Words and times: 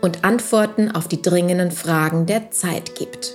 und 0.00 0.24
Antworten 0.24 0.90
auf 0.90 1.08
die 1.08 1.22
dringenden 1.22 1.70
Fragen 1.70 2.26
der 2.26 2.50
Zeit 2.50 2.94
gibt. 2.94 3.34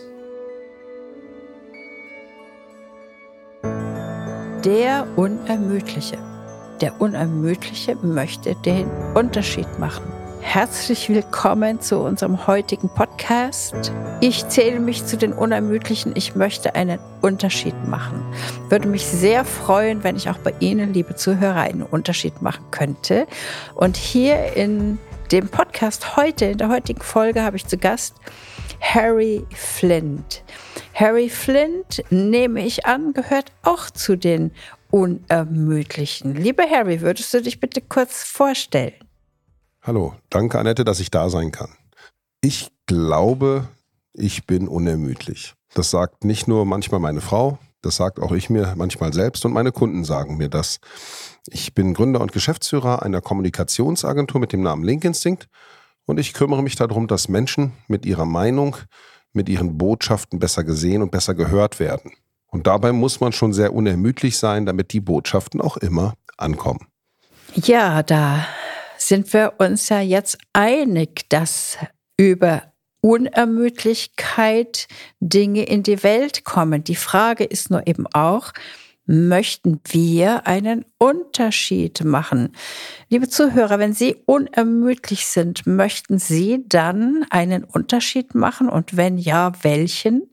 Der 4.64 5.06
Unermüdliche. 5.18 6.18
Der 6.80 7.00
Unermüdliche 7.02 7.96
möchte 7.96 8.56
den 8.66 8.90
Unterschied 9.14 9.68
machen. 9.78 10.04
Herzlich 10.40 11.10
willkommen 11.10 11.82
zu 11.82 12.00
unserem 12.00 12.48
heutigen 12.48 12.90
Podcast. 12.90 13.92
Ich 14.20 14.48
zähle 14.50 14.80
mich 14.80 15.06
zu 15.06 15.18
den 15.18 15.34
Unermüdlichen. 15.34 16.14
Ich 16.16 16.36
möchte 16.36 16.76
einen 16.76 17.00
Unterschied 17.22 17.76
machen. 17.88 18.24
Würde 18.70 18.88
mich 18.88 19.06
sehr 19.06 19.46
freuen, 19.46 20.04
wenn 20.04 20.16
ich 20.16 20.30
auch 20.30 20.38
bei 20.38 20.54
Ihnen, 20.60 20.94
liebe 20.94 21.16
Zuhörer, 21.16 21.62
einen 21.62 21.84
Unterschied 21.84 22.42
machen 22.42 22.66
könnte. 22.72 23.26
Und 23.74 23.98
hier 23.98 24.56
in 24.56 25.00
dem 25.32 25.48
Podcast 25.48 26.16
heute, 26.18 26.46
in 26.46 26.58
der 26.58 26.70
heutigen 26.70 27.02
Folge, 27.02 27.44
habe 27.44 27.58
ich 27.58 27.66
zu 27.66 27.78
Gast 27.78 28.16
Harry 28.82 29.46
Flint. 29.56 30.44
Harry 30.94 31.30
Flint, 31.30 32.04
nehme 32.10 32.66
ich 32.66 32.86
an, 32.86 33.14
gehört 33.14 33.52
auch 33.64 33.90
zu 33.90 34.16
den 34.16 34.52
Unermüdlichen. 34.92 36.36
Lieber 36.36 36.64
Harry, 36.70 37.02
würdest 37.02 37.34
du 37.34 37.42
dich 37.42 37.60
bitte 37.60 37.82
kurz 37.82 38.24
vorstellen? 38.24 38.94
Hallo, 39.82 40.14
danke 40.30 40.60
Annette, 40.60 40.84
dass 40.84 41.00
ich 41.00 41.10
da 41.10 41.30
sein 41.30 41.52
kann. 41.52 41.70
Ich 42.42 42.72
glaube, 42.86 43.68
ich 44.14 44.46
bin 44.46 44.68
unermüdlich. 44.68 45.56
Das 45.74 45.90
sagt 45.90 46.24
nicht 46.24 46.48
nur 46.48 46.66
manchmal 46.66 47.00
meine 47.00 47.22
Frau, 47.22 47.58
das 47.82 47.98
sagt 47.98 48.20
auch 48.20 48.32
ich 48.32 48.50
mir 48.50 48.74
manchmal 48.78 49.14
selbst 49.14 49.46
und 49.46 49.54
meine 49.54 49.72
Kunden 49.72 50.04
sagen 50.06 50.38
mir 50.38 50.50
das. 50.50 50.80
Ich 51.48 51.74
bin 51.74 51.94
Gründer 51.94 52.22
und 52.22 52.32
Geschäftsführer 52.32 53.04
einer 53.04 53.22
Kommunikationsagentur 53.22 54.40
mit 54.40 54.54
dem 54.54 54.62
Namen 54.62 54.84
Link 54.84 55.04
Instinct 55.04 55.48
und 56.06 56.20
ich 56.20 56.34
kümmere 56.34 56.64
mich 56.64 56.76
darum, 56.76 57.08
dass 57.08 57.28
Menschen 57.28 57.74
mit 57.88 58.06
ihrer 58.06 58.26
Meinung, 58.26 58.78
mit 59.34 59.50
ihren 59.50 59.78
Botschaften 59.78 60.40
besser 60.40 60.64
gesehen 60.64 61.02
und 61.02 61.12
besser 61.12 61.34
gehört 61.34 61.80
werden. 61.80 62.12
Und 62.48 62.68
dabei 62.68 62.92
muss 62.92 63.20
man 63.20 63.34
schon 63.34 63.52
sehr 63.52 63.74
unermüdlich 63.74 64.38
sein, 64.38 64.66
damit 64.66 64.94
die 64.94 65.00
Botschaften 65.00 65.60
auch 65.60 65.78
immer 65.78 66.14
ankommen. 66.38 66.88
Ja, 67.56 68.04
da 68.04 68.46
sind 68.98 69.34
wir 69.34 69.54
uns 69.58 69.90
ja 69.90 70.00
jetzt 70.00 70.38
einig, 70.54 71.30
dass 71.30 71.78
über 72.18 72.64
Unermüdlichkeit 73.02 74.88
Dinge 75.20 75.64
in 75.64 75.84
die 75.84 76.04
Welt 76.04 76.46
kommen. 76.46 76.84
Die 76.84 76.96
Frage 76.96 77.44
ist 77.44 77.70
nur 77.70 77.86
eben 77.86 78.08
auch, 78.14 78.54
möchten 79.06 79.82
wir 79.86 80.48
einen 80.48 80.86
Unterschied 80.98 82.04
machen. 82.04 82.54
Liebe 83.10 83.28
Zuhörer, 83.30 83.80
wenn 83.80 83.94
Sie 83.94 84.16
unermüdlich 84.26 85.26
sind, 85.26 85.68
möchten 85.68 86.20
Sie 86.20 86.64
dann 86.68 87.26
einen 87.30 87.64
Unterschied 87.64 88.36
machen 88.36 88.70
und 88.70 88.96
wenn 88.96 89.18
ja, 89.18 89.52
welchen? 89.62 90.30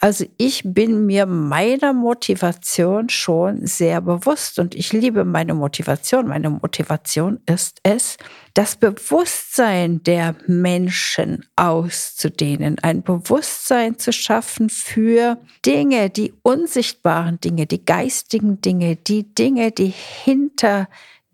Also 0.00 0.26
ich 0.36 0.62
bin 0.64 1.06
mir 1.06 1.26
meiner 1.26 1.92
Motivation 1.92 3.08
schon 3.08 3.66
sehr 3.66 4.00
bewusst 4.00 4.60
und 4.60 4.76
ich 4.76 4.92
liebe 4.92 5.24
meine 5.24 5.54
Motivation. 5.54 6.28
Meine 6.28 6.50
Motivation 6.50 7.40
ist 7.46 7.80
es, 7.82 8.16
das 8.54 8.76
Bewusstsein 8.76 10.02
der 10.04 10.36
Menschen 10.46 11.44
auszudehnen, 11.56 12.78
ein 12.80 13.02
Bewusstsein 13.02 13.98
zu 13.98 14.12
schaffen 14.12 14.70
für 14.70 15.38
Dinge, 15.66 16.10
die 16.10 16.32
unsichtbaren 16.42 17.40
Dinge, 17.40 17.66
die 17.66 17.84
geistigen 17.84 18.60
Dinge, 18.60 18.94
die 18.94 19.34
Dinge, 19.34 19.72
die 19.72 19.92
hinter 20.24 20.88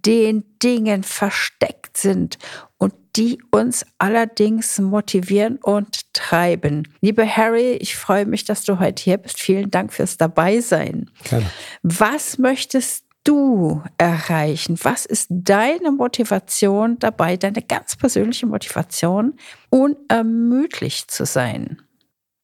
den 0.07 0.45
Dingen 0.63 1.03
versteckt 1.03 1.97
sind 1.97 2.39
und 2.85 2.93
die 3.17 3.43
uns 3.51 3.87
allerdings 3.97 4.79
motivieren 4.79 5.57
und 5.63 6.13
treiben. 6.13 6.87
Liebe 7.01 7.27
Harry, 7.27 7.73
ich 7.81 7.97
freue 7.97 8.27
mich, 8.27 8.45
dass 8.45 8.63
du 8.65 8.79
heute 8.79 9.03
hier 9.03 9.17
bist. 9.17 9.41
Vielen 9.41 9.71
Dank 9.71 9.95
fürs 9.95 10.19
Dabeisein. 10.19 11.11
Gerne. 11.23 11.47
Was 11.83 12.37
möchtest 12.37 13.07
du 13.25 13.83
erreichen? 13.97 14.77
Was 14.83 15.07
ist 15.07 15.29
deine 15.31 15.93
Motivation 15.93 16.99
dabei, 16.99 17.39
deine 17.39 17.63
ganz 17.63 17.97
persönliche 17.97 18.45
Motivation, 18.45 19.33
unermüdlich 19.71 21.09
zu 21.09 21.25
sein? 21.25 21.81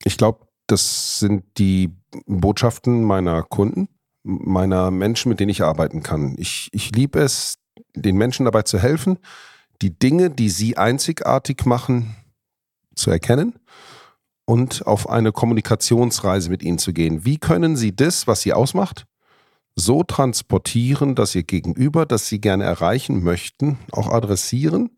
Ich 0.05 0.17
glaube, 0.17 0.47
das 0.69 1.19
sind 1.19 1.45
die 1.59 1.91
Botschaften 2.25 3.05
meiner 3.05 3.43
Kunden, 3.43 3.89
meiner 4.23 4.91
Menschen, 4.91 5.29
mit 5.29 5.39
denen 5.39 5.51
ich 5.51 5.63
arbeiten 5.63 6.03
kann. 6.03 6.35
Ich, 6.39 6.71
ich 6.73 6.93
liebe 6.93 7.19
es, 7.19 7.59
den 7.95 8.17
Menschen 8.17 8.47
dabei 8.47 8.63
zu 8.63 8.79
helfen, 8.79 9.19
die 9.83 9.99
Dinge, 9.99 10.31
die 10.31 10.51
sie 10.51 10.77
einzigartig 10.77 11.65
machen, 11.65 12.17
zu 12.95 13.11
erkennen 13.11 13.59
und 14.45 14.87
auf 14.87 15.09
eine 15.09 15.33
Kommunikationsreise 15.33 16.51
mit 16.51 16.63
ihnen 16.63 16.79
zu 16.79 16.93
gehen. 16.93 17.25
Wie 17.25 17.39
können 17.39 17.77
sie 17.77 17.95
das, 17.95 18.27
was 18.27 18.43
sie 18.43 18.53
ausmacht, 18.53 19.07
so 19.77 20.03
transportieren, 20.03 21.15
dass 21.15 21.35
ihr 21.35 21.45
Gegenüber, 21.45 22.05
das 22.05 22.29
sie 22.29 22.41
gerne 22.41 22.65
erreichen 22.65 23.23
möchten, 23.23 23.79
auch 23.93 24.09
adressieren 24.09 24.91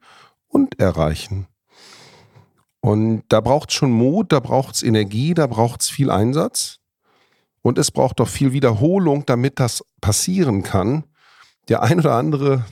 und 0.48 0.81
erreichen? 0.81 1.47
Und 2.81 3.22
da 3.28 3.41
braucht 3.41 3.71
es 3.71 3.76
schon 3.76 3.92
Mut, 3.92 4.32
da 4.32 4.41
braucht 4.41 4.75
es 4.75 4.82
Energie, 4.82 5.34
da 5.34 5.47
braucht 5.47 5.82
es 5.82 5.88
viel 5.91 6.10
Einsatz. 6.10 6.78
Und 7.60 7.78
es 7.78 7.92
braucht 7.92 8.19
doch 8.19 8.28
viel 8.28 8.53
Wiederholung, 8.53 9.25
damit 9.25 9.60
das 9.60 9.84
passieren 10.00 10.65
kann. 10.65 11.04
Der 11.69 11.82
ein 11.82 12.00
oder 12.00 12.16
andere 12.16 12.66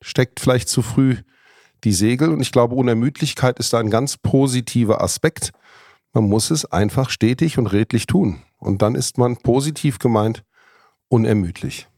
steckt 0.00 0.40
vielleicht 0.40 0.70
zu 0.70 0.80
früh 0.80 1.16
die 1.84 1.92
Segel. 1.92 2.30
Und 2.30 2.40
ich 2.40 2.52
glaube, 2.52 2.74
Unermüdlichkeit 2.74 3.58
ist 3.58 3.72
da 3.72 3.78
ein 3.78 3.90
ganz 3.90 4.16
positiver 4.16 5.02
Aspekt. 5.02 5.52
Man 6.12 6.24
muss 6.24 6.50
es 6.50 6.64
einfach 6.64 7.10
stetig 7.10 7.58
und 7.58 7.66
redlich 7.66 8.06
tun. 8.06 8.42
Und 8.58 8.82
dann 8.82 8.94
ist 8.94 9.18
man 9.18 9.36
positiv 9.36 9.98
gemeint 9.98 10.44
unermüdlich. 11.08 11.88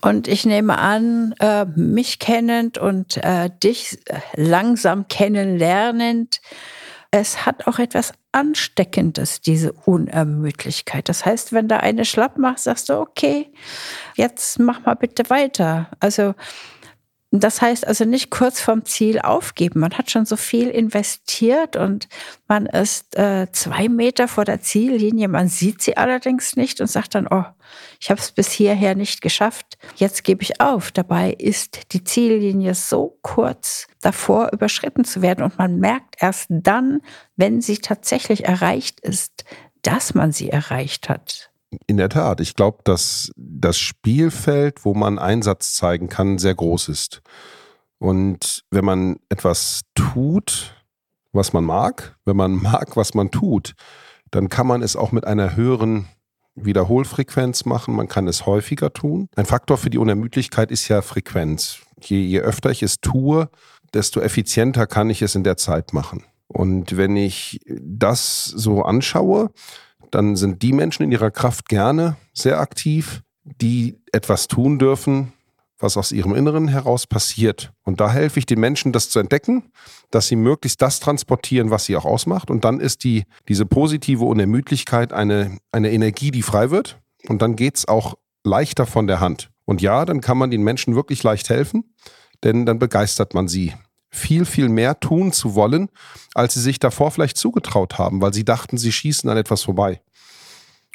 Und 0.00 0.26
ich 0.26 0.46
nehme 0.46 0.78
an, 0.78 1.34
äh, 1.40 1.66
mich 1.76 2.18
kennend 2.18 2.78
und 2.78 3.18
äh, 3.18 3.50
dich 3.62 3.98
langsam 4.34 5.08
kennenlernend, 5.08 6.40
es 7.10 7.46
hat 7.46 7.66
auch 7.66 7.78
etwas 7.78 8.12
Ansteckendes, 8.32 9.40
diese 9.40 9.72
Unermüdlichkeit. 9.72 11.08
Das 11.08 11.24
heißt, 11.24 11.52
wenn 11.52 11.68
da 11.68 11.78
eine 11.78 12.04
schlapp 12.04 12.36
macht, 12.36 12.58
sagst 12.58 12.88
du, 12.88 12.94
okay, 12.94 13.52
jetzt 14.16 14.58
mach 14.58 14.84
mal 14.84 14.94
bitte 14.94 15.30
weiter. 15.30 15.88
Also 16.00 16.34
das 17.42 17.60
heißt 17.60 17.86
also 17.86 18.04
nicht 18.04 18.30
kurz 18.30 18.60
vorm 18.60 18.84
Ziel 18.84 19.18
aufgeben. 19.18 19.80
Man 19.80 19.96
hat 19.98 20.10
schon 20.10 20.26
so 20.26 20.36
viel 20.36 20.68
investiert 20.68 21.76
und 21.76 22.08
man 22.46 22.66
ist 22.66 23.16
äh, 23.16 23.48
zwei 23.52 23.88
Meter 23.88 24.28
vor 24.28 24.44
der 24.44 24.60
Ziellinie. 24.60 25.28
Man 25.28 25.48
sieht 25.48 25.82
sie 25.82 25.96
allerdings 25.96 26.56
nicht 26.56 26.80
und 26.80 26.86
sagt 26.86 27.14
dann, 27.14 27.26
oh, 27.28 27.44
ich 28.00 28.10
habe 28.10 28.20
es 28.20 28.30
bis 28.30 28.52
hierher 28.52 28.94
nicht 28.94 29.22
geschafft. 29.22 29.76
Jetzt 29.96 30.22
gebe 30.24 30.42
ich 30.42 30.60
auf. 30.60 30.92
Dabei 30.92 31.32
ist 31.32 31.92
die 31.92 32.04
Ziellinie 32.04 32.74
so 32.74 33.18
kurz 33.22 33.88
davor 34.00 34.50
überschritten 34.52 35.04
zu 35.04 35.22
werden 35.22 35.42
und 35.42 35.58
man 35.58 35.78
merkt 35.78 36.16
erst 36.20 36.46
dann, 36.48 37.00
wenn 37.36 37.60
sie 37.60 37.78
tatsächlich 37.78 38.44
erreicht 38.44 39.00
ist, 39.00 39.44
dass 39.82 40.14
man 40.14 40.32
sie 40.32 40.50
erreicht 40.50 41.08
hat. 41.08 41.50
In 41.86 41.96
der 41.96 42.08
Tat. 42.08 42.40
Ich 42.40 42.54
glaube, 42.54 42.78
dass 42.84 43.30
das 43.36 43.78
Spielfeld, 43.78 44.84
wo 44.84 44.94
man 44.94 45.18
Einsatz 45.18 45.74
zeigen 45.74 46.08
kann, 46.08 46.38
sehr 46.38 46.54
groß 46.54 46.88
ist. 46.88 47.22
Und 47.98 48.62
wenn 48.70 48.84
man 48.84 49.16
etwas 49.28 49.82
tut, 49.94 50.74
was 51.32 51.52
man 51.52 51.64
mag, 51.64 52.16
wenn 52.24 52.36
man 52.36 52.52
mag, 52.62 52.96
was 52.96 53.14
man 53.14 53.30
tut, 53.30 53.74
dann 54.30 54.48
kann 54.48 54.66
man 54.66 54.82
es 54.82 54.96
auch 54.96 55.12
mit 55.12 55.26
einer 55.26 55.56
höheren 55.56 56.08
Wiederholfrequenz 56.54 57.64
machen. 57.64 57.94
Man 57.94 58.08
kann 58.08 58.26
es 58.26 58.46
häufiger 58.46 58.92
tun. 58.92 59.28
Ein 59.36 59.46
Faktor 59.46 59.76
für 59.76 59.90
die 59.90 59.98
Unermüdlichkeit 59.98 60.70
ist 60.70 60.88
ja 60.88 61.02
Frequenz. 61.02 61.78
Je, 62.00 62.20
je 62.20 62.40
öfter 62.40 62.70
ich 62.70 62.82
es 62.82 63.00
tue, 63.00 63.48
desto 63.92 64.20
effizienter 64.20 64.86
kann 64.86 65.10
ich 65.10 65.22
es 65.22 65.34
in 65.34 65.44
der 65.44 65.56
Zeit 65.56 65.92
machen. 65.92 66.24
Und 66.48 66.96
wenn 66.96 67.16
ich 67.16 67.60
das 67.66 68.44
so 68.44 68.82
anschaue, 68.82 69.50
dann 70.10 70.36
sind 70.36 70.62
die 70.62 70.72
Menschen 70.72 71.02
in 71.02 71.12
ihrer 71.12 71.30
Kraft 71.30 71.68
gerne 71.68 72.16
sehr 72.32 72.60
aktiv, 72.60 73.22
die 73.44 73.98
etwas 74.12 74.48
tun 74.48 74.78
dürfen, 74.78 75.32
was 75.78 75.96
aus 75.96 76.12
ihrem 76.12 76.34
Inneren 76.34 76.68
heraus 76.68 77.06
passiert. 77.06 77.72
Und 77.84 78.00
da 78.00 78.10
helfe 78.10 78.38
ich 78.38 78.46
den 78.46 78.60
Menschen, 78.60 78.92
das 78.92 79.10
zu 79.10 79.18
entdecken, 79.18 79.70
dass 80.10 80.28
sie 80.28 80.36
möglichst 80.36 80.80
das 80.80 81.00
transportieren, 81.00 81.70
was 81.70 81.84
sie 81.84 81.96
auch 81.96 82.04
ausmacht. 82.04 82.50
Und 82.50 82.64
dann 82.64 82.80
ist 82.80 83.04
die, 83.04 83.24
diese 83.48 83.66
positive 83.66 84.24
Unermüdlichkeit 84.24 85.12
eine, 85.12 85.58
eine 85.72 85.90
Energie, 85.92 86.30
die 86.30 86.42
frei 86.42 86.70
wird. 86.70 86.98
Und 87.28 87.42
dann 87.42 87.56
geht 87.56 87.76
es 87.76 87.88
auch 87.88 88.14
leichter 88.44 88.86
von 88.86 89.06
der 89.06 89.20
Hand. 89.20 89.50
Und 89.64 89.82
ja, 89.82 90.04
dann 90.04 90.20
kann 90.20 90.38
man 90.38 90.50
den 90.50 90.62
Menschen 90.62 90.94
wirklich 90.94 91.22
leicht 91.22 91.50
helfen, 91.50 91.92
denn 92.44 92.64
dann 92.64 92.78
begeistert 92.78 93.34
man 93.34 93.48
sie. 93.48 93.74
Viel, 94.16 94.46
viel 94.46 94.70
mehr 94.70 94.98
tun 94.98 95.30
zu 95.32 95.54
wollen, 95.54 95.90
als 96.34 96.54
sie 96.54 96.62
sich 96.62 96.78
davor 96.78 97.10
vielleicht 97.10 97.36
zugetraut 97.36 97.98
haben, 97.98 98.22
weil 98.22 98.32
sie 98.32 98.44
dachten, 98.44 98.78
sie 98.78 98.90
schießen 98.90 99.28
an 99.28 99.36
etwas 99.36 99.62
vorbei. 99.62 100.00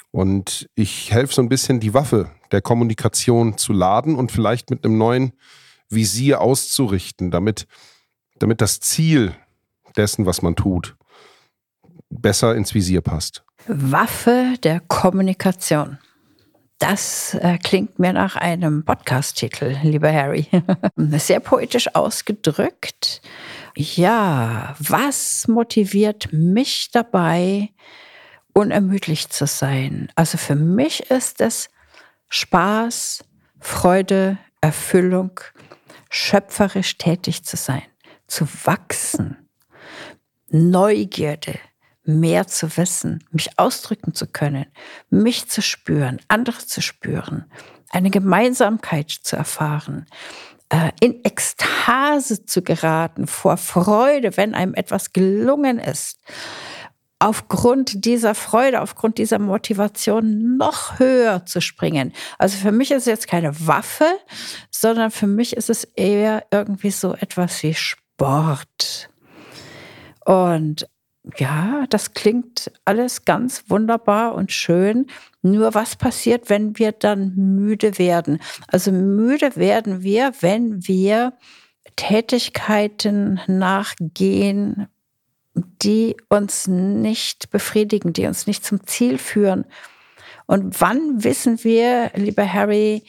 Und 0.09 0.67
ich 0.73 1.11
helfe 1.11 1.33
so 1.33 1.41
ein 1.41 1.47
bisschen, 1.47 1.79
die 1.79 1.93
Waffe 1.93 2.31
der 2.51 2.61
Kommunikation 2.61 3.57
zu 3.59 3.73
laden 3.73 4.15
und 4.15 4.31
vielleicht 4.31 4.71
mit 4.71 4.83
einem 4.83 4.97
neuen 4.97 5.33
Visier 5.87 6.41
auszurichten, 6.41 7.29
damit, 7.29 7.67
damit 8.39 8.59
das 8.59 8.79
Ziel 8.79 9.35
dessen, 9.95 10.25
was 10.25 10.41
man 10.41 10.55
tut, 10.55 10.95
besser 12.09 12.55
ins 12.55 12.73
Visier 12.73 13.01
passt. 13.01 13.43
Waffe 13.67 14.55
der 14.63 14.79
Kommunikation. 14.79 15.99
Das 16.81 17.35
äh, 17.35 17.59
klingt 17.59 17.99
mir 17.99 18.11
nach 18.11 18.35
einem 18.35 18.83
Podcast-Titel, 18.83 19.77
lieber 19.83 20.11
Harry. 20.11 20.47
Sehr 20.95 21.39
poetisch 21.39 21.93
ausgedrückt. 21.93 23.21
Ja, 23.75 24.75
was 24.79 25.47
motiviert 25.47 26.33
mich 26.33 26.89
dabei, 26.91 27.69
unermüdlich 28.53 29.29
zu 29.29 29.45
sein? 29.45 30.11
Also 30.15 30.39
für 30.39 30.55
mich 30.55 31.11
ist 31.11 31.39
es 31.39 31.69
Spaß, 32.29 33.25
Freude, 33.59 34.39
Erfüllung, 34.59 35.39
schöpferisch 36.09 36.97
tätig 36.97 37.43
zu 37.43 37.57
sein, 37.57 37.83
zu 38.25 38.47
wachsen, 38.65 39.47
Neugierde, 40.49 41.59
mehr 42.03 42.47
zu 42.47 42.77
wissen, 42.77 43.23
mich 43.31 43.57
ausdrücken 43.57 44.13
zu 44.13 44.27
können, 44.27 44.65
mich 45.09 45.49
zu 45.49 45.61
spüren, 45.61 46.19
andere 46.27 46.59
zu 46.59 46.81
spüren, 46.81 47.45
eine 47.89 48.09
Gemeinsamkeit 48.09 49.11
zu 49.11 49.35
erfahren, 49.35 50.07
äh, 50.69 50.91
in 50.99 51.23
Ekstase 51.23 52.45
zu 52.45 52.61
geraten 52.61 53.27
vor 53.27 53.57
Freude, 53.57 54.37
wenn 54.37 54.55
einem 54.55 54.73
etwas 54.73 55.13
gelungen 55.13 55.79
ist, 55.79 56.19
aufgrund 57.19 58.05
dieser 58.05 58.33
Freude, 58.33 58.81
aufgrund 58.81 59.19
dieser 59.19 59.37
Motivation 59.37 60.57
noch 60.57 60.97
höher 60.97 61.45
zu 61.45 61.61
springen. 61.61 62.13
Also 62.39 62.57
für 62.57 62.71
mich 62.71 62.89
ist 62.89 63.01
es 63.01 63.05
jetzt 63.05 63.27
keine 63.27 63.67
Waffe, 63.67 64.07
sondern 64.71 65.11
für 65.11 65.27
mich 65.27 65.55
ist 65.55 65.69
es 65.69 65.83
eher 65.83 66.45
irgendwie 66.49 66.89
so 66.89 67.13
etwas 67.13 67.61
wie 67.61 67.75
Sport. 67.75 69.09
Und 70.25 70.87
ja, 71.37 71.85
das 71.89 72.13
klingt 72.13 72.71
alles 72.83 73.25
ganz 73.25 73.65
wunderbar 73.67 74.33
und 74.33 74.51
schön. 74.51 75.07
Nur 75.41 75.73
was 75.73 75.95
passiert, 75.95 76.49
wenn 76.49 76.77
wir 76.79 76.91
dann 76.91 77.35
müde 77.35 77.97
werden? 77.99 78.39
Also 78.67 78.91
müde 78.91 79.55
werden 79.55 80.01
wir, 80.01 80.33
wenn 80.41 80.87
wir 80.87 81.33
Tätigkeiten 81.95 83.39
nachgehen, 83.47 84.87
die 85.53 86.15
uns 86.29 86.67
nicht 86.67 87.51
befriedigen, 87.51 88.13
die 88.13 88.25
uns 88.25 88.47
nicht 88.47 88.65
zum 88.65 88.85
Ziel 88.87 89.17
führen. 89.17 89.65
Und 90.47 90.81
wann 90.81 91.23
wissen 91.23 91.63
wir, 91.63 92.11
lieber 92.15 92.51
Harry, 92.51 93.03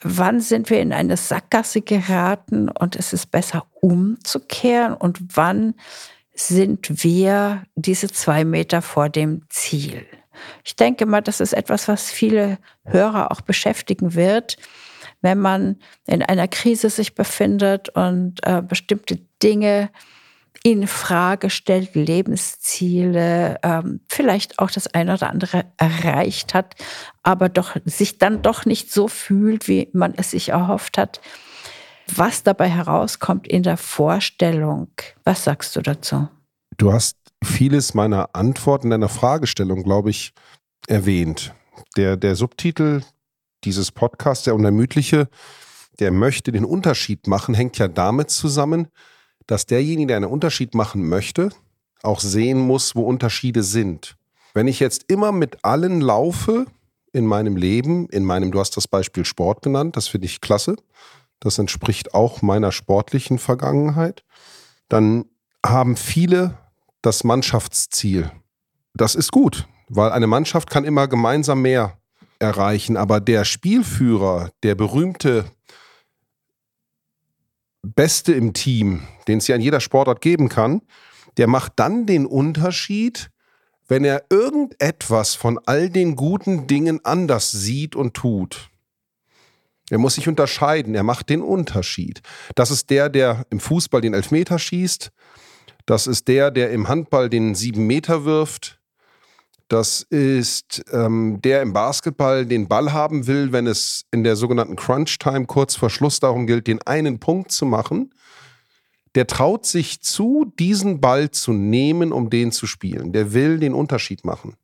wann 0.00 0.40
sind 0.40 0.70
wir 0.70 0.80
in 0.80 0.92
eine 0.92 1.16
Sackgasse 1.16 1.80
geraten 1.80 2.68
und 2.68 2.96
es 2.96 3.12
ist 3.12 3.30
besser 3.30 3.66
umzukehren 3.80 4.94
und 4.94 5.36
wann 5.36 5.74
sind 6.34 7.04
wir 7.04 7.64
diese 7.74 8.08
zwei 8.08 8.44
Meter 8.44 8.82
vor 8.82 9.08
dem 9.08 9.42
Ziel. 9.48 10.06
Ich 10.64 10.76
denke 10.76 11.06
mal, 11.06 11.20
das 11.20 11.40
ist 11.40 11.52
etwas, 11.52 11.88
was 11.88 12.10
viele 12.10 12.58
Hörer 12.84 13.30
auch 13.30 13.42
beschäftigen 13.42 14.14
wird, 14.14 14.56
wenn 15.20 15.38
man 15.38 15.76
in 16.06 16.22
einer 16.22 16.48
Krise 16.48 16.90
sich 16.90 17.14
befindet 17.14 17.90
und 17.90 18.40
äh, 18.44 18.62
bestimmte 18.62 19.18
Dinge 19.42 19.90
in 20.64 20.86
Frage 20.86 21.50
stellt, 21.50 21.94
Lebensziele, 21.94 23.58
ähm, 23.62 24.00
vielleicht 24.08 24.58
auch 24.58 24.70
das 24.70 24.86
eine 24.86 25.14
oder 25.14 25.28
andere 25.28 25.64
erreicht 25.76 26.54
hat, 26.54 26.76
aber 27.22 27.48
doch 27.48 27.76
sich 27.84 28.18
dann 28.18 28.42
doch 28.42 28.64
nicht 28.64 28.92
so 28.92 29.08
fühlt, 29.08 29.66
wie 29.66 29.88
man 29.92 30.14
es 30.16 30.30
sich 30.30 30.50
erhofft 30.50 30.98
hat 30.98 31.20
was 32.06 32.42
dabei 32.42 32.68
herauskommt 32.68 33.46
in 33.46 33.62
der 33.62 33.76
Vorstellung. 33.76 34.88
Was 35.24 35.44
sagst 35.44 35.76
du 35.76 35.80
dazu? 35.80 36.28
Du 36.76 36.92
hast 36.92 37.16
vieles 37.44 37.94
meiner 37.94 38.30
Antworten 38.34 38.90
deiner 38.90 39.08
Fragestellung, 39.08 39.82
glaube 39.82 40.10
ich, 40.10 40.32
erwähnt. 40.86 41.54
Der, 41.96 42.16
der 42.16 42.36
Subtitel 42.36 43.02
dieses 43.64 43.92
Podcasts, 43.92 44.44
der 44.44 44.54
Unermüdliche, 44.54 45.28
der 45.98 46.10
möchte 46.10 46.52
den 46.52 46.64
Unterschied 46.64 47.26
machen, 47.26 47.54
hängt 47.54 47.78
ja 47.78 47.88
damit 47.88 48.30
zusammen, 48.30 48.88
dass 49.46 49.66
derjenige, 49.66 50.08
der 50.08 50.16
einen 50.16 50.30
Unterschied 50.30 50.74
machen 50.74 51.08
möchte, 51.08 51.50
auch 52.02 52.20
sehen 52.20 52.58
muss, 52.58 52.96
wo 52.96 53.02
Unterschiede 53.02 53.62
sind. 53.62 54.16
Wenn 54.54 54.68
ich 54.68 54.80
jetzt 54.80 55.04
immer 55.08 55.32
mit 55.32 55.64
allen 55.64 56.00
laufe 56.00 56.66
in 57.12 57.26
meinem 57.26 57.56
Leben, 57.56 58.08
in 58.08 58.24
meinem, 58.24 58.50
du 58.50 58.60
hast 58.60 58.76
das 58.76 58.88
Beispiel 58.88 59.24
Sport 59.24 59.62
genannt, 59.62 59.96
das 59.96 60.08
finde 60.08 60.26
ich 60.26 60.40
klasse, 60.40 60.76
das 61.42 61.58
entspricht 61.58 62.14
auch 62.14 62.40
meiner 62.40 62.72
sportlichen 62.72 63.38
Vergangenheit, 63.38 64.24
dann 64.88 65.24
haben 65.64 65.96
viele 65.96 66.58
das 67.02 67.24
Mannschaftsziel. 67.24 68.30
Das 68.94 69.14
ist 69.14 69.32
gut, 69.32 69.66
weil 69.88 70.12
eine 70.12 70.26
Mannschaft 70.26 70.70
kann 70.70 70.84
immer 70.84 71.08
gemeinsam 71.08 71.62
mehr 71.62 71.98
erreichen, 72.38 72.96
aber 72.96 73.20
der 73.20 73.44
Spielführer, 73.44 74.50
der 74.62 74.74
berühmte 74.74 75.44
Beste 77.82 78.32
im 78.32 78.52
Team, 78.52 79.02
den 79.26 79.38
es 79.38 79.48
ja 79.48 79.56
in 79.56 79.62
jeder 79.62 79.80
Sportart 79.80 80.20
geben 80.20 80.48
kann, 80.48 80.82
der 81.36 81.48
macht 81.48 81.72
dann 81.76 82.06
den 82.06 82.26
Unterschied, 82.26 83.30
wenn 83.88 84.04
er 84.04 84.24
irgendetwas 84.30 85.34
von 85.34 85.58
all 85.66 85.90
den 85.90 86.14
guten 86.14 86.66
Dingen 86.66 87.04
anders 87.04 87.50
sieht 87.50 87.96
und 87.96 88.14
tut. 88.14 88.71
Er 89.92 89.98
muss 89.98 90.14
sich 90.14 90.26
unterscheiden, 90.26 90.94
er 90.94 91.02
macht 91.02 91.28
den 91.28 91.42
Unterschied. 91.42 92.22
Das 92.54 92.70
ist 92.70 92.88
der, 92.88 93.10
der 93.10 93.44
im 93.50 93.60
Fußball 93.60 94.00
den 94.00 94.14
Elfmeter 94.14 94.58
schießt. 94.58 95.12
Das 95.84 96.06
ist 96.06 96.28
der, 96.28 96.50
der 96.50 96.70
im 96.70 96.88
Handball 96.88 97.28
den 97.28 97.54
sieben 97.54 97.86
Meter 97.86 98.24
wirft. 98.24 98.80
Das 99.68 100.00
ist 100.00 100.82
ähm, 100.92 101.40
der 101.42 101.60
im 101.60 101.74
Basketball 101.74 102.46
den 102.46 102.68
Ball 102.68 102.94
haben 102.94 103.26
will, 103.26 103.52
wenn 103.52 103.66
es 103.66 104.06
in 104.10 104.24
der 104.24 104.34
sogenannten 104.34 104.76
Crunch 104.76 105.18
Time 105.18 105.44
kurz 105.44 105.74
vor 105.74 105.90
Schluss 105.90 106.20
darum 106.20 106.46
gilt, 106.46 106.68
den 106.68 106.80
einen 106.86 107.20
Punkt 107.20 107.52
zu 107.52 107.66
machen. 107.66 108.14
Der 109.14 109.26
traut 109.26 109.66
sich 109.66 110.00
zu, 110.00 110.50
diesen 110.58 111.02
Ball 111.02 111.32
zu 111.32 111.52
nehmen, 111.52 112.14
um 112.14 112.30
den 112.30 112.50
zu 112.50 112.66
spielen. 112.66 113.12
Der 113.12 113.34
will 113.34 113.58
den 113.58 113.74
Unterschied 113.74 114.24
machen. 114.24 114.56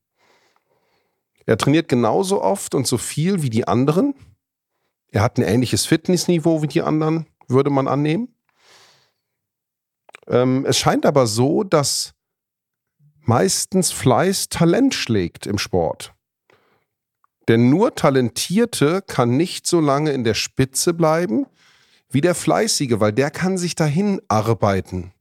Er 1.45 1.59
trainiert 1.59 1.91
genauso 1.91 2.41
oft 2.41 2.75
und 2.75 2.87
so 2.87 2.97
viel 2.97 3.43
wie 3.43 3.51
die 3.51 3.69
anderen. 3.69 4.15
Er 5.11 5.23
hat 5.23 5.39
ein 5.39 5.43
ähnliches 5.43 5.87
Fitnessniveau 5.87 6.63
wie 6.63 6.69
die 6.69 6.83
anderen, 6.83 7.27
würde 7.47 7.71
man 7.71 7.89
annehmen. 7.89 8.35
Ähm, 10.27 10.67
es 10.67 10.79
scheint 10.79 11.07
aber 11.07 11.27
so, 11.27 11.65
dass 11.65 12.15
meistens 13.21 13.91
Fleiß 13.91 14.49
Talent 14.49 14.95
schlägt 14.95 15.47
im 15.47 15.59
Sport. 15.59 16.15
Denn 17.49 17.71
nur 17.71 17.95
Talentierte 17.95 19.03
kann 19.07 19.37
nicht 19.37 19.67
so 19.67 19.81
lange 19.81 20.13
in 20.13 20.25
der 20.25 20.35
Spitze 20.35 20.93
bleiben 20.93 21.47
wie 22.11 22.21
der 22.21 22.35
Fleißige, 22.35 23.01
weil 23.01 23.13
der 23.13 23.31
kann 23.31 23.59
sich 23.59 23.75
dahin 23.75 24.21
arbeiten. 24.29 25.13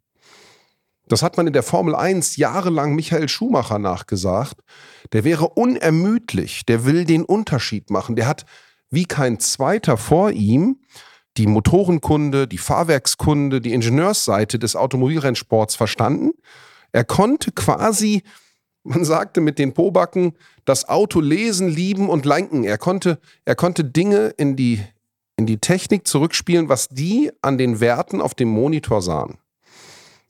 Das 1.07 1.21
hat 1.23 1.37
man 1.37 1.47
in 1.47 1.53
der 1.53 1.63
Formel 1.63 1.95
1 1.95 2.35
jahrelang 2.35 2.95
Michael 2.95 3.29
Schumacher 3.29 3.79
nachgesagt. 3.79 4.55
Der 5.13 5.23
wäre 5.23 5.49
unermüdlich, 5.49 6.65
der 6.65 6.85
will 6.85 7.05
den 7.05 7.23
Unterschied 7.23 7.89
machen. 7.89 8.17
Der 8.17 8.27
hat 8.27 8.45
wie 8.89 9.05
kein 9.05 9.39
zweiter 9.39 9.97
vor 9.97 10.31
ihm 10.31 10.79
die 11.37 11.47
Motorenkunde, 11.47 12.47
die 12.47 12.57
Fahrwerkskunde, 12.57 13.61
die 13.61 13.73
Ingenieursseite 13.73 14.59
des 14.59 14.75
Automobilrennsports 14.75 15.75
verstanden. 15.75 16.31
Er 16.91 17.03
konnte 17.03 17.51
quasi, 17.51 18.23
man 18.83 19.05
sagte 19.05 19.39
mit 19.39 19.59
den 19.59 19.73
Pobacken, 19.73 20.33
das 20.65 20.89
Auto 20.89 21.21
lesen, 21.21 21.69
lieben 21.69 22.09
und 22.09 22.25
lenken. 22.25 22.63
Er 22.63 22.77
konnte, 22.77 23.19
er 23.45 23.55
konnte 23.55 23.83
Dinge 23.83 24.33
in 24.37 24.55
die, 24.55 24.83
in 25.35 25.45
die 25.45 25.59
Technik 25.59 26.07
zurückspielen, 26.07 26.69
was 26.69 26.89
die 26.89 27.31
an 27.41 27.57
den 27.57 27.79
Werten 27.79 28.19
auf 28.19 28.33
dem 28.33 28.49
Monitor 28.49 29.01
sahen. 29.01 29.37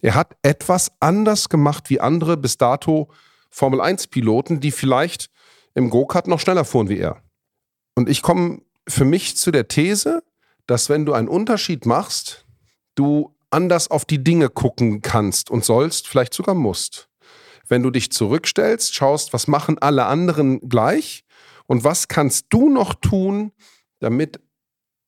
Er 0.01 0.13
hat 0.13 0.35
etwas 0.41 0.91
anders 0.99 1.49
gemacht 1.49 1.89
wie 1.89 1.99
andere 1.99 2.37
bis 2.37 2.57
dato 2.57 3.07
Formel 3.49 3.81
1-Piloten, 3.81 4.59
die 4.59 4.71
vielleicht 4.71 5.29
im 5.73 5.89
Go-Kart 5.89 6.27
noch 6.27 6.39
schneller 6.39 6.65
fuhren 6.65 6.89
wie 6.89 6.99
er. 6.99 7.21
Und 7.97 8.09
ich 8.09 8.21
komme 8.21 8.61
für 8.87 9.05
mich 9.05 9.37
zu 9.37 9.49
der 9.49 9.67
These, 9.67 10.21
dass 10.67 10.87
wenn 10.87 11.07
du 11.07 11.13
einen 11.13 11.27
Unterschied 11.27 11.87
machst, 11.87 12.45
du 12.93 13.35
anders 13.49 13.89
auf 13.89 14.05
die 14.05 14.23
Dinge 14.23 14.49
gucken 14.49 15.01
kannst 15.01 15.49
und 15.49 15.65
sollst, 15.65 16.07
vielleicht 16.07 16.35
sogar 16.35 16.53
musst. 16.53 17.09
Wenn 17.67 17.81
du 17.81 17.89
dich 17.89 18.11
zurückstellst, 18.11 18.93
schaust, 18.93 19.33
was 19.33 19.47
machen 19.47 19.79
alle 19.79 20.05
anderen 20.05 20.59
gleich 20.69 21.23
und 21.65 21.83
was 21.83 22.07
kannst 22.07 22.45
du 22.49 22.69
noch 22.69 22.93
tun, 22.93 23.51
damit 23.97 24.39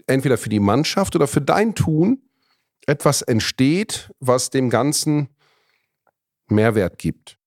entweder 0.08 0.40
für 0.40 0.50
die 0.50 0.60
Mannschaft 0.60 1.16
oder 1.16 1.28
für 1.28 1.42
dein 1.42 1.76
Tun 1.76 2.24
etwas 2.88 3.22
entsteht, 3.22 4.10
was 4.20 4.50
dem 4.50 4.72
Ganzen 4.72 5.30
Mehrwert 6.48 6.98
gibt. 6.98 7.39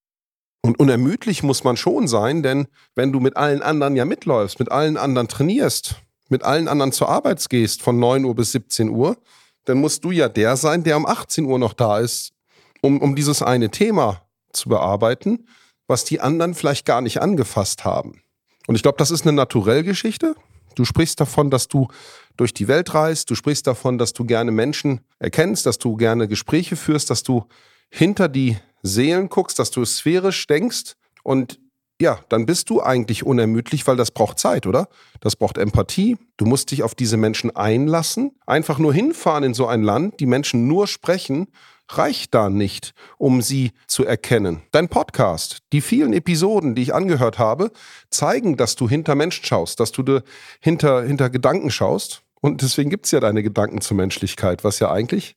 Und 0.62 0.78
unermüdlich 0.78 1.42
muss 1.42 1.64
man 1.64 1.76
schon 1.76 2.07
sein, 2.07 2.42
denn 2.42 2.69
wenn 2.95 3.12
du 3.12 3.19
mit 3.19 3.37
allen 3.37 3.62
anderen 3.62 3.97
ja 3.97 4.04
mitläufst, 4.04 4.61
mit 4.61 4.71
allen 4.71 4.97
anderen 4.97 5.26
trainierst, 5.26 5.97
mit 6.28 6.45
allen 6.45 6.69
anderen 6.69 6.92
zur 6.92 7.09
Arbeit 7.09 7.45
gehst 7.50 7.83
von 7.83 7.99
9 7.99 8.25
Uhr 8.25 8.35
bis 8.37 8.52
17 8.52 8.88
Uhr, 8.88 9.16
dann 9.64 9.78
musst 9.78 10.04
du 10.04 10.12
ja 10.12 10.28
der 10.28 10.57
sein, 10.57 10.85
der 10.85 10.97
um 10.97 11.04
18 11.04 11.45
Uhr 11.45 11.59
noch 11.59 11.73
da 11.73 11.99
ist, 11.99 12.33
um, 12.81 13.00
um 13.00 13.16
dieses 13.16 13.42
eine 13.42 13.71
Thema 13.71 14.23
zu 14.52 14.69
bearbeiten, 14.69 15.47
was 15.88 16.04
die 16.04 16.21
anderen 16.21 16.54
vielleicht 16.54 16.87
gar 16.87 17.00
nicht 17.00 17.21
angefasst 17.21 17.85
haben. 17.85 18.23
Und 18.66 18.76
ich 18.76 18.83
glaube, 18.83 18.99
das 18.99 19.11
ist 19.11 19.26
eine 19.26 19.33
Naturellgeschichte. 19.33 20.37
Du 20.75 20.85
sprichst 20.85 21.21
davon, 21.21 21.50
dass 21.50 21.69
du 21.69 21.88
durch 22.37 22.54
die 22.54 22.69
Welt 22.69 22.95
reist, 22.95 23.28
du 23.31 23.35
sprichst 23.35 23.66
davon, 23.66 23.99
dass 23.99 24.12
du 24.12 24.25
gerne 24.25 24.52
Menschen 24.52 25.00
erkennst, 25.19 25.66
dass 25.66 25.78
du 25.78 25.97
gerne 25.97 26.28
Gespräche 26.28 26.76
führst, 26.76 27.11
dass 27.11 27.23
du 27.23 27.45
hinter 27.90 28.28
die 28.28 28.57
Seelen 28.83 29.29
guckst, 29.29 29.59
dass 29.59 29.71
du 29.71 29.85
sphärisch 29.85 30.47
denkst 30.47 30.95
und 31.23 31.59
ja, 32.01 32.19
dann 32.29 32.47
bist 32.47 32.69
du 32.69 32.83
eigentlich 32.83 33.25
unermüdlich, 33.25 33.87
weil 33.87 33.97
das 33.97 34.11
braucht 34.11 34.41
Zeit, 34.41 34.67
oder? 34.67 34.89
Das 35.21 35.37
braucht 35.37 35.57
Empathie. 35.57 36.19
Du 36.37 36.47
musst 36.47 36.73
dich 36.73 36.83
auf 36.83 36.97
diese 36.97 37.17
Menschen 37.17 37.55
einlassen. 37.55 38.33
Einfach 38.45 38.81
nur 38.81 38.93
hinfahren 38.93 39.45
in 39.45 39.55
so 39.55 39.69
ein 39.69 39.85
Land, 39.85 40.19
die 40.19 40.27
Menschen 40.27 40.67
nur 40.67 40.89
sprechen, 40.89 41.47
reicht 41.89 42.35
da 42.35 42.51
nicht, 42.51 42.93
um 43.19 43.41
sie 43.41 43.71
zu 43.87 44.05
erkennen. 44.05 44.62
Dein 44.73 44.89
Podcast, 44.89 45.59
die 45.73 45.81
vielen 45.81 46.12
Episoden, 46.12 46.75
die 46.75 46.83
ich 46.83 46.95
angehört 46.95 47.39
habe, 47.39 47.71
zeigen, 48.11 48.57
dass 48.57 48.75
du 48.75 48.89
hinter 48.89 49.15
Menschen 49.15 49.45
schaust, 49.45 49.79
dass 49.79 49.93
du 49.93 50.23
hinter, 50.61 51.05
hinter 51.05 51.31
Gedanken 51.31 51.71
schaust. 51.71 52.23
Und 52.41 52.62
deswegen 52.62 52.91
gibt 52.91 53.07
es 53.07 53.12
ja 53.12 53.21
deine 53.21 53.45
Gedanken 53.45 53.81
zur 53.81 53.97
Menschlichkeit, 53.97 54.65
was 54.65 54.81
ja 54.81 54.91
eigentlich 54.91 55.37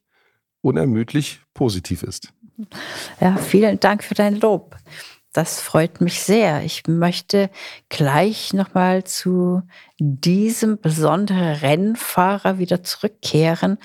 unermüdlich 0.61 1.41
positiv 1.53 2.01
ist. 2.01 2.33
Ja, 3.19 3.35
vielen 3.37 3.79
Dank 3.79 4.03
für 4.03 4.15
dein 4.15 4.39
Lob. 4.39 4.75
Das 5.33 5.59
freut 5.59 5.99
mich 5.99 6.21
sehr. 6.21 6.63
Ich 6.63 6.83
möchte 6.87 7.49
gleich 7.89 8.53
nochmal 8.53 9.03
zu 9.03 9.63
diesem 9.99 10.79
besonderen 10.79 11.55
Rennfahrer 11.55 12.57
wieder 12.57 12.83
zurückkehren 12.83 13.77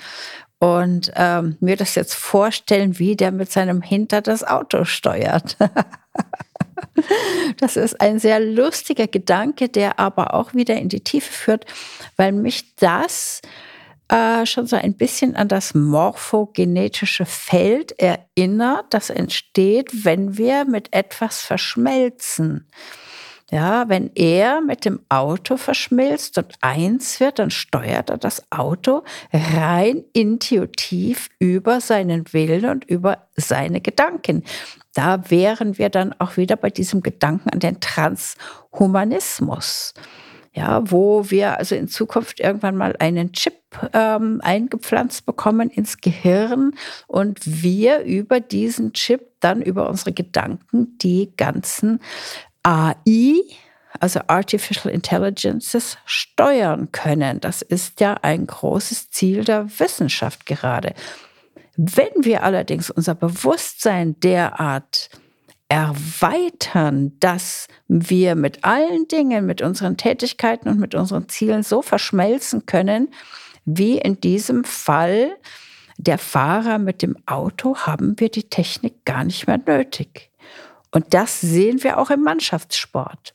und 0.59 1.11
ähm, 1.15 1.57
mir 1.59 1.75
das 1.75 1.95
jetzt 1.95 2.13
vorstellen, 2.13 2.99
wie 2.99 3.17
der 3.17 3.31
mit 3.31 3.51
seinem 3.51 3.81
Hinter 3.81 4.21
das 4.21 4.45
Auto 4.45 4.85
steuert. 4.85 5.57
das 7.57 7.75
ist 7.75 7.99
ein 7.99 8.19
sehr 8.19 8.39
lustiger 8.39 9.07
Gedanke, 9.07 9.67
der 9.67 9.99
aber 9.99 10.33
auch 10.33 10.53
wieder 10.53 10.77
in 10.77 10.87
die 10.87 11.03
Tiefe 11.03 11.33
führt, 11.33 11.65
weil 12.15 12.31
mich 12.31 12.75
das 12.75 13.41
äh, 14.11 14.45
schon 14.45 14.67
so 14.67 14.75
ein 14.75 14.95
bisschen 14.95 15.35
an 15.35 15.47
das 15.47 15.73
morphogenetische 15.73 17.25
Feld 17.25 17.95
erinnert, 17.97 18.85
das 18.89 19.09
entsteht, 19.09 20.05
wenn 20.05 20.37
wir 20.37 20.65
mit 20.65 20.93
etwas 20.93 21.41
verschmelzen. 21.41 22.67
Ja, 23.49 23.89
wenn 23.89 24.11
er 24.15 24.61
mit 24.61 24.85
dem 24.85 25.01
Auto 25.09 25.57
verschmilzt 25.57 26.37
und 26.37 26.53
eins 26.61 27.19
wird, 27.19 27.39
dann 27.39 27.51
steuert 27.51 28.09
er 28.09 28.17
das 28.17 28.49
Auto 28.49 29.03
rein 29.33 30.05
intuitiv 30.13 31.27
über 31.39 31.81
seinen 31.81 32.31
Willen 32.31 32.63
und 32.65 32.85
über 32.85 33.27
seine 33.35 33.81
Gedanken. 33.81 34.45
Da 34.93 35.29
wären 35.29 35.77
wir 35.77 35.89
dann 35.89 36.15
auch 36.19 36.37
wieder 36.37 36.55
bei 36.55 36.69
diesem 36.69 37.01
Gedanken 37.01 37.49
an 37.49 37.59
den 37.59 37.81
Transhumanismus 37.81 39.93
ja, 40.53 40.91
wo 40.91 41.29
wir 41.29 41.57
also 41.57 41.75
in 41.75 41.87
Zukunft 41.87 42.39
irgendwann 42.39 42.75
mal 42.75 42.95
einen 42.99 43.31
Chip 43.31 43.53
ähm, 43.93 44.41
eingepflanzt 44.43 45.25
bekommen 45.25 45.69
ins 45.69 45.99
Gehirn 45.99 46.73
und 47.07 47.39
wir 47.43 48.01
über 48.01 48.41
diesen 48.41 48.91
Chip 48.91 49.31
dann 49.39 49.61
über 49.61 49.89
unsere 49.89 50.11
Gedanken 50.11 50.97
die 50.97 51.31
ganzen 51.37 52.01
AI, 52.63 53.39
also 53.99 54.19
Artificial 54.27 54.93
Intelligences, 54.93 55.97
steuern 56.05 56.91
können. 56.91 57.39
Das 57.39 57.61
ist 57.61 58.01
ja 58.01 58.15
ein 58.21 58.45
großes 58.45 59.09
Ziel 59.09 59.45
der 59.45 59.79
Wissenschaft 59.79 60.45
gerade. 60.45 60.93
Wenn 61.77 62.11
wir 62.25 62.43
allerdings 62.43 62.89
unser 62.89 63.15
Bewusstsein 63.15 64.19
derart 64.19 65.09
erweitern, 65.71 67.13
dass 67.21 67.69
wir 67.87 68.35
mit 68.35 68.65
allen 68.65 69.07
Dingen, 69.07 69.45
mit 69.45 69.61
unseren 69.61 69.95
Tätigkeiten 69.95 70.67
und 70.67 70.81
mit 70.81 70.95
unseren 70.95 71.29
Zielen 71.29 71.63
so 71.63 71.81
verschmelzen 71.81 72.65
können, 72.65 73.07
wie 73.63 73.97
in 73.97 74.19
diesem 74.19 74.65
Fall 74.65 75.31
der 75.97 76.17
Fahrer 76.17 76.77
mit 76.77 77.01
dem 77.01 77.15
Auto, 77.25 77.77
haben 77.77 78.19
wir 78.19 78.27
die 78.27 78.49
Technik 78.49 79.05
gar 79.05 79.23
nicht 79.23 79.47
mehr 79.47 79.61
nötig. 79.65 80.29
Und 80.91 81.13
das 81.13 81.39
sehen 81.39 81.81
wir 81.85 81.99
auch 81.99 82.09
im 82.09 82.21
Mannschaftssport. 82.21 83.33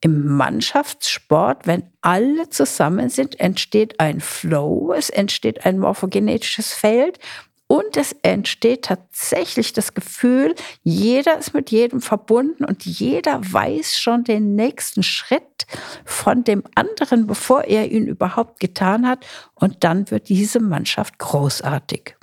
Im 0.00 0.26
Mannschaftssport, 0.26 1.68
wenn 1.68 1.84
alle 2.00 2.50
zusammen 2.50 3.10
sind, 3.10 3.38
entsteht 3.38 4.00
ein 4.00 4.18
Flow, 4.18 4.92
es 4.92 5.08
entsteht 5.08 5.64
ein 5.64 5.78
morphogenetisches 5.78 6.72
Feld 6.72 7.20
und 7.68 7.96
es 7.96 8.12
entsteht 8.22 8.84
tatsächlich 8.84 9.72
das 9.72 9.94
Gefühl, 9.94 10.54
jeder 10.82 11.38
ist 11.38 11.52
mit 11.52 11.70
jedem 11.70 12.00
verbunden 12.00 12.64
und 12.64 12.86
jeder 12.86 13.40
weiß 13.42 13.98
schon 13.98 14.22
den 14.22 14.54
nächsten 14.54 15.02
Schritt 15.02 15.66
von 16.04 16.44
dem 16.44 16.62
anderen, 16.76 17.26
bevor 17.26 17.64
er 17.64 17.90
ihn 17.90 18.06
überhaupt 18.06 18.60
getan 18.60 19.06
hat. 19.08 19.26
Und 19.54 19.82
dann 19.82 20.10
wird 20.12 20.28
diese 20.28 20.60
Mannschaft 20.60 21.18
großartig. 21.18 22.16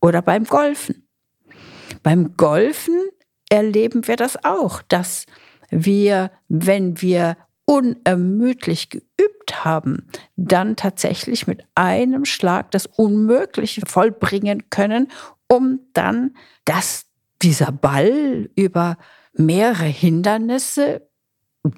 Oder 0.00 0.20
beim 0.20 0.44
Golfen. 0.44 1.08
Beim 2.02 2.36
Golfen 2.36 3.00
erleben 3.48 4.06
wir 4.08 4.16
das 4.16 4.44
auch, 4.44 4.82
dass 4.82 5.24
wir, 5.70 6.30
wenn 6.48 7.00
wir 7.00 7.38
unermüdlich 7.64 8.90
geübt 8.90 9.64
haben, 9.64 10.08
dann 10.36 10.76
tatsächlich 10.76 11.46
mit 11.46 11.64
einem 11.74 12.24
Schlag 12.24 12.70
das 12.70 12.86
Unmögliche 12.86 13.82
vollbringen 13.86 14.68
können, 14.70 15.08
um 15.48 15.80
dann, 15.92 16.36
dass 16.64 17.06
dieser 17.42 17.72
Ball 17.72 18.50
über 18.56 18.96
mehrere 19.34 19.84
Hindernisse 19.84 21.08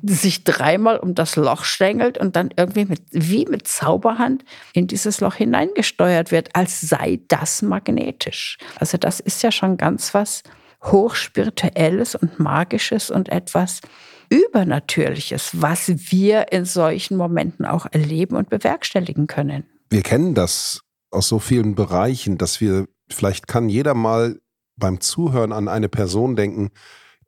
sich 0.02 0.44
dreimal 0.44 0.98
um 0.98 1.14
das 1.14 1.36
Loch 1.36 1.64
stängelt 1.64 2.16
und 2.16 2.36
dann 2.36 2.50
irgendwie 2.56 2.86
mit, 2.86 3.02
wie 3.10 3.44
mit 3.44 3.68
Zauberhand 3.68 4.44
in 4.72 4.86
dieses 4.86 5.20
Loch 5.20 5.34
hineingesteuert 5.34 6.30
wird, 6.30 6.56
als 6.56 6.80
sei 6.80 7.20
das 7.28 7.60
magnetisch. 7.60 8.56
Also 8.80 8.96
das 8.96 9.20
ist 9.20 9.42
ja 9.42 9.52
schon 9.52 9.76
ganz 9.76 10.14
was 10.14 10.42
Hochspirituelles 10.84 12.14
und 12.14 12.38
Magisches 12.38 13.10
und 13.10 13.28
etwas, 13.28 13.80
Übernatürliches, 14.34 15.62
was 15.62 15.88
wir 16.10 16.50
in 16.52 16.64
solchen 16.64 17.16
Momenten 17.16 17.64
auch 17.64 17.86
erleben 17.92 18.36
und 18.36 18.50
bewerkstelligen 18.50 19.28
können. 19.28 19.64
Wir 19.90 20.02
kennen 20.02 20.34
das 20.34 20.80
aus 21.12 21.28
so 21.28 21.38
vielen 21.38 21.76
Bereichen, 21.76 22.36
dass 22.36 22.60
wir, 22.60 22.88
vielleicht 23.08 23.46
kann 23.46 23.68
jeder 23.68 23.94
mal 23.94 24.40
beim 24.76 25.00
Zuhören 25.00 25.52
an 25.52 25.68
eine 25.68 25.88
Person 25.88 26.34
denken, 26.34 26.70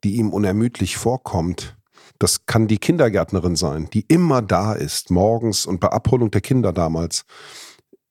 die 0.03 0.15
ihm 0.17 0.31
unermüdlich 0.31 0.97
vorkommt. 0.97 1.77
Das 2.19 2.45
kann 2.45 2.67
die 2.67 2.77
Kindergärtnerin 2.77 3.55
sein, 3.55 3.89
die 3.93 4.01
immer 4.09 4.41
da 4.41 4.73
ist, 4.73 5.09
morgens 5.09 5.65
und 5.65 5.79
bei 5.79 5.87
Abholung 5.87 6.29
der 6.29 6.41
Kinder 6.41 6.73
damals. 6.73 7.23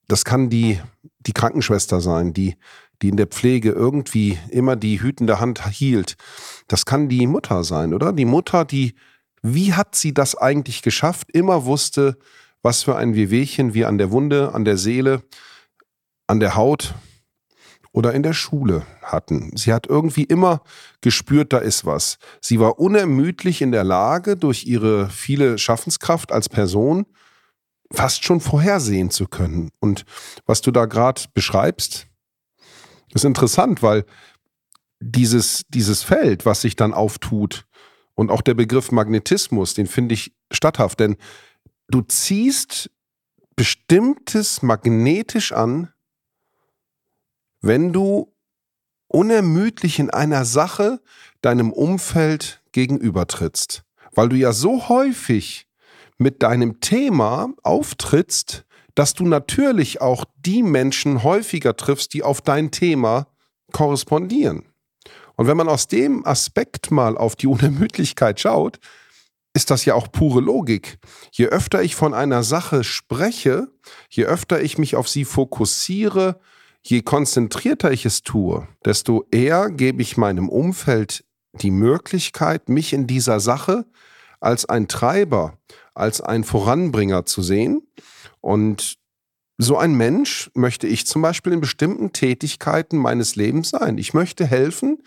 Das 0.08 0.24
kann 0.24 0.48
die, 0.48 0.80
die 1.20 1.32
Krankenschwester 1.32 2.00
sein, 2.00 2.32
die 2.32 2.56
die 3.02 3.08
in 3.08 3.16
der 3.16 3.26
Pflege 3.26 3.70
irgendwie 3.70 4.38
immer 4.50 4.76
die 4.76 5.00
hütende 5.00 5.40
Hand 5.40 5.66
hielt. 5.68 6.16
Das 6.68 6.86
kann 6.86 7.08
die 7.08 7.26
Mutter 7.26 7.64
sein, 7.64 7.94
oder? 7.94 8.12
Die 8.12 8.24
Mutter, 8.24 8.64
die, 8.64 8.94
wie 9.42 9.74
hat 9.74 9.94
sie 9.94 10.14
das 10.14 10.36
eigentlich 10.36 10.82
geschafft? 10.82 11.28
Immer 11.32 11.64
wusste, 11.64 12.16
was 12.62 12.82
für 12.82 12.96
ein 12.96 13.14
Wehwehchen 13.14 13.74
wir 13.74 13.88
an 13.88 13.98
der 13.98 14.10
Wunde, 14.10 14.52
an 14.54 14.64
der 14.64 14.76
Seele, 14.76 15.22
an 16.26 16.40
der 16.40 16.56
Haut 16.56 16.94
oder 17.92 18.12
in 18.12 18.22
der 18.22 18.34
Schule 18.34 18.84
hatten. 19.02 19.56
Sie 19.56 19.72
hat 19.72 19.86
irgendwie 19.86 20.24
immer 20.24 20.62
gespürt, 21.00 21.52
da 21.52 21.58
ist 21.58 21.86
was. 21.86 22.18
Sie 22.42 22.60
war 22.60 22.78
unermüdlich 22.78 23.62
in 23.62 23.72
der 23.72 23.84
Lage, 23.84 24.36
durch 24.36 24.66
ihre 24.66 25.08
viele 25.08 25.56
Schaffenskraft 25.58 26.30
als 26.30 26.48
Person 26.48 27.06
fast 27.92 28.24
schon 28.24 28.40
vorhersehen 28.40 29.10
zu 29.10 29.26
können. 29.26 29.70
Und 29.80 30.04
was 30.44 30.60
du 30.60 30.72
da 30.72 30.86
gerade 30.86 31.22
beschreibst, 31.32 32.06
ist 33.16 33.24
interessant, 33.24 33.82
weil 33.82 34.04
dieses, 35.00 35.64
dieses 35.68 36.02
Feld, 36.02 36.46
was 36.46 36.60
sich 36.60 36.76
dann 36.76 36.94
auftut 36.94 37.66
und 38.14 38.30
auch 38.30 38.40
der 38.40 38.54
Begriff 38.54 38.92
Magnetismus, 38.92 39.74
den 39.74 39.86
finde 39.86 40.14
ich 40.14 40.34
statthaft, 40.50 41.00
denn 41.00 41.16
du 41.88 42.02
ziehst 42.02 42.90
Bestimmtes 43.56 44.62
magnetisch 44.62 45.52
an, 45.52 45.92
wenn 47.62 47.92
du 47.92 48.34
unermüdlich 49.08 49.98
in 49.98 50.10
einer 50.10 50.44
Sache 50.44 51.00
deinem 51.40 51.72
Umfeld 51.72 52.62
gegenübertrittst. 52.72 53.82
Weil 54.12 54.28
du 54.28 54.36
ja 54.36 54.52
so 54.52 54.88
häufig 54.88 55.68
mit 56.18 56.42
deinem 56.42 56.80
Thema 56.80 57.48
auftrittst, 57.62 58.65
dass 58.96 59.14
du 59.14 59.24
natürlich 59.24 60.00
auch 60.00 60.24
die 60.44 60.64
Menschen 60.64 61.22
häufiger 61.22 61.76
triffst, 61.76 62.12
die 62.14 62.24
auf 62.24 62.40
dein 62.40 62.72
Thema 62.72 63.28
korrespondieren. 63.72 64.64
Und 65.36 65.46
wenn 65.46 65.56
man 65.56 65.68
aus 65.68 65.86
dem 65.86 66.26
Aspekt 66.26 66.90
mal 66.90 67.16
auf 67.16 67.36
die 67.36 67.46
Unermüdlichkeit 67.46 68.40
schaut, 68.40 68.80
ist 69.54 69.70
das 69.70 69.84
ja 69.84 69.94
auch 69.94 70.10
pure 70.10 70.40
Logik. 70.40 70.98
Je 71.30 71.46
öfter 71.46 71.82
ich 71.82 71.94
von 71.94 72.14
einer 72.14 72.42
Sache 72.42 72.84
spreche, 72.84 73.68
je 74.08 74.24
öfter 74.24 74.60
ich 74.60 74.78
mich 74.78 74.96
auf 74.96 75.08
sie 75.08 75.24
fokussiere, 75.24 76.40
je 76.82 77.02
konzentrierter 77.02 77.90
ich 77.90 78.06
es 78.06 78.22
tue, 78.22 78.66
desto 78.84 79.26
eher 79.30 79.70
gebe 79.70 80.02
ich 80.02 80.16
meinem 80.16 80.48
Umfeld 80.48 81.24
die 81.52 81.70
Möglichkeit, 81.70 82.68
mich 82.68 82.92
in 82.92 83.06
dieser 83.06 83.40
Sache 83.40 83.86
als 84.40 84.66
ein 84.66 84.88
Treiber, 84.88 85.58
als 85.96 86.20
ein 86.20 86.44
Voranbringer 86.44 87.24
zu 87.26 87.42
sehen. 87.42 87.82
Und 88.40 88.98
so 89.58 89.78
ein 89.78 89.94
Mensch 89.94 90.50
möchte 90.54 90.86
ich 90.86 91.06
zum 91.06 91.22
Beispiel 91.22 91.52
in 91.52 91.60
bestimmten 91.60 92.12
Tätigkeiten 92.12 92.98
meines 92.98 93.36
Lebens 93.36 93.70
sein. 93.70 93.96
Ich 93.96 94.12
möchte 94.12 94.44
helfen, 94.44 95.02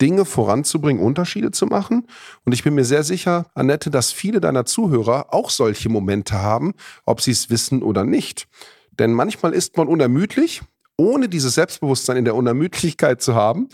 Dinge 0.00 0.24
voranzubringen, 0.24 1.02
Unterschiede 1.02 1.50
zu 1.50 1.66
machen. 1.66 2.06
Und 2.44 2.52
ich 2.52 2.62
bin 2.62 2.74
mir 2.74 2.84
sehr 2.84 3.02
sicher, 3.02 3.46
Annette, 3.54 3.90
dass 3.90 4.12
viele 4.12 4.40
deiner 4.40 4.64
Zuhörer 4.64 5.34
auch 5.34 5.50
solche 5.50 5.88
Momente 5.88 6.34
haben, 6.34 6.74
ob 7.04 7.20
sie 7.20 7.32
es 7.32 7.50
wissen 7.50 7.82
oder 7.82 8.04
nicht. 8.04 8.46
Denn 8.92 9.12
manchmal 9.12 9.52
ist 9.52 9.76
man 9.76 9.88
unermüdlich, 9.88 10.62
ohne 10.96 11.28
dieses 11.28 11.54
Selbstbewusstsein 11.54 12.16
in 12.16 12.24
der 12.24 12.36
Unermüdlichkeit 12.36 13.20
zu 13.22 13.34
haben. 13.34 13.68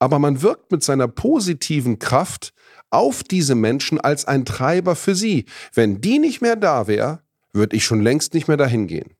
Aber 0.00 0.18
man 0.18 0.42
wirkt 0.42 0.72
mit 0.72 0.82
seiner 0.82 1.08
positiven 1.08 1.98
Kraft 1.98 2.52
auf 2.90 3.22
diese 3.22 3.54
Menschen 3.54 4.00
als 4.00 4.24
ein 4.24 4.44
Treiber 4.44 4.96
für 4.96 5.14
sie. 5.14 5.44
Wenn 5.74 6.00
die 6.00 6.18
nicht 6.18 6.40
mehr 6.40 6.56
da 6.56 6.86
wäre, 6.86 7.20
würde 7.52 7.76
ich 7.76 7.84
schon 7.84 8.02
längst 8.02 8.34
nicht 8.34 8.48
mehr 8.48 8.56
dahin 8.56 8.86
gehen. 8.86 9.14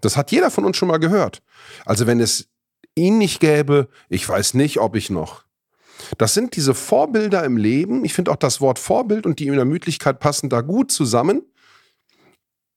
Das 0.00 0.16
hat 0.16 0.30
jeder 0.30 0.50
von 0.50 0.64
uns 0.64 0.76
schon 0.76 0.88
mal 0.88 0.98
gehört. 0.98 1.42
Also 1.84 2.06
wenn 2.06 2.20
es 2.20 2.48
ihn 2.94 3.18
nicht 3.18 3.40
gäbe, 3.40 3.88
ich 4.08 4.28
weiß 4.28 4.54
nicht, 4.54 4.78
ob 4.78 4.96
ich 4.96 5.10
noch. 5.10 5.44
Das 6.16 6.34
sind 6.34 6.56
diese 6.56 6.74
Vorbilder 6.74 7.44
im 7.44 7.56
Leben. 7.56 8.04
Ich 8.04 8.14
finde 8.14 8.30
auch 8.30 8.36
das 8.36 8.60
Wort 8.60 8.78
Vorbild 8.78 9.26
und 9.26 9.40
die 9.40 9.50
Unermüdlichkeit 9.50 10.20
passen 10.20 10.48
da 10.48 10.60
gut 10.60 10.92
zusammen. 10.92 11.42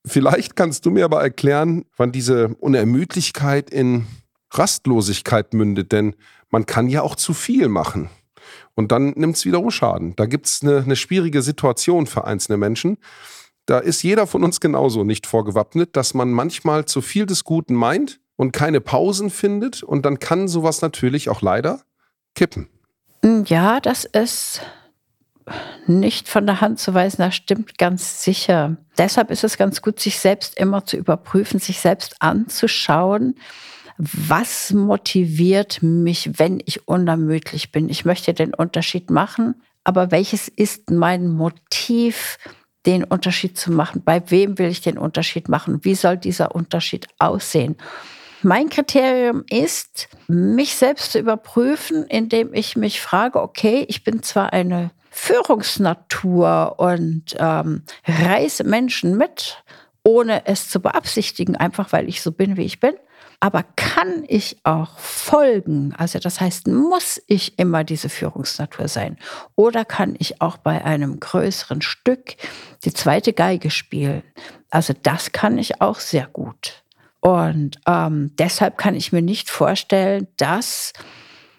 Vielleicht 0.04 0.56
kannst 0.56 0.84
du 0.84 0.90
mir 0.90 1.04
aber 1.04 1.22
erklären, 1.22 1.84
wann 1.96 2.10
diese 2.10 2.48
Unermüdlichkeit 2.58 3.70
in 3.70 4.06
Rastlosigkeit 4.50 5.54
mündet, 5.54 5.92
denn 5.92 6.16
man 6.50 6.66
kann 6.66 6.88
ja 6.88 7.02
auch 7.02 7.14
zu 7.14 7.32
viel 7.32 7.68
machen. 7.68 8.10
Und 8.74 8.92
dann 8.92 9.10
nimmt 9.16 9.36
es 9.36 9.44
wiederum 9.44 9.70
Schaden. 9.70 10.14
Da 10.16 10.26
gibt 10.26 10.46
es 10.46 10.62
eine, 10.62 10.78
eine 10.78 10.96
schwierige 10.96 11.42
Situation 11.42 12.06
für 12.06 12.24
einzelne 12.24 12.58
Menschen. 12.58 12.98
Da 13.66 13.78
ist 13.78 14.02
jeder 14.02 14.26
von 14.26 14.42
uns 14.42 14.60
genauso 14.60 15.04
nicht 15.04 15.26
vorgewappnet, 15.26 15.96
dass 15.96 16.14
man 16.14 16.30
manchmal 16.30 16.84
zu 16.84 17.00
viel 17.00 17.26
des 17.26 17.44
Guten 17.44 17.74
meint 17.74 18.20
und 18.36 18.52
keine 18.52 18.80
Pausen 18.80 19.30
findet. 19.30 19.82
Und 19.82 20.04
dann 20.04 20.18
kann 20.18 20.48
sowas 20.48 20.82
natürlich 20.82 21.28
auch 21.28 21.42
leider 21.42 21.82
kippen. 22.34 22.68
Ja, 23.46 23.78
das 23.78 24.04
ist 24.04 24.62
nicht 25.86 26.28
von 26.28 26.46
der 26.46 26.60
Hand 26.60 26.78
zu 26.78 26.94
weisen, 26.94 27.18
das 27.18 27.34
stimmt 27.34 27.78
ganz 27.78 28.22
sicher. 28.22 28.76
Deshalb 28.98 29.30
ist 29.30 29.44
es 29.44 29.56
ganz 29.56 29.82
gut, 29.82 30.00
sich 30.00 30.18
selbst 30.18 30.56
immer 30.56 30.84
zu 30.84 30.96
überprüfen, 30.96 31.58
sich 31.58 31.80
selbst 31.80 32.16
anzuschauen. 32.20 33.36
Was 34.04 34.72
motiviert 34.72 35.80
mich, 35.80 36.36
wenn 36.36 36.60
ich 36.66 36.88
unermüdlich 36.88 37.70
bin? 37.70 37.88
Ich 37.88 38.04
möchte 38.04 38.34
den 38.34 38.52
Unterschied 38.52 39.10
machen, 39.10 39.62
aber 39.84 40.10
welches 40.10 40.48
ist 40.48 40.90
mein 40.90 41.28
Motiv, 41.28 42.36
den 42.84 43.04
Unterschied 43.04 43.56
zu 43.56 43.70
machen? 43.70 44.02
Bei 44.04 44.28
wem 44.28 44.58
will 44.58 44.66
ich 44.66 44.80
den 44.80 44.98
Unterschied 44.98 45.48
machen? 45.48 45.84
Wie 45.84 45.94
soll 45.94 46.16
dieser 46.16 46.52
Unterschied 46.52 47.06
aussehen? 47.20 47.76
Mein 48.42 48.70
Kriterium 48.70 49.44
ist, 49.48 50.08
mich 50.26 50.74
selbst 50.74 51.12
zu 51.12 51.20
überprüfen, 51.20 52.04
indem 52.06 52.52
ich 52.54 52.74
mich 52.74 53.00
frage, 53.00 53.40
okay, 53.40 53.84
ich 53.86 54.02
bin 54.02 54.24
zwar 54.24 54.52
eine 54.52 54.90
Führungsnatur 55.10 56.74
und 56.78 57.36
ähm, 57.38 57.84
reiße 58.04 58.64
Menschen 58.64 59.16
mit, 59.16 59.62
ohne 60.02 60.44
es 60.46 60.68
zu 60.68 60.80
beabsichtigen, 60.80 61.54
einfach 61.54 61.92
weil 61.92 62.08
ich 62.08 62.20
so 62.20 62.32
bin, 62.32 62.56
wie 62.56 62.64
ich 62.64 62.80
bin. 62.80 62.94
Aber 63.42 63.64
kann 63.74 64.24
ich 64.28 64.58
auch 64.62 64.96
folgen? 65.00 65.92
Also 65.98 66.20
das 66.20 66.40
heißt, 66.40 66.68
muss 66.68 67.20
ich 67.26 67.58
immer 67.58 67.82
diese 67.82 68.08
Führungsnatur 68.08 68.86
sein? 68.86 69.18
Oder 69.56 69.84
kann 69.84 70.14
ich 70.16 70.40
auch 70.40 70.58
bei 70.58 70.84
einem 70.84 71.18
größeren 71.18 71.82
Stück 71.82 72.36
die 72.84 72.94
zweite 72.94 73.32
Geige 73.32 73.72
spielen? 73.72 74.22
Also 74.70 74.94
das 75.02 75.32
kann 75.32 75.58
ich 75.58 75.80
auch 75.80 75.98
sehr 75.98 76.28
gut. 76.28 76.84
Und 77.18 77.80
ähm, 77.84 78.30
deshalb 78.38 78.78
kann 78.78 78.94
ich 78.94 79.10
mir 79.10 79.22
nicht 79.22 79.50
vorstellen, 79.50 80.28
dass 80.36 80.92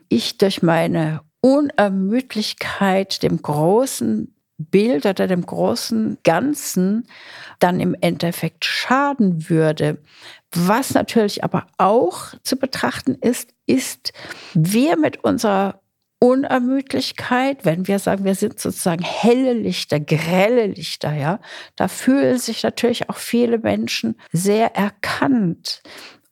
ich 0.08 0.38
durch 0.38 0.62
meine 0.64 1.20
Unermüdlichkeit 1.42 3.22
dem 3.24 3.42
großen 3.42 4.34
Bild 4.66 5.06
oder 5.06 5.28
dem 5.28 5.46
großen 5.46 6.18
Ganzen 6.24 7.08
dann 7.60 7.80
im 7.80 7.96
Endeffekt 8.00 8.66
schaden 8.66 9.50
würde. 9.50 9.98
Was 10.54 10.94
natürlich 10.94 11.44
aber 11.44 11.68
auch 11.78 12.34
zu 12.44 12.58
betrachten 12.58 13.16
ist, 13.16 13.54
ist, 13.66 14.14
wir 14.54 14.98
mit 14.98 15.24
unserer 15.24 15.80
Unermüdlichkeit, 16.20 17.66
wenn 17.66 17.88
wir 17.88 18.00
sagen, 18.00 18.24
wir 18.24 18.36
sind 18.36 18.58
sozusagen 18.58 19.04
helle 19.04 19.52
Lichter, 19.52 20.00
grelle 20.00 20.68
Lichter, 20.68 21.14
ja, 21.14 21.40
da 21.76 21.90
fühlen 21.90 22.38
sich 22.38 22.64
natürlich 22.64 23.10
auch 23.10 23.18
viele 23.18 23.58
Menschen 23.58 24.16
sehr 24.32 24.74
erkannt 24.74 25.82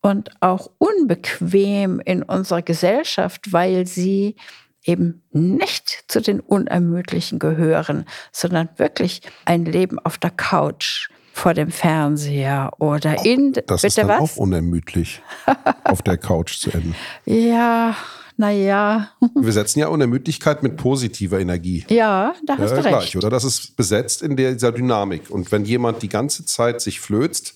und 0.02 0.32
auch 0.39 0.72
unbequem 0.78 2.00
in 2.00 2.24
unserer 2.24 2.62
Gesellschaft, 2.62 3.52
weil 3.52 3.86
sie 3.86 4.36
eben 4.84 5.24
nicht 5.32 6.06
zu 6.08 6.22
den 6.22 6.39
Unermüdlichen 6.39 7.39
gehören, 7.39 8.06
sondern 8.32 8.70
wirklich 8.78 9.22
ein 9.46 9.65
Leben 9.65 10.00
auf 10.00 10.17
der 10.17 10.32
Couch 10.32 11.10
vor 11.34 11.54
dem 11.54 11.72
Fernseher 11.72 12.72
oder 12.80 13.26
in. 13.26 13.54
Das 13.67 13.84
ist 13.84 13.98
dann 13.98 14.08
was? 14.08 14.20
auch 14.20 14.38
unermüdlich, 14.38 15.22
auf 15.84 16.02
der 16.02 16.17
Couch 16.17 16.58
zu 16.58 16.72
enden. 16.72 16.96
Ja, 17.26 17.96
naja. 18.38 19.12
Wir 19.36 19.52
setzen 19.52 19.80
ja 19.80 19.88
Unermüdlichkeit 19.88 20.63
mit 20.63 20.78
positiver 20.78 21.39
Energie. 21.39 21.86
Ja, 21.89 22.34
da 22.46 22.58
hast 22.58 22.72
ja, 22.72 22.78
du 22.78 22.84
recht. 22.84 22.89
Gleich, 22.89 23.17
oder? 23.17 23.30
Das 23.30 23.44
ist 23.44 23.76
besetzt 23.76 24.22
in 24.22 24.36
dieser 24.36 24.72
Dynamik. 24.72 25.30
Und 25.30 25.52
wenn 25.52 25.63
jemand 25.63 26.02
die 26.02 26.10
ganze 26.10 26.46
Zeit 26.46 26.82
sich 26.82 27.00
flözt, 27.00 27.56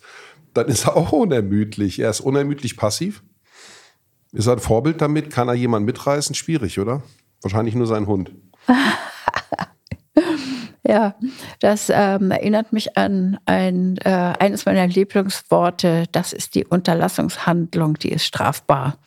dann 0.53 0.67
ist 0.67 0.85
er 0.85 0.95
auch 0.95 1.11
unermüdlich. 1.11 1.99
Er 1.99 2.09
ist 2.09 2.21
unermüdlich 2.21 2.77
passiv. 2.77 3.23
Ist 4.31 4.47
er 4.47 4.53
ein 4.53 4.59
Vorbild 4.59 5.01
damit? 5.01 5.31
Kann 5.31 5.47
er 5.47 5.53
jemanden 5.53 5.85
mitreißen? 5.85 6.35
Schwierig, 6.35 6.79
oder? 6.79 7.01
Wahrscheinlich 7.41 7.75
nur 7.75 7.87
sein 7.87 8.07
Hund. 8.07 8.31
ja, 10.83 11.15
das 11.59 11.91
ähm, 11.93 12.31
erinnert 12.31 12.73
mich 12.73 12.97
an 12.97 13.37
ein, 13.45 13.97
äh, 13.97 14.09
eines 14.09 14.65
meiner 14.65 14.87
Lieblingsworte. 14.87 16.05
Das 16.11 16.33
ist 16.33 16.55
die 16.55 16.65
Unterlassungshandlung, 16.65 17.99
die 17.99 18.09
ist 18.09 18.25
strafbar. 18.25 18.97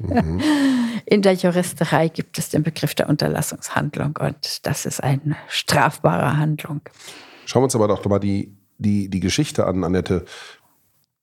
Mhm. 0.00 0.40
In 1.06 1.22
der 1.22 1.34
Juristerei 1.34 2.08
gibt 2.08 2.38
es 2.38 2.48
den 2.48 2.62
Begriff 2.62 2.94
der 2.94 3.08
Unterlassungshandlung 3.08 4.16
und 4.18 4.66
das 4.66 4.86
ist 4.86 5.02
eine 5.02 5.36
strafbare 5.48 6.36
Handlung. 6.36 6.80
Schauen 7.44 7.62
wir 7.62 7.64
uns 7.64 7.74
aber 7.74 7.88
doch 7.88 8.04
mal 8.06 8.18
die, 8.18 8.56
die, 8.78 9.08
die 9.08 9.20
Geschichte 9.20 9.66
an, 9.66 9.84
Annette. 9.84 10.24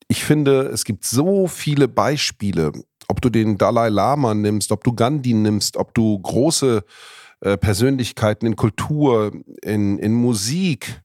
Ich 0.08 0.24
finde, 0.24 0.64
es 0.68 0.86
gibt 0.86 1.06
so 1.06 1.48
viele 1.48 1.88
Beispiele, 1.88 2.72
ob 3.10 3.22
du 3.22 3.30
den 3.30 3.58
Dalai 3.58 3.90
Lama 3.90 4.34
nimmst, 4.34 4.72
ob 4.72 4.84
du 4.84 4.94
Gandhi 4.94 5.34
nimmst, 5.34 5.76
ob 5.76 5.94
du 5.94 6.18
große 6.20 6.84
äh, 7.42 7.58
Persönlichkeiten 7.58 8.46
in 8.46 8.56
Kultur, 8.56 9.32
in, 9.62 9.98
in 9.98 10.14
Musik, 10.14 11.02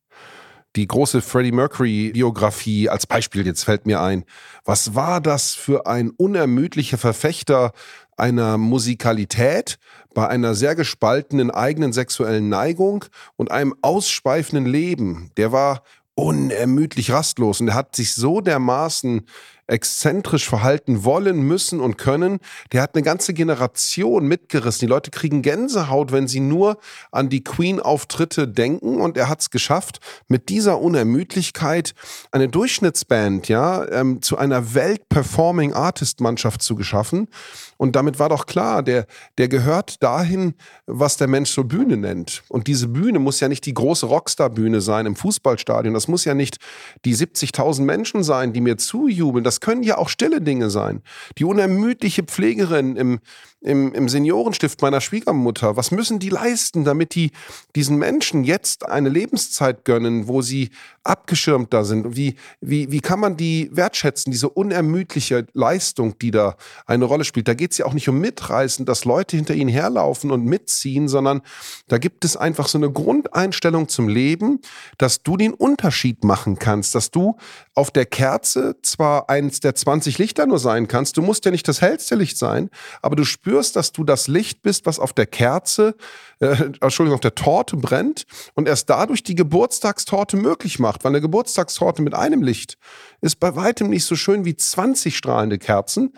die 0.77 0.87
große 0.87 1.23
Freddie 1.23 1.53
Mercury-Biografie 1.53 2.89
als 2.89 3.07
Beispiel 3.07 3.47
jetzt 3.47 3.65
fällt 3.65 3.87
mir 3.87 4.01
ein. 4.01 4.25
Was 4.65 4.95
war 4.95 5.21
das 5.21 5.55
für 5.55 5.87
ein 5.87 6.11
unermüdlicher 6.11 6.99
Verfechter 6.99 7.73
einer 8.17 8.59
Musikalität 8.59 9.79
bei 10.15 10.29
einer 10.29 10.55
sehr 10.55 10.75
gespaltenen 10.75 11.51
eigenen 11.51 11.93
sexuellen 11.93 12.49
Neigung 12.49 13.05
und 13.37 13.51
einem 13.51 13.75
ausschweifenden 13.83 14.67
Leben? 14.67 15.31
Der 15.37 15.53
war 15.53 15.83
unermüdlich 16.17 17.13
rastlos 17.13 17.61
und 17.61 17.69
er 17.69 17.75
hat 17.75 17.97
sich 17.97 18.15
so 18.15 18.41
dermaßen 18.41 19.27
exzentrisch 19.67 20.49
verhalten 20.49 21.05
wollen, 21.05 21.43
müssen 21.43 21.81
und 21.81 21.97
können, 21.97 22.39
der 22.73 22.83
hat 22.83 22.95
eine 22.95 23.03
ganze 23.03 23.35
Generation 23.35 24.27
mitgerissen. 24.27 24.81
Die 24.87 24.91
Leute 24.91 25.11
kriegen 25.11 25.43
Gänsehaut, 25.43 26.13
wenn 26.13 26.29
sie 26.29 26.41
nur 26.41 26.79
an 27.11 27.29
die 27.29 27.43
Queen-Auftritte 27.43 28.47
denken 28.49 29.01
und 29.01 29.17
er 29.17 29.29
hat 29.29 29.41
es 29.41 29.51
geschafft, 29.51 30.01
mit 30.29 30.49
dieser 30.49 30.81
Unermüdlichkeit 30.81 31.95
eine 32.31 32.49
Durchschnittsband 32.49 33.49
ja 33.49 33.87
ähm, 33.91 34.23
zu 34.23 34.37
einer 34.37 34.75
Welt-Performing-Artist-Mannschaft 34.75 36.63
zu 36.63 36.75
geschaffen. 36.75 37.29
Und 37.77 37.97
damit 37.97 38.19
war 38.19 38.29
doch 38.29 38.47
klar, 38.47 38.83
der, 38.83 39.07
der 39.39 39.49
gehört 39.49 40.03
dahin, 40.03 40.55
was 40.87 41.17
der 41.17 41.29
Mensch 41.29 41.51
so 41.51 41.65
Bühne 41.65 41.97
nennt. 41.97 42.43
Und 42.49 42.67
diese 42.67 42.89
Bühne 42.89 43.19
muss 43.19 43.41
ja 43.41 43.49
nicht 43.49 43.67
die 43.67 43.75
große 43.75 44.07
Rockstar-Bühne 44.07 44.81
sein 44.81 45.07
im 45.07 45.17
Fußballstadion. 45.17 45.95
Das 45.95 46.09
muss 46.09 46.25
ja 46.25 46.35
nicht 46.35 46.59
die 47.05 47.17
70.000 47.17 47.83
Menschen 47.83 48.23
sein, 48.23 48.53
die 48.53 48.61
mir 48.61 48.79
zujubeln. 48.79 49.45
Das 49.55 49.61
können 49.61 49.85
ja 49.85 49.99
auch 49.99 50.09
stille 50.09 50.41
Dinge 50.41 50.69
sein. 50.69 51.01
Die 51.39 51.45
unermüdliche 51.45 52.25
Pflegerin 52.25 52.97
im, 52.97 53.21
im, 53.65 53.93
im 53.95 54.09
Seniorenstift 54.09 54.83
meiner 54.83 55.01
Schwiegermutter. 55.01 55.77
Was 55.77 55.91
müssen 55.91 56.19
die 56.19 56.29
leisten, 56.29 56.85
damit 56.85 57.15
die 57.15 57.31
diesen 57.75 57.97
Menschen 57.97 58.45
jetzt 58.45 58.87
eine 58.87 59.09
Lebenszeit 59.09 59.85
gönnen, 59.85 60.29
wo 60.29 60.43
sie 60.43 60.71
abgeschirmt 61.03 61.73
da 61.73 61.83
sind? 61.85 62.15
Wie, 62.15 62.37
wie, 62.61 62.91
wie 62.91 63.01
kann 63.01 63.21
man 63.21 63.37
die 63.37 63.71
wertschätzen, 63.73 64.31
diese 64.31 64.51
unermüdliche 64.51 65.47
Leistung, 65.55 66.19
die 66.19 66.31
da 66.31 66.57
eine 66.87 67.07
Rolle 67.07 67.25
spielt? 67.25 67.49
Da 67.49 67.55
geht 67.55 67.73
es 67.73 67.79
ja 67.79 67.87
auch 67.87 67.95
nicht 67.95 68.09
um 68.09 68.21
Mitreißen, 68.21 68.85
dass 68.85 69.07
Leute 69.07 69.37
hinter 69.37 69.55
ihnen 69.55 69.71
herlaufen 69.71 70.31
und 70.31 70.45
mitziehen, 70.45 71.09
sondern 71.09 71.41
da 71.89 71.97
gibt 71.97 72.25
es 72.27 72.37
einfach 72.37 72.69
so 72.69 72.77
eine 72.77 72.93
Grundeinstellung 72.93 73.89
zum 73.89 74.09
Leben, 74.09 74.61
dass 74.99 75.23
du 75.23 75.39
den 75.39 75.55
Unterschied 75.55 76.23
machen 76.23 76.59
kannst, 76.59 76.95
dass 76.95 77.11
du 77.11 77.37
auf 77.75 77.91
der 77.91 78.05
Kerze 78.05 78.77
zwar 78.83 79.31
eins 79.31 79.61
der 79.61 79.75
20 79.75 80.19
Lichter 80.19 80.47
nur 80.47 80.59
sein 80.59 80.87
kannst, 80.87 81.17
du 81.17 81.23
musst 81.23 81.47
ja 81.47 81.51
nicht 81.51 81.67
das 81.67 81.81
hellste 81.81 82.15
Licht 82.15 82.37
sein, 82.37 82.69
aber 83.01 83.17
du 83.17 83.25
spürst, 83.25 83.54
spürst, 83.55 83.77
dass 83.77 83.93
du 83.93 84.03
das 84.03 84.27
Licht 84.27 84.63
bist, 84.63 84.85
was 84.85 84.99
auf 84.99 85.13
der 85.13 85.27
Kerze, 85.27 85.95
äh, 86.41 86.57
Entschuldigung, 86.81 87.15
auf 87.15 87.21
der 87.21 87.37
Torte 87.37 87.77
brennt 87.77 88.25
und 88.55 88.67
erst 88.67 88.91
dadurch 88.91 89.23
die 89.23 89.37
Geburtstagstorte 89.37 90.37
möglich 90.37 90.81
macht. 90.81 91.05
Weil 91.05 91.13
eine 91.13 91.21
Geburtstagstorte 91.21 92.03
mit 92.03 92.15
einem 92.15 92.43
Licht 92.43 92.77
ist 93.21 93.39
bei 93.39 93.55
weitem 93.55 93.91
nicht 93.91 94.07
so 94.07 94.17
schön 94.17 94.45
wie 94.45 94.57
20 94.57 95.17
strahlende 95.17 95.59
Kerzen, 95.59 96.15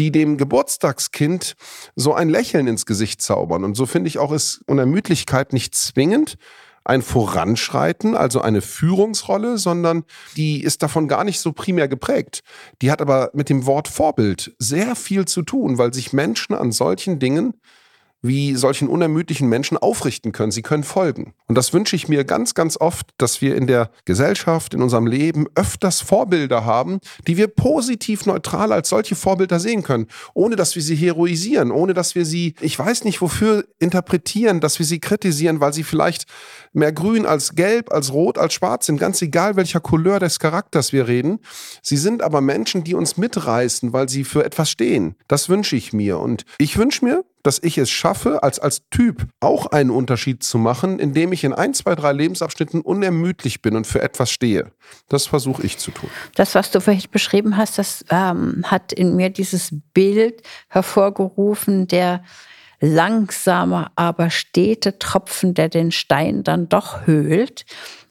die 0.00 0.10
dem 0.10 0.36
Geburtstagskind 0.36 1.54
so 1.94 2.12
ein 2.12 2.28
Lächeln 2.28 2.66
ins 2.66 2.86
Gesicht 2.86 3.22
zaubern. 3.22 3.62
Und 3.62 3.76
so 3.76 3.86
finde 3.86 4.08
ich 4.08 4.18
auch, 4.18 4.32
ist 4.32 4.60
Unermüdlichkeit 4.66 5.52
nicht 5.52 5.76
zwingend, 5.76 6.38
ein 6.84 7.02
Voranschreiten, 7.02 8.16
also 8.16 8.40
eine 8.40 8.62
Führungsrolle, 8.62 9.58
sondern 9.58 10.04
die 10.36 10.62
ist 10.62 10.82
davon 10.82 11.08
gar 11.08 11.24
nicht 11.24 11.40
so 11.40 11.52
primär 11.52 11.88
geprägt. 11.88 12.42
Die 12.82 12.90
hat 12.90 13.00
aber 13.00 13.30
mit 13.34 13.48
dem 13.48 13.66
Wort 13.66 13.88
Vorbild 13.88 14.54
sehr 14.58 14.96
viel 14.96 15.26
zu 15.26 15.42
tun, 15.42 15.78
weil 15.78 15.92
sich 15.92 16.12
Menschen 16.12 16.54
an 16.54 16.72
solchen 16.72 17.18
Dingen 17.18 17.54
wie 18.22 18.54
solchen 18.54 18.88
unermüdlichen 18.88 19.48
Menschen 19.48 19.78
aufrichten 19.78 20.32
können. 20.32 20.52
Sie 20.52 20.62
können 20.62 20.84
folgen. 20.84 21.34
Und 21.46 21.56
das 21.56 21.72
wünsche 21.72 21.96
ich 21.96 22.08
mir 22.08 22.24
ganz, 22.24 22.54
ganz 22.54 22.76
oft, 22.78 23.10
dass 23.18 23.40
wir 23.40 23.56
in 23.56 23.66
der 23.66 23.90
Gesellschaft, 24.04 24.74
in 24.74 24.82
unserem 24.82 25.06
Leben 25.06 25.46
öfters 25.54 26.00
Vorbilder 26.00 26.64
haben, 26.64 27.00
die 27.26 27.36
wir 27.36 27.48
positiv 27.48 28.26
neutral 28.26 28.72
als 28.72 28.88
solche 28.88 29.14
Vorbilder 29.14 29.58
sehen 29.58 29.82
können, 29.82 30.06
ohne 30.34 30.56
dass 30.56 30.74
wir 30.74 30.82
sie 30.82 30.96
heroisieren, 30.96 31.70
ohne 31.70 31.94
dass 31.94 32.14
wir 32.14 32.24
sie, 32.24 32.54
ich 32.60 32.78
weiß 32.78 33.04
nicht 33.04 33.20
wofür, 33.20 33.64
interpretieren, 33.78 34.60
dass 34.60 34.78
wir 34.78 34.86
sie 34.86 35.00
kritisieren, 35.00 35.60
weil 35.60 35.72
sie 35.72 35.84
vielleicht 35.84 36.26
mehr 36.72 36.92
grün 36.92 37.26
als 37.26 37.54
gelb, 37.54 37.92
als 37.92 38.12
rot, 38.12 38.38
als 38.38 38.54
schwarz 38.54 38.86
sind, 38.86 39.00
ganz 39.00 39.20
egal 39.22 39.56
welcher 39.56 39.80
Couleur 39.80 40.20
des 40.20 40.38
Charakters 40.38 40.92
wir 40.92 41.08
reden. 41.08 41.40
Sie 41.82 41.96
sind 41.96 42.22
aber 42.22 42.40
Menschen, 42.40 42.84
die 42.84 42.94
uns 42.94 43.16
mitreißen, 43.16 43.92
weil 43.92 44.08
sie 44.08 44.24
für 44.24 44.44
etwas 44.44 44.70
stehen. 44.70 45.16
Das 45.28 45.48
wünsche 45.48 45.76
ich 45.76 45.92
mir. 45.92 46.18
Und 46.18 46.44
ich 46.58 46.76
wünsche 46.76 47.04
mir, 47.04 47.24
dass 47.42 47.58
ich 47.62 47.78
es 47.78 47.90
schaffe, 47.90 48.42
als, 48.42 48.58
als 48.58 48.82
Typ 48.90 49.26
auch 49.40 49.66
einen 49.66 49.90
Unterschied 49.90 50.42
zu 50.42 50.58
machen, 50.58 50.98
indem 50.98 51.32
ich 51.32 51.44
in 51.44 51.52
ein, 51.52 51.74
zwei, 51.74 51.94
drei 51.94 52.12
Lebensabschnitten 52.12 52.80
unermüdlich 52.80 53.62
bin 53.62 53.76
und 53.76 53.86
für 53.86 54.02
etwas 54.02 54.30
stehe. 54.30 54.72
Das 55.08 55.26
versuche 55.26 55.64
ich 55.64 55.78
zu 55.78 55.90
tun. 55.90 56.10
Das, 56.34 56.54
was 56.54 56.70
du 56.70 56.80
vorhin 56.80 57.02
beschrieben 57.10 57.56
hast, 57.56 57.78
das 57.78 58.04
ähm, 58.10 58.64
hat 58.66 58.92
in 58.92 59.16
mir 59.16 59.30
dieses 59.30 59.70
Bild 59.94 60.42
hervorgerufen, 60.68 61.86
der 61.86 62.22
langsame, 62.80 63.90
aber 63.94 64.30
stete 64.30 64.98
Tropfen, 64.98 65.54
der 65.54 65.68
den 65.68 65.92
Stein 65.92 66.42
dann 66.42 66.68
doch 66.68 67.06
höhlt. 67.06 67.64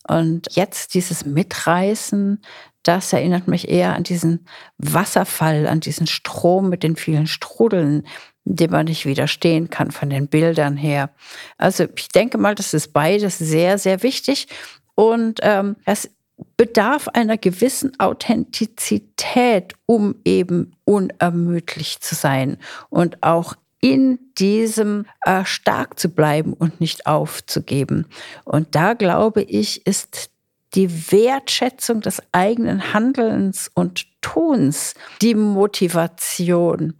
Und 0.07 0.47
jetzt 0.55 0.93
dieses 0.93 1.25
Mitreißen, 1.25 2.41
das 2.83 3.13
erinnert 3.13 3.47
mich 3.47 3.69
eher 3.69 3.95
an 3.95 4.03
diesen 4.03 4.45
Wasserfall, 4.77 5.67
an 5.67 5.81
diesen 5.81 6.07
Strom 6.07 6.69
mit 6.69 6.83
den 6.83 6.95
vielen 6.95 7.27
Strudeln, 7.27 8.07
dem 8.49 8.71
man 8.71 8.85
nicht 8.85 9.05
widerstehen 9.05 9.69
kann 9.69 9.91
von 9.91 10.09
den 10.09 10.27
Bildern 10.27 10.75
her. 10.75 11.11
Also 11.57 11.85
ich 11.95 12.09
denke 12.09 12.37
mal, 12.37 12.55
das 12.55 12.73
ist 12.73 12.93
beides 12.93 13.37
sehr, 13.37 13.77
sehr 13.77 14.03
wichtig. 14.03 14.47
Und 14.95 15.39
ähm, 15.43 15.75
es 15.85 16.09
bedarf 16.57 17.07
einer 17.09 17.37
gewissen 17.37 17.99
Authentizität, 17.99 19.73
um 19.85 20.15
eben 20.25 20.75
unermüdlich 20.83 21.99
zu 21.99 22.15
sein 22.15 22.57
und 22.89 23.21
auch 23.23 23.55
in 23.81 24.19
diesem 24.37 25.05
äh, 25.21 25.45
stark 25.45 25.99
zu 25.99 26.09
bleiben 26.09 26.53
und 26.53 26.81
nicht 26.81 27.05
aufzugeben. 27.05 28.07
Und 28.43 28.75
da 28.75 28.93
glaube 28.93 29.41
ich, 29.43 29.85
ist 29.85 30.31
die 30.75 31.11
Wertschätzung 31.11 32.01
des 32.01 32.21
eigenen 32.31 32.93
Handelns 32.93 33.71
und 33.73 34.05
Tuns 34.21 34.95
die 35.21 35.35
Motivation 35.35 36.93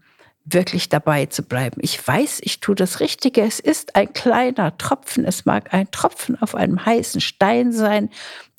wirklich 0.53 0.89
dabei 0.89 1.25
zu 1.25 1.43
bleiben. 1.43 1.79
Ich 1.81 2.05
weiß, 2.05 2.39
ich 2.43 2.59
tue 2.59 2.75
das 2.75 2.99
Richtige. 2.99 3.41
Es 3.41 3.59
ist 3.59 3.95
ein 3.95 4.13
kleiner 4.13 4.77
Tropfen. 4.77 5.25
Es 5.25 5.45
mag 5.45 5.73
ein 5.73 5.89
Tropfen 5.91 6.41
auf 6.41 6.55
einem 6.55 6.85
heißen 6.85 7.21
Stein 7.21 7.71
sein. 7.71 8.09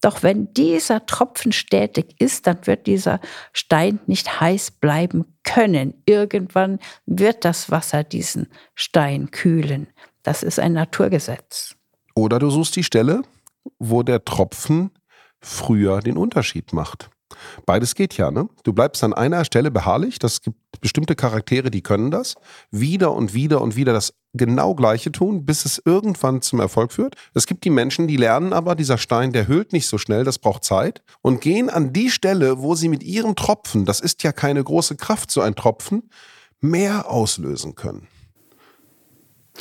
Doch 0.01 0.23
wenn 0.23 0.53
dieser 0.55 1.05
Tropfen 1.07 1.53
stetig 1.53 2.15
ist, 2.19 2.47
dann 2.47 2.67
wird 2.67 2.87
dieser 2.87 3.21
Stein 3.53 4.01
nicht 4.07 4.41
heiß 4.41 4.73
bleiben 4.73 5.37
können. 5.45 5.95
Irgendwann 6.07 6.79
wird 7.07 7.45
das 7.45 7.71
Wasser 7.71 8.05
diesen 8.05 8.49
Stein 8.75 9.31
kühlen. 9.31 9.89
Das 10.23 10.43
ist 10.43 10.59
ein 10.59 10.73
Naturgesetz. 10.73 11.77
Oder 12.15 12.39
du 12.39 12.51
suchst 12.51 12.77
die 12.77 12.85
Stelle, 12.85 13.23
wo 13.79 14.03
der 14.03 14.25
Tropfen 14.25 14.91
früher 15.41 16.01
den 16.01 16.17
Unterschied 16.17 16.73
macht. 16.73 17.11
Beides 17.67 17.95
geht 17.95 18.17
ja, 18.17 18.31
ne? 18.31 18.49
Du 18.65 18.73
bleibst 18.73 19.05
an 19.05 19.13
einer 19.13 19.45
Stelle 19.45 19.71
beharrlich. 19.71 20.19
Das 20.19 20.43
gibt 20.43 20.59
bestimmte 20.81 21.15
Charaktere, 21.15 21.71
die 21.71 21.83
können 21.83 22.11
das. 22.11 22.35
Wieder 22.71 23.13
und 23.13 23.35
wieder 23.35 23.61
und 23.61 23.77
wieder 23.77 23.93
das 23.93 24.15
genau 24.33 24.75
Gleiche 24.75 25.11
tun, 25.13 25.45
bis 25.45 25.65
es 25.65 25.83
irgendwann 25.85 26.43
zum 26.43 26.61
Erfolg 26.61 26.93
führt. 26.93 27.17
Es 27.35 27.47
gibt 27.47 27.65
die 27.65 27.71
Menschen, 27.71 28.07
die 28.07 28.17
lernen 28.17 28.53
aber, 28.53 28.75
dieser 28.75 28.99
Stein, 28.99 29.33
der 29.33 29.49
hüllt 29.49 29.73
nicht 29.73 29.87
so 29.87 29.99
schnell, 29.99 30.25
das 30.25 30.39
braucht 30.39 30.65
Zeit. 30.65 31.03
Und 31.23 31.41
gehen 31.41 31.69
an 31.69 31.93
die 31.93 32.11
Stelle, 32.11 32.61
wo 32.61 32.75
sie 32.75 32.89
mit 32.89 33.03
ihrem 33.03 33.35
Tropfen, 33.35 33.85
das 33.85 34.01
ist 34.01 34.23
ja 34.23 34.33
keine 34.33 34.63
große 34.63 34.97
Kraft, 34.97 35.31
so 35.31 35.41
ein 35.41 35.55
Tropfen, 35.55 36.11
mehr 36.61 37.11
auslösen 37.11 37.75
können. 37.75 38.07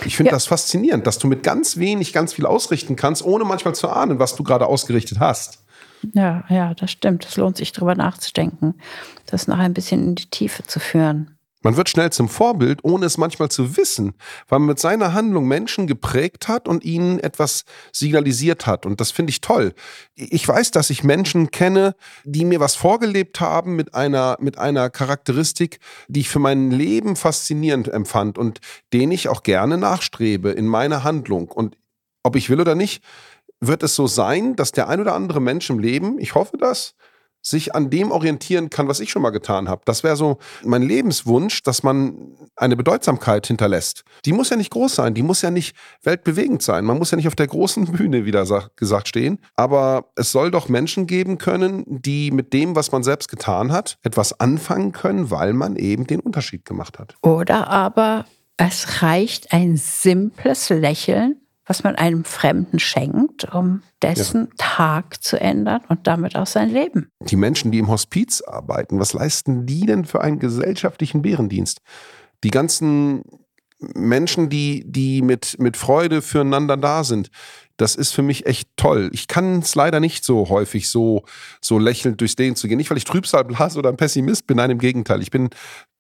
Ich 0.06 0.16
finde 0.16 0.32
ja. 0.32 0.36
das 0.36 0.46
faszinierend, 0.46 1.08
dass 1.08 1.18
du 1.18 1.28
mit 1.28 1.44
ganz 1.44 1.78
wenig 1.78 2.14
ganz 2.14 2.34
viel 2.34 2.46
ausrichten 2.46 2.96
kannst, 2.96 3.24
ohne 3.24 3.44
manchmal 3.44 3.76
zu 3.76 3.90
ahnen, 3.90 4.20
was 4.20 4.36
du 4.36 4.44
gerade 4.44 4.68
ausgerichtet 4.68 5.20
hast. 5.20 5.64
Ja, 6.14 6.44
ja, 6.50 6.74
das 6.74 6.92
stimmt. 6.92 7.26
Es 7.26 7.38
lohnt 7.38 7.58
sich, 7.58 7.72
darüber 7.72 7.96
nachzudenken, 7.96 8.76
das 9.26 9.48
noch 9.48 9.58
ein 9.58 9.74
bisschen 9.74 10.04
in 10.04 10.16
die 10.16 10.30
Tiefe 10.30 10.64
zu 10.64 10.80
führen. 10.80 11.40
Man 11.62 11.76
wird 11.76 11.90
schnell 11.90 12.10
zum 12.10 12.30
Vorbild, 12.30 12.86
ohne 12.86 13.06
es 13.06 13.18
manchmal 13.18 13.50
zu 13.50 13.76
wissen, 13.76 14.14
weil 14.48 14.60
man 14.60 14.70
mit 14.70 14.80
seiner 14.80 15.14
Handlung 15.14 15.46
Menschen 15.46 15.88
geprägt 15.88 16.48
hat 16.48 16.70
und 16.70 16.86
ihnen 16.86 17.20
etwas 17.20 17.66
signalisiert 17.92 18.66
hat. 18.66 18.86
Und 18.86 19.02
das 19.02 19.12
finde 19.12 19.32
ich 19.32 19.42
toll. 19.42 19.74
Ich 20.16 20.48
weiß, 20.48 20.72
dass 20.72 20.90
ich 20.90 21.04
Menschen 21.04 21.52
kenne, 21.52 21.96
die 22.24 22.46
mir 22.46 22.62
was 22.62 22.76
vorgelebt 22.76 23.42
haben 23.42 23.76
mit 23.76 23.94
einer, 23.94 24.38
mit 24.40 24.58
einer 24.58 24.90
Charakteristik, 24.90 25.80
die 26.08 26.22
ich 26.22 26.30
für 26.30 26.40
mein 26.40 26.72
Leben 26.72 27.18
faszinierend 27.18 27.90
empfand 27.90 28.38
und 28.38 28.60
den 28.94 29.12
ich 29.12 29.28
auch 29.28 29.44
gerne 29.44 29.78
nachstrebe 29.78 30.52
in 30.52 30.66
meiner 30.66 31.04
Handlung. 31.04 31.50
Und 31.50 31.76
ob 32.24 32.38
ich 32.38 32.50
will 32.50 32.62
oder 32.62 32.76
nicht, 32.76 33.04
wird 33.62 33.84
es 33.84 33.96
so 33.96 34.08
sein, 34.08 34.56
dass 34.56 34.72
der 34.72 34.88
ein 34.88 35.00
oder 35.00 35.14
andere 35.16 35.42
Mensch 35.42 35.70
im 35.70 35.80
Leben, 35.80 36.20
ich 36.20 36.36
hoffe 36.36 36.58
das, 36.58 36.96
sich 37.42 37.74
an 37.74 37.90
dem 37.90 38.12
orientieren 38.12 38.70
kann, 38.70 38.88
was 38.88 39.00
ich 39.00 39.12
schon 39.12 39.22
mal 39.22 39.30
getan 39.30 39.70
habe. 39.70 39.82
Das 39.86 40.04
wäre 40.04 40.16
so 40.16 40.40
mein 40.64 40.82
Lebenswunsch, 40.82 41.64
dass 41.64 41.84
man 41.84 42.34
eine 42.56 42.76
Bedeutsamkeit 42.76 43.48
hinterlässt. 43.48 44.04
Die 44.26 44.34
muss 44.34 44.50
ja 44.50 44.58
nicht 44.58 44.72
groß 44.72 44.96
sein, 44.96 45.14
die 45.14 45.24
muss 45.24 45.42
ja 45.42 45.50
nicht 45.50 45.76
weltbewegend 46.04 46.62
sein. 46.62 46.84
Man 46.84 46.98
muss 46.98 47.12
ja 47.12 47.16
nicht 47.16 47.28
auf 47.28 47.36
der 47.36 47.48
großen 47.48 47.86
Bühne, 47.94 48.26
wieder 48.26 48.46
gesagt, 48.76 49.08
stehen. 49.08 49.40
Aber 49.56 50.12
es 50.16 50.32
soll 50.32 50.52
doch 50.52 50.68
Menschen 50.68 51.08
geben 51.08 51.38
können, 51.38 51.86
die 51.88 52.32
mit 52.32 52.52
dem, 52.52 52.76
was 52.76 52.92
man 52.92 53.04
selbst 53.04 53.30
getan 53.30 53.72
hat, 53.72 53.98
etwas 54.04 54.40
anfangen 54.40 54.92
können, 54.92 55.32
weil 55.32 55.54
man 55.54 55.78
eben 55.78 56.08
den 56.08 56.20
Unterschied 56.20 56.66
gemacht 56.66 57.00
hat. 57.00 57.16
Oder 57.22 57.70
aber 57.70 58.26
es 58.58 59.02
reicht 59.02 59.54
ein 59.54 59.78
simples 59.78 60.70
Lächeln 60.70 61.38
was 61.70 61.84
man 61.84 61.96
einem 61.96 62.26
Fremden 62.26 62.80
schenkt, 62.80 63.54
um 63.54 63.84
dessen 64.02 64.48
ja. 64.48 64.54
Tag 64.58 65.24
zu 65.24 65.40
ändern 65.40 65.82
und 65.88 66.08
damit 66.08 66.36
auch 66.36 66.48
sein 66.48 66.72
Leben. 66.72 67.12
Die 67.22 67.36
Menschen, 67.36 67.72
die 67.72 67.78
im 67.78 67.90
Hospiz 67.90 68.42
arbeiten, 68.42 69.00
was 69.00 69.14
leisten 69.14 69.68
die 69.68 69.86
denn 69.86 70.04
für 70.04 70.22
einen 70.22 70.40
gesellschaftlichen 70.40 71.22
Bärendienst? 71.22 71.82
Die 72.44 72.50
ganzen 72.50 73.22
Menschen, 73.80 74.50
die, 74.50 74.84
die 74.88 75.22
mit, 75.22 75.58
mit 75.60 75.78
Freude 75.78 76.24
füreinander 76.24 76.76
da 76.76 77.04
sind, 77.04 77.30
das 77.80 77.96
ist 77.96 78.12
für 78.12 78.22
mich 78.22 78.46
echt 78.46 78.70
toll. 78.76 79.10
Ich 79.14 79.28
kann 79.28 79.60
es 79.60 79.74
leider 79.74 80.02
nicht 80.02 80.26
so 80.26 80.50
häufig 80.50 80.90
so, 80.90 81.24
so 81.62 81.80
lächelnd 81.80 82.20
durchs 82.20 82.38
Leben 82.38 82.58
zu 82.58 82.68
gehen. 82.68 82.78
Nicht, 82.78 82.90
weil 82.90 82.98
ich 82.98 83.06
Trübsal 83.06 83.46
blase 83.46 83.80
oder 83.80 83.90
ein 83.90 83.96
Pessimist 83.96 84.48
bin, 84.48 84.58
nein, 84.58 84.70
im 84.70 84.80
Gegenteil. 84.80 85.22
Ich 85.22 85.32
bin, 85.32 85.50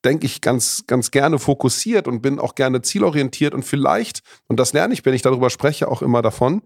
denke 0.03 0.25
ich, 0.25 0.41
ganz, 0.41 0.83
ganz 0.87 1.09
gerne 1.09 1.39
fokussiert 1.39 2.07
und 2.07 2.21
bin 2.21 2.37
auch 2.37 2.55
gerne 2.55 2.81
zielorientiert 2.81 3.53
und 3.53 3.63
vielleicht, 3.63 4.23
und 4.47 4.59
das 4.59 4.73
lerne 4.73 4.93
ich, 4.93 5.05
wenn 5.05 5.13
ich 5.13 5.21
darüber 5.21 5.49
spreche, 5.49 5.87
auch 5.87 6.01
immer 6.01 6.21
davon, 6.21 6.63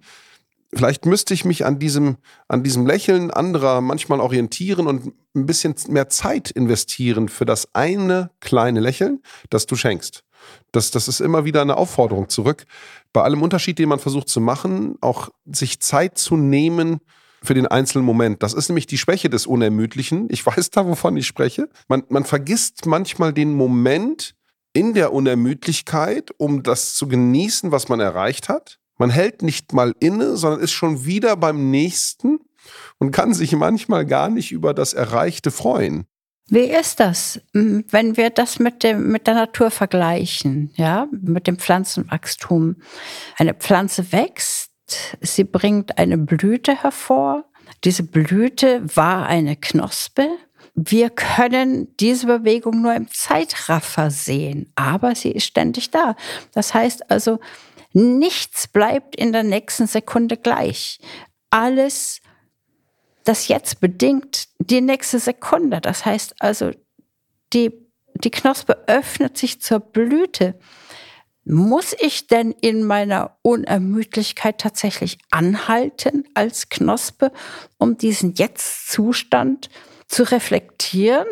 vielleicht 0.74 1.06
müsste 1.06 1.36
ich 1.36 1.46
mich 1.46 1.64
an 1.64 1.78
diesem, 1.78 2.18
an 2.48 2.64
diesem 2.64 2.88
Lächeln 2.88 3.30
anderer 3.30 3.82
manchmal 3.82 4.20
orientieren 4.20 4.88
und 4.88 5.14
ein 5.36 5.46
bisschen 5.46 5.76
mehr 5.90 6.10
Zeit 6.10 6.50
investieren 6.50 7.30
für 7.30 7.46
das 7.46 7.68
eine 7.74 8.32
kleine 8.40 8.80
Lächeln, 8.80 9.22
das 9.52 9.68
du 9.68 9.76
schenkst. 9.76 10.24
Das, 10.72 10.92
das 10.92 11.08
ist 11.08 11.20
immer 11.20 11.46
wieder 11.46 11.62
eine 11.62 11.78
Aufforderung 11.78 12.30
zurück. 12.30 12.66
Bei 13.12 13.22
allem 13.22 13.42
Unterschied, 13.42 13.80
den 13.80 13.90
man 13.90 14.00
versucht 14.00 14.30
zu 14.30 14.42
machen, 14.42 14.96
auch 15.02 15.30
sich 15.46 15.80
Zeit 15.80 16.18
zu 16.18 16.36
nehmen 16.36 17.00
für 17.44 17.54
den 17.54 17.68
einzelnen 17.68 18.06
Moment. 18.06 18.42
Das 18.42 18.54
ist 18.54 18.70
nämlich 18.70 18.88
die 18.88 18.98
Schwäche 18.98 19.30
des 19.30 19.46
Unermüdlichen. 19.46 20.28
Ich 20.30 20.46
weiß 20.46 20.72
da, 20.72 20.88
wovon 20.88 21.18
ich 21.18 21.28
spreche. 21.28 21.70
Man, 21.88 22.04
man 22.10 22.24
vergisst 22.24 22.86
manchmal 22.86 23.34
den 23.34 23.54
Moment 23.54 24.34
in 24.72 24.94
der 24.94 25.14
Unermüdlichkeit, 25.14 26.32
um 26.38 26.64
das 26.64 26.96
zu 26.96 27.08
genießen, 27.08 27.72
was 27.72 27.90
man 27.90 28.00
erreicht 28.00 28.50
hat. 28.50 28.80
Man 28.98 29.10
hält 29.10 29.42
nicht 29.42 29.74
mal 29.74 29.94
inne, 30.00 30.38
sondern 30.38 30.62
ist 30.62 30.72
schon 30.72 31.06
wieder 31.06 31.36
beim 31.36 31.70
nächsten 31.70 32.40
und 32.98 33.12
kann 33.12 33.34
sich 33.34 33.52
manchmal 33.54 34.06
gar 34.06 34.30
nicht 34.30 34.52
über 34.52 34.74
das 34.74 34.94
Erreichte 34.94 35.52
freuen. 35.52 36.06
Wie 36.48 36.66
ist 36.66 37.00
das, 37.00 37.42
wenn 37.54 38.18
wir 38.18 38.30
das 38.30 38.60
mit, 38.60 38.84
dem, 38.84 39.10
mit 39.12 39.28
der 39.28 39.34
Natur 39.34 39.72
vergleichen, 39.72 40.72
ja, 40.76 41.08
mit 41.12 41.48
dem 41.48 41.58
Pflanzenwachstum? 41.58 42.76
Eine 43.38 43.54
Pflanze 43.54 44.12
wächst, 44.12 44.72
sie 45.22 45.46
bringt 45.46 45.98
eine 45.98 46.18
Blüte 46.18 46.84
hervor. 46.84 47.46
Diese 47.86 48.04
Blüte 48.04 48.82
war 48.96 49.26
eine 49.26 49.56
Knospe. 49.56 50.28
Wir 50.76 51.10
können 51.10 51.96
diese 51.98 52.28
Bewegung 52.28 52.82
nur 52.82 52.94
im 52.94 53.08
Zeitraffer 53.10 54.12
sehen, 54.12 54.72
aber 54.76 55.16
sie 55.16 55.32
ist 55.32 55.46
ständig 55.46 55.92
da. 55.92 56.16
Das 56.54 56.74
heißt 56.74 57.10
also, 57.10 57.40
nichts 57.94 58.68
bleibt 58.68 59.16
in 59.16 59.32
der 59.32 59.44
nächsten 59.44 59.88
Sekunde 59.88 60.36
gleich. 60.36 61.00
Alles 61.50 62.22
das 63.24 63.48
jetzt 63.48 63.80
bedingt 63.80 64.50
die 64.68 64.82
nächste 64.82 65.20
Sekunde. 65.20 65.82
Das 65.82 66.06
heißt 66.06 66.36
also, 66.40 66.72
die, 67.54 67.72
die 68.16 68.32
Knospe 68.32 68.84
öffnet 68.88 69.38
sich 69.38 69.62
zur 69.62 69.80
Blüte. 69.80 70.60
Muss 71.46 71.94
ich 72.00 72.28
denn 72.28 72.52
in 72.52 72.84
meiner 72.84 73.38
Unermüdlichkeit 73.42 74.60
tatsächlich 74.60 75.18
anhalten 75.30 76.24
als 76.34 76.70
Knospe, 76.70 77.32
um 77.78 77.98
diesen 77.98 78.34
Jetzt-Zustand 78.34 79.70
zu 80.08 80.24
reflektieren? 80.24 81.28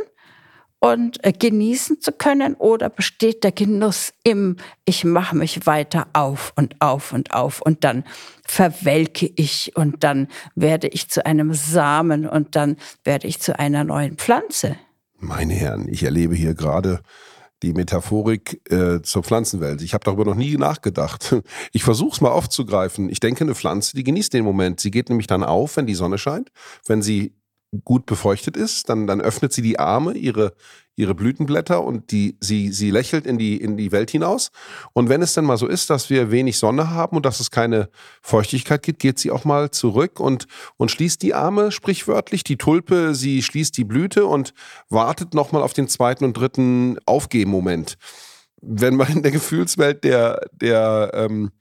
Und 0.81 1.23
äh, 1.23 1.31
genießen 1.31 2.01
zu 2.01 2.11
können 2.11 2.55
oder 2.55 2.89
besteht 2.89 3.43
der 3.45 3.51
Genuss 3.51 4.13
im 4.23 4.57
ich 4.83 5.05
mache 5.05 5.37
mich 5.37 5.65
weiter 5.65 6.07
auf 6.13 6.51
und 6.57 6.81
auf 6.81 7.13
und 7.13 7.33
auf 7.33 7.61
und 7.61 7.83
dann 7.83 8.03
verwelke 8.43 9.31
ich 9.35 9.71
und 9.75 10.03
dann 10.03 10.27
werde 10.55 10.87
ich 10.87 11.09
zu 11.09 11.25
einem 11.25 11.53
Samen 11.53 12.27
und 12.27 12.55
dann 12.55 12.77
werde 13.03 13.27
ich 13.27 13.39
zu 13.39 13.57
einer 13.57 13.83
neuen 13.83 14.17
Pflanze. 14.17 14.75
Meine 15.19 15.53
Herren, 15.53 15.87
ich 15.87 16.03
erlebe 16.03 16.33
hier 16.33 16.55
gerade 16.55 17.01
die 17.61 17.73
Metaphorik 17.73 18.59
äh, 18.71 19.03
zur 19.03 19.23
Pflanzenwelt. 19.23 19.83
Ich 19.83 19.93
habe 19.93 20.03
darüber 20.03 20.25
noch 20.25 20.35
nie 20.35 20.57
nachgedacht. 20.57 21.35
Ich 21.73 21.83
versuche 21.83 22.15
es 22.15 22.21
mal 22.21 22.31
aufzugreifen. 22.31 23.07
Ich 23.09 23.19
denke, 23.19 23.43
eine 23.43 23.55
Pflanze, 23.55 23.95
die 23.95 24.03
genießt 24.03 24.33
den 24.33 24.43
Moment. 24.43 24.79
Sie 24.79 24.89
geht 24.89 25.09
nämlich 25.09 25.27
dann 25.27 25.43
auf, 25.43 25.77
wenn 25.77 25.85
die 25.85 25.93
Sonne 25.93 26.17
scheint, 26.17 26.49
wenn 26.87 27.01
sie 27.01 27.35
gut 27.85 28.05
befeuchtet 28.05 28.57
ist, 28.57 28.89
dann, 28.89 29.07
dann 29.07 29.21
öffnet 29.21 29.53
sie 29.53 29.61
die 29.61 29.79
Arme, 29.79 30.13
ihre, 30.13 30.53
ihre 30.95 31.15
Blütenblätter 31.15 31.83
und 31.83 32.11
die, 32.11 32.37
sie, 32.41 32.71
sie 32.71 32.91
lächelt 32.91 33.25
in 33.25 33.37
die, 33.37 33.55
in 33.57 33.77
die 33.77 33.91
Welt 33.93 34.11
hinaus. 34.11 34.51
Und 34.93 35.07
wenn 35.07 35.21
es 35.21 35.33
dann 35.33 35.45
mal 35.45 35.57
so 35.57 35.67
ist, 35.67 35.89
dass 35.89 36.09
wir 36.09 36.31
wenig 36.31 36.57
Sonne 36.57 36.89
haben 36.89 37.15
und 37.15 37.25
dass 37.25 37.39
es 37.39 37.49
keine 37.49 37.89
Feuchtigkeit 38.21 38.83
gibt, 38.83 38.99
geht 38.99 39.19
sie 39.19 39.31
auch 39.31 39.45
mal 39.45 39.71
zurück 39.71 40.19
und, 40.19 40.47
und 40.75 40.91
schließt 40.91 41.21
die 41.21 41.33
Arme 41.33 41.71
sprichwörtlich. 41.71 42.43
Die 42.43 42.57
Tulpe, 42.57 43.15
sie 43.15 43.41
schließt 43.41 43.77
die 43.77 43.85
Blüte 43.85 44.25
und 44.25 44.53
wartet 44.89 45.33
nochmal 45.33 45.63
auf 45.63 45.73
den 45.73 45.87
zweiten 45.87 46.25
und 46.25 46.33
dritten 46.33 46.97
Aufgehmoment. 47.05 47.97
Wenn 48.61 48.95
man 48.95 49.07
in 49.07 49.23
der 49.23 49.31
Gefühlswelt 49.31 50.03
der, 50.03 50.41
der 50.51 51.11
ähm, 51.13 51.51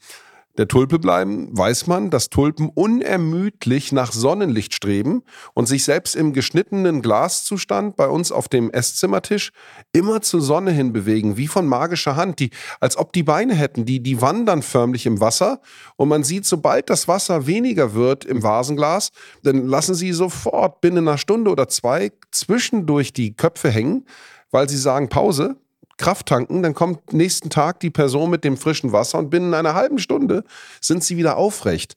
der 0.61 0.69
Tulpe 0.69 0.99
bleiben, 0.99 1.49
weiß 1.57 1.87
man, 1.87 2.11
dass 2.11 2.29
Tulpen 2.29 2.69
unermüdlich 2.69 3.93
nach 3.93 4.13
Sonnenlicht 4.13 4.75
streben 4.75 5.23
und 5.55 5.65
sich 5.65 5.85
selbst 5.85 6.15
im 6.15 6.35
geschnittenen 6.35 7.01
Glaszustand 7.01 7.97
bei 7.97 8.07
uns 8.07 8.31
auf 8.31 8.47
dem 8.47 8.71
Esszimmertisch 8.71 9.53
immer 9.93 10.21
zur 10.21 10.43
Sonne 10.43 10.71
hin 10.73 10.93
bewegen, 10.93 11.39
wie 11.39 11.47
von 11.47 11.67
magischer 11.67 12.15
Hand, 12.15 12.41
die, 12.41 12.51
als 12.79 12.99
ob 12.99 13.15
die 13.15 13.23
Beine 13.23 13.55
hätten, 13.55 13.87
die, 13.87 14.03
die 14.03 14.21
wandern 14.21 14.61
förmlich 14.61 15.07
im 15.07 15.19
Wasser. 15.19 15.63
Und 15.97 16.11
man 16.11 16.25
sieht, 16.25 16.45
sobald 16.45 16.91
das 16.91 17.09
Wasser 17.09 17.47
weniger 17.47 17.95
wird 17.95 18.27
im 18.27 18.43
Vasenglas, 18.43 19.13
dann 19.43 19.67
lassen 19.67 19.95
sie 19.95 20.13
sofort 20.13 20.83
binnen 20.83 21.09
einer 21.09 21.17
Stunde 21.17 21.51
oder 21.51 21.69
zwei 21.69 22.13
zwischendurch 22.33 23.15
die 23.15 23.35
Köpfe 23.35 23.71
hängen, 23.71 24.05
weil 24.51 24.69
sie 24.69 24.77
sagen, 24.77 25.09
Pause, 25.09 25.57
Kraft 26.01 26.27
tanken, 26.27 26.63
dann 26.63 26.75
kommt 26.75 27.13
nächsten 27.13 27.51
Tag 27.51 27.79
die 27.81 27.91
Person 27.91 28.31
mit 28.31 28.43
dem 28.43 28.57
frischen 28.57 28.91
Wasser 28.91 29.19
und 29.19 29.31
binnen 29.31 29.55
einer 29.55 29.75
halben 29.75 29.99
Stunde 29.99 30.45
sind 30.81 31.05
sie 31.05 31.17
wieder 31.17 31.37
aufrecht. 31.37 31.95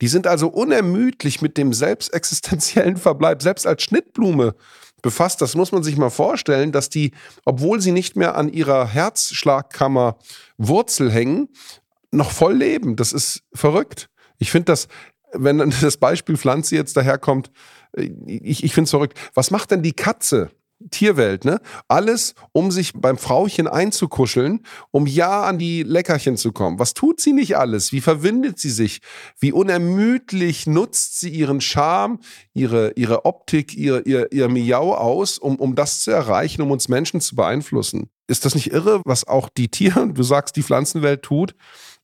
Die 0.00 0.08
sind 0.08 0.26
also 0.26 0.48
unermüdlich 0.48 1.40
mit 1.40 1.56
dem 1.56 1.72
selbstexistenziellen 1.72 2.96
Verbleib, 2.96 3.42
selbst 3.42 3.66
als 3.66 3.84
Schnittblume 3.84 4.54
befasst. 5.02 5.40
Das 5.40 5.54
muss 5.54 5.70
man 5.70 5.84
sich 5.84 5.96
mal 5.96 6.10
vorstellen, 6.10 6.72
dass 6.72 6.88
die, 6.88 7.12
obwohl 7.44 7.80
sie 7.80 7.92
nicht 7.92 8.16
mehr 8.16 8.34
an 8.34 8.48
ihrer 8.48 8.88
Herzschlagkammer 8.88 10.18
Wurzel 10.58 11.12
hängen, 11.12 11.48
noch 12.10 12.32
voll 12.32 12.54
leben. 12.54 12.96
Das 12.96 13.12
ist 13.12 13.42
verrückt. 13.54 14.08
Ich 14.38 14.50
finde 14.50 14.66
das, 14.66 14.88
wenn 15.32 15.58
das 15.80 15.96
Beispiel 15.96 16.36
Pflanze 16.36 16.74
jetzt 16.74 16.96
daherkommt, 16.96 17.52
ich, 17.96 18.64
ich 18.64 18.74
finde 18.74 18.86
es 18.86 18.90
verrückt. 18.90 19.16
Was 19.34 19.52
macht 19.52 19.70
denn 19.70 19.82
die 19.82 19.92
Katze? 19.92 20.50
Tierwelt, 20.90 21.44
ne? 21.44 21.60
Alles, 21.88 22.34
um 22.52 22.70
sich 22.70 22.92
beim 22.94 23.16
Frauchen 23.16 23.66
einzukuscheln, 23.66 24.60
um 24.90 25.06
ja 25.06 25.44
an 25.44 25.58
die 25.58 25.82
Leckerchen 25.82 26.36
zu 26.36 26.52
kommen. 26.52 26.78
Was 26.78 26.94
tut 26.94 27.20
sie 27.20 27.32
nicht 27.32 27.56
alles? 27.56 27.92
Wie 27.92 28.00
verwindet 28.00 28.58
sie 28.58 28.70
sich? 28.70 29.00
Wie 29.38 29.52
unermüdlich 29.52 30.66
nutzt 30.66 31.20
sie 31.20 31.30
ihren 31.30 31.60
Charme, 31.60 32.18
ihre, 32.52 32.92
ihre 32.96 33.24
Optik, 33.24 33.74
ihr, 33.74 34.06
ihr, 34.06 34.30
ihr 34.32 34.48
Miau 34.48 34.94
aus, 34.94 35.38
um, 35.38 35.56
um 35.56 35.74
das 35.74 36.00
zu 36.00 36.10
erreichen, 36.10 36.62
um 36.62 36.70
uns 36.70 36.88
Menschen 36.88 37.20
zu 37.20 37.36
beeinflussen? 37.36 38.10
Ist 38.26 38.44
das 38.44 38.54
nicht 38.54 38.72
irre, 38.72 39.02
was 39.04 39.26
auch 39.26 39.48
die 39.48 39.68
Tier, 39.68 40.10
du 40.14 40.22
sagst, 40.22 40.56
die 40.56 40.62
Pflanzenwelt 40.62 41.22
tut? 41.22 41.54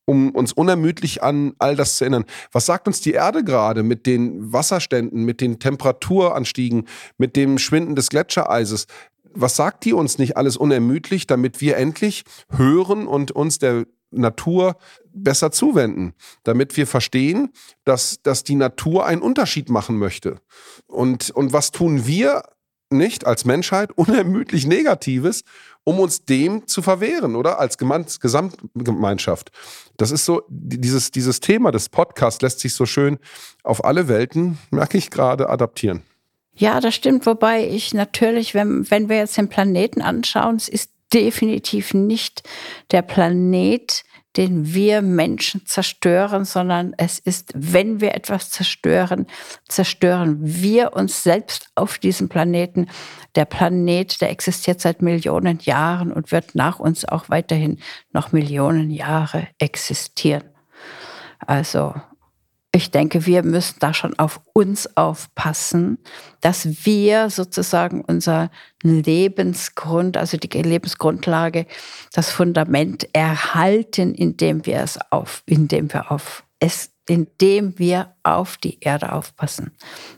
Um 0.04 0.30
uns 0.34 0.52
unermüdlich 0.52 1.22
an 1.22 1.54
all 1.58 1.76
das 1.76 1.96
zu 1.96 2.04
erinnern. 2.04 2.24
Was 2.52 2.66
sagt 2.66 2.86
uns 2.86 3.00
die 3.00 3.12
Erde 3.12 3.44
gerade 3.44 3.82
mit 3.82 4.06
den 4.06 4.52
Wasserständen, 4.52 5.24
mit 5.24 5.40
den 5.40 5.58
Temperaturanstiegen, 5.58 6.86
mit 7.18 7.36
dem 7.36 7.58
Schwinden 7.58 7.94
des 7.94 8.08
Gletschereises? 8.08 8.86
Was 9.32 9.56
sagt 9.56 9.84
die 9.84 9.92
uns 9.92 10.18
nicht 10.18 10.36
alles 10.36 10.56
unermüdlich, 10.56 11.26
damit 11.26 11.60
wir 11.60 11.76
endlich 11.76 12.24
hören 12.50 13.06
und 13.06 13.30
uns 13.30 13.58
der 13.58 13.86
Natur 14.10 14.76
besser 15.12 15.52
zuwenden, 15.52 16.14
damit 16.42 16.76
wir 16.76 16.86
verstehen, 16.86 17.50
dass, 17.84 18.22
dass 18.22 18.44
die 18.44 18.56
Natur 18.56 19.06
einen 19.06 19.22
Unterschied 19.22 19.70
machen 19.70 19.98
möchte. 19.98 20.40
Und, 20.86 21.30
und 21.30 21.52
was 21.52 21.70
tun 21.70 22.06
wir 22.06 22.42
nicht 22.90 23.26
als 23.26 23.44
Menschheit 23.44 23.92
unermüdlich 23.96 24.66
Negatives, 24.66 25.44
um 25.84 25.98
uns 25.98 26.24
dem 26.24 26.66
zu 26.66 26.82
verwehren, 26.82 27.36
oder? 27.36 27.58
Als 27.58 27.78
Gesamtgemeinschaft. 27.78 29.50
Das 29.96 30.10
ist 30.10 30.24
so, 30.24 30.42
dieses, 30.48 31.10
dieses 31.10 31.40
Thema 31.40 31.70
des 31.70 31.88
Podcasts 31.88 32.42
lässt 32.42 32.60
sich 32.60 32.74
so 32.74 32.86
schön 32.86 33.18
auf 33.62 33.84
alle 33.84 34.08
Welten, 34.08 34.58
merke 34.70 34.98
ich 34.98 35.10
gerade, 35.10 35.48
adaptieren. 35.48 36.02
Ja, 36.54 36.80
das 36.80 36.94
stimmt. 36.94 37.24
Wobei 37.26 37.66
ich 37.66 37.94
natürlich, 37.94 38.54
wenn, 38.54 38.90
wenn 38.90 39.08
wir 39.08 39.16
jetzt 39.16 39.36
den 39.36 39.48
Planeten 39.48 40.02
anschauen, 40.02 40.56
es 40.56 40.68
ist 40.68 40.90
definitiv 41.12 41.94
nicht 41.94 42.42
der 42.90 43.02
Planet, 43.02 44.04
den 44.36 44.74
wir 44.74 45.02
Menschen 45.02 45.66
zerstören, 45.66 46.44
sondern 46.44 46.94
es 46.96 47.18
ist, 47.18 47.52
wenn 47.54 48.00
wir 48.00 48.14
etwas 48.14 48.50
zerstören, 48.50 49.26
zerstören 49.68 50.38
wir 50.40 50.92
uns 50.94 51.22
selbst 51.22 51.68
auf 51.74 51.98
diesem 51.98 52.28
Planeten. 52.28 52.88
Der 53.34 53.44
Planet, 53.44 54.20
der 54.20 54.30
existiert 54.30 54.80
seit 54.80 55.02
Millionen 55.02 55.58
Jahren 55.60 56.12
und 56.12 56.32
wird 56.32 56.54
nach 56.54 56.78
uns 56.78 57.04
auch 57.04 57.28
weiterhin 57.28 57.78
noch 58.12 58.32
Millionen 58.32 58.90
Jahre 58.90 59.48
existieren. 59.58 60.44
Also 61.46 61.94
ich 62.72 62.92
denke, 62.92 63.26
wir 63.26 63.42
müssen 63.42 63.76
da 63.80 63.92
schon 63.92 64.16
auf 64.18 64.40
uns 64.52 64.96
aufpassen, 64.96 65.98
dass 66.40 66.86
wir 66.86 67.28
sozusagen 67.28 68.02
unser 68.02 68.50
Lebensgrund, 68.82 70.16
also 70.16 70.36
die 70.36 70.62
Lebensgrundlage, 70.62 71.66
das 72.12 72.30
Fundament 72.30 73.08
erhalten, 73.12 74.14
indem 74.14 74.66
wir 74.66 74.78
es 74.80 75.00
auf, 75.10 75.42
indem 75.46 75.92
wir 75.92 76.12
auf 76.12 76.44
es, 76.60 76.90
indem 77.08 77.76
wir 77.78 78.14
auf 78.22 78.56
die 78.56 78.78
Erde 78.80 79.12
aufpassen, 79.12 79.72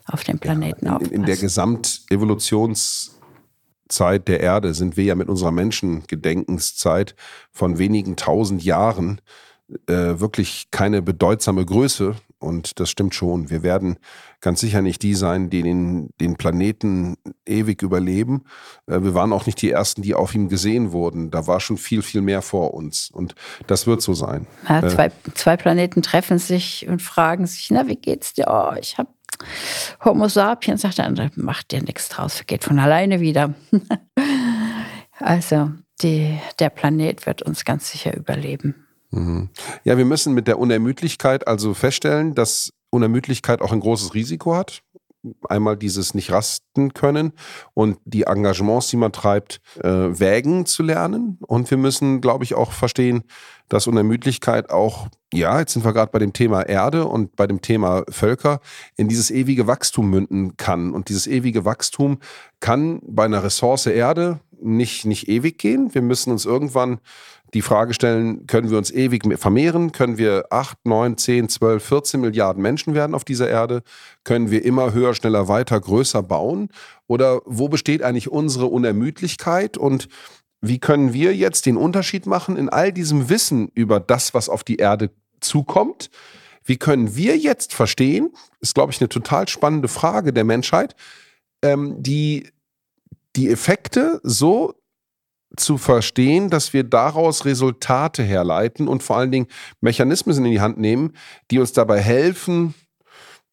auf 0.06 0.24
den 0.24 0.38
Planeten 0.38 0.84
ja, 0.86 0.92
in, 0.92 0.96
aufpassen. 0.96 1.14
In 1.14 1.24
der 1.24 1.36
Gesamtevolutionszeit 1.36 4.28
der 4.28 4.40
Erde 4.40 4.74
sind 4.74 4.98
wir 4.98 5.04
ja 5.04 5.14
mit 5.14 5.30
unserer 5.30 5.52
Menschengedenkenszeit 5.52 7.14
von 7.50 7.78
wenigen 7.78 8.16
tausend 8.16 8.62
Jahren 8.62 9.22
äh, 9.86 10.20
wirklich 10.20 10.68
keine 10.70 11.02
bedeutsame 11.02 11.64
Größe 11.64 12.16
und 12.42 12.80
das 12.80 12.90
stimmt 12.90 13.14
schon. 13.14 13.50
Wir 13.50 13.62
werden 13.62 13.98
ganz 14.40 14.60
sicher 14.60 14.82
nicht 14.82 15.02
die 15.02 15.14
sein, 15.14 15.48
die 15.48 15.62
den, 15.62 16.10
den 16.20 16.36
Planeten 16.36 17.16
ewig 17.46 17.82
überleben. 17.82 18.44
Äh, 18.86 19.02
wir 19.02 19.14
waren 19.14 19.32
auch 19.32 19.46
nicht 19.46 19.62
die 19.62 19.70
Ersten, 19.70 20.02
die 20.02 20.14
auf 20.14 20.34
ihm 20.34 20.48
gesehen 20.48 20.92
wurden. 20.92 21.30
Da 21.30 21.46
war 21.46 21.60
schon 21.60 21.78
viel, 21.78 22.02
viel 22.02 22.20
mehr 22.20 22.42
vor 22.42 22.74
uns. 22.74 23.10
Und 23.10 23.34
das 23.66 23.86
wird 23.86 24.02
so 24.02 24.14
sein. 24.14 24.46
Ja, 24.68 24.80
äh, 24.80 24.88
zwei, 24.88 25.12
zwei 25.34 25.56
Planeten 25.56 26.02
treffen 26.02 26.38
sich 26.38 26.86
und 26.88 27.00
fragen 27.00 27.46
sich, 27.46 27.70
na, 27.70 27.86
wie 27.86 27.96
geht's 27.96 28.34
dir? 28.34 28.46
Oh, 28.48 28.74
ich 28.78 28.98
habe 28.98 29.10
Homo 30.04 30.28
sapiens, 30.28 30.82
sagt 30.82 30.98
der 30.98 31.06
andere, 31.06 31.30
macht 31.36 31.70
dir 31.70 31.82
nichts 31.82 32.08
draus, 32.08 32.42
geht 32.46 32.64
von 32.64 32.78
alleine 32.78 33.20
wieder. 33.20 33.54
also, 35.18 35.70
die, 36.02 36.38
der 36.58 36.70
Planet 36.70 37.26
wird 37.26 37.42
uns 37.42 37.64
ganz 37.64 37.90
sicher 37.90 38.16
überleben. 38.16 38.86
Mhm. 39.12 39.50
Ja, 39.84 39.96
wir 39.96 40.04
müssen 40.04 40.34
mit 40.34 40.48
der 40.48 40.58
Unermüdlichkeit 40.58 41.46
also 41.46 41.74
feststellen, 41.74 42.34
dass 42.34 42.72
Unermüdlichkeit 42.90 43.60
auch 43.62 43.72
ein 43.72 43.80
großes 43.80 44.14
Risiko 44.14 44.56
hat. 44.56 44.82
Einmal 45.48 45.76
dieses 45.76 46.14
nicht 46.14 46.32
rasten 46.32 46.94
können 46.94 47.32
und 47.74 47.98
die 48.04 48.24
Engagements, 48.24 48.88
die 48.88 48.96
man 48.96 49.12
treibt, 49.12 49.60
äh, 49.80 49.88
wägen 49.88 50.66
zu 50.66 50.82
lernen. 50.82 51.38
Und 51.46 51.70
wir 51.70 51.78
müssen, 51.78 52.20
glaube 52.20 52.42
ich, 52.42 52.54
auch 52.54 52.72
verstehen, 52.72 53.22
dass 53.68 53.86
Unermüdlichkeit 53.86 54.70
auch, 54.70 55.06
ja, 55.32 55.60
jetzt 55.60 55.74
sind 55.74 55.84
wir 55.84 55.92
gerade 55.92 56.10
bei 56.10 56.18
dem 56.18 56.32
Thema 56.32 56.62
Erde 56.62 57.06
und 57.06 57.36
bei 57.36 57.46
dem 57.46 57.62
Thema 57.62 58.02
Völker, 58.08 58.60
in 58.96 59.06
dieses 59.06 59.30
ewige 59.30 59.68
Wachstum 59.68 60.10
münden 60.10 60.56
kann. 60.56 60.92
Und 60.92 61.08
dieses 61.08 61.28
ewige 61.28 61.64
Wachstum 61.64 62.18
kann 62.58 63.00
bei 63.06 63.24
einer 63.24 63.44
Ressource 63.44 63.86
Erde 63.86 64.40
nicht, 64.60 65.04
nicht 65.04 65.28
ewig 65.28 65.56
gehen. 65.58 65.94
Wir 65.94 66.02
müssen 66.02 66.32
uns 66.32 66.46
irgendwann 66.46 66.98
die 67.54 67.62
Frage 67.62 67.92
stellen, 67.92 68.46
können 68.46 68.70
wir 68.70 68.78
uns 68.78 68.90
ewig 68.90 69.22
vermehren? 69.38 69.92
Können 69.92 70.16
wir 70.16 70.46
8, 70.50 70.78
9, 70.84 71.18
10, 71.18 71.48
12, 71.50 71.84
14 71.84 72.20
Milliarden 72.20 72.62
Menschen 72.62 72.94
werden 72.94 73.14
auf 73.14 73.24
dieser 73.24 73.48
Erde? 73.48 73.82
Können 74.24 74.50
wir 74.50 74.64
immer 74.64 74.94
höher, 74.94 75.14
schneller, 75.14 75.48
weiter, 75.48 75.78
größer 75.78 76.22
bauen? 76.22 76.70
Oder 77.06 77.42
wo 77.44 77.68
besteht 77.68 78.02
eigentlich 78.02 78.30
unsere 78.30 78.66
Unermüdlichkeit? 78.66 79.76
Und 79.76 80.08
wie 80.62 80.78
können 80.78 81.12
wir 81.12 81.36
jetzt 81.36 81.66
den 81.66 81.76
Unterschied 81.76 82.26
machen 82.26 82.56
in 82.56 82.70
all 82.70 82.90
diesem 82.92 83.28
Wissen 83.28 83.68
über 83.74 84.00
das, 84.00 84.32
was 84.32 84.48
auf 84.48 84.64
die 84.64 84.76
Erde 84.76 85.10
zukommt? 85.40 86.08
Wie 86.64 86.76
können 86.76 87.16
wir 87.16 87.36
jetzt 87.36 87.74
verstehen, 87.74 88.30
ist, 88.60 88.74
glaube 88.74 88.92
ich, 88.92 89.00
eine 89.00 89.08
total 89.08 89.48
spannende 89.48 89.88
Frage 89.88 90.32
der 90.32 90.44
Menschheit, 90.44 90.94
ähm, 91.62 92.02
die 92.02 92.48
die 93.36 93.50
Effekte 93.50 94.20
so 94.22 94.74
zu 95.56 95.78
verstehen, 95.78 96.50
dass 96.50 96.72
wir 96.72 96.84
daraus 96.84 97.44
Resultate 97.44 98.22
herleiten 98.22 98.88
und 98.88 99.02
vor 99.02 99.16
allen 99.16 99.30
Dingen 99.30 99.46
Mechanismen 99.80 100.36
in 100.44 100.50
die 100.50 100.60
Hand 100.60 100.78
nehmen, 100.78 101.12
die 101.50 101.58
uns 101.58 101.72
dabei 101.72 102.00
helfen, 102.00 102.74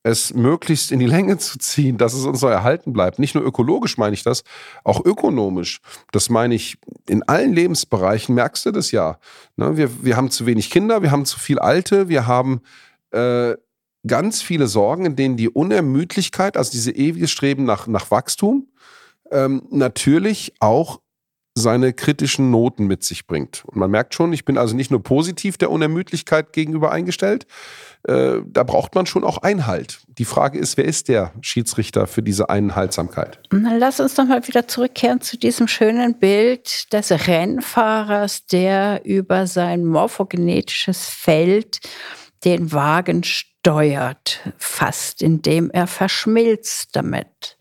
es 0.03 0.33
möglichst 0.33 0.91
in 0.91 0.99
die 0.99 1.05
Länge 1.05 1.37
zu 1.37 1.59
ziehen, 1.59 1.97
dass 1.97 2.13
es 2.13 2.25
uns 2.25 2.39
so 2.39 2.47
erhalten 2.47 2.93
bleibt. 2.93 3.19
Nicht 3.19 3.35
nur 3.35 3.43
ökologisch 3.43 3.97
meine 3.97 4.13
ich 4.13 4.23
das, 4.23 4.43
auch 4.83 5.03
ökonomisch. 5.03 5.81
Das 6.11 6.29
meine 6.29 6.55
ich 6.55 6.77
in 7.07 7.23
allen 7.23 7.53
Lebensbereichen, 7.53 8.33
merkst 8.33 8.65
du 8.65 8.71
das 8.71 8.91
ja. 8.91 9.19
Ne, 9.57 9.75
wir, 9.75 10.03
wir 10.03 10.15
haben 10.15 10.31
zu 10.31 10.45
wenig 10.45 10.69
Kinder, 10.69 11.01
wir 11.01 11.11
haben 11.11 11.25
zu 11.25 11.37
viel 11.39 11.59
Alte, 11.59 12.07
wir 12.07 12.27
haben 12.27 12.61
äh, 13.11 13.55
ganz 14.07 14.41
viele 14.41 14.67
Sorgen, 14.67 15.05
in 15.05 15.15
denen 15.17 15.35
die 15.35 15.49
Unermüdlichkeit, 15.49 16.55
also 16.55 16.71
diese 16.71 16.91
ewige 16.91 17.27
Streben 17.27 17.65
nach, 17.65 17.87
nach 17.87 18.09
Wachstum, 18.09 18.67
ähm, 19.31 19.63
natürlich 19.69 20.53
auch 20.59 21.01
seine 21.59 21.93
kritischen 21.93 22.49
Noten 22.49 22.87
mit 22.87 23.03
sich 23.03 23.27
bringt. 23.27 23.63
Und 23.65 23.77
man 23.77 23.91
merkt 23.91 24.15
schon, 24.15 24.33
ich 24.33 24.45
bin 24.45 24.57
also 24.57 24.75
nicht 24.75 24.89
nur 24.89 25.03
positiv 25.03 25.57
der 25.57 25.69
Unermüdlichkeit 25.69 26.53
gegenüber 26.53 26.91
eingestellt, 26.91 27.45
äh, 28.07 28.37
da 28.45 28.63
braucht 28.63 28.95
man 28.95 29.05
schon 29.05 29.23
auch 29.23 29.39
Einhalt. 29.39 29.99
Die 30.07 30.25
Frage 30.25 30.57
ist, 30.57 30.77
wer 30.77 30.85
ist 30.85 31.09
der 31.09 31.33
Schiedsrichter 31.41 32.07
für 32.07 32.23
diese 32.23 32.49
Einhaltsamkeit? 32.49 33.39
Lass 33.51 33.99
uns 33.99 34.15
nochmal 34.17 34.47
wieder 34.47 34.67
zurückkehren 34.67 35.21
zu 35.21 35.37
diesem 35.37 35.67
schönen 35.67 36.17
Bild 36.17 36.91
des 36.93 37.11
Rennfahrers, 37.27 38.45
der 38.45 39.01
über 39.03 39.47
sein 39.47 39.85
morphogenetisches 39.85 41.07
Feld 41.07 41.81
den 42.45 42.71
Wagen 42.71 43.23
steuert, 43.23 44.39
fast 44.57 45.21
indem 45.21 45.69
er 45.69 45.87
verschmilzt 45.87 46.95
damit. 46.95 47.57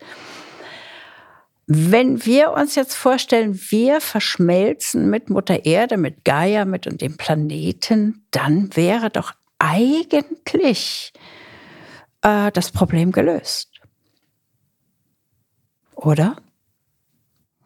Wenn 1.71 2.25
wir 2.25 2.53
uns 2.53 2.73
jetzt 2.73 2.95
vorstellen, 2.95 3.53
wir 3.69 4.01
verschmelzen 4.01 5.07
mit 5.07 5.29
Mutter 5.29 5.67
Erde, 5.67 5.97
mit 5.97 6.25
Gaia, 6.25 6.65
mit 6.65 6.87
und 6.87 6.99
dem 6.99 7.15
Planeten, 7.15 8.25
dann 8.31 8.75
wäre 8.75 9.11
doch 9.11 9.33
eigentlich 9.59 11.13
äh, 12.23 12.51
das 12.51 12.71
Problem 12.71 13.11
gelöst. 13.11 13.69
Oder? 15.93 16.37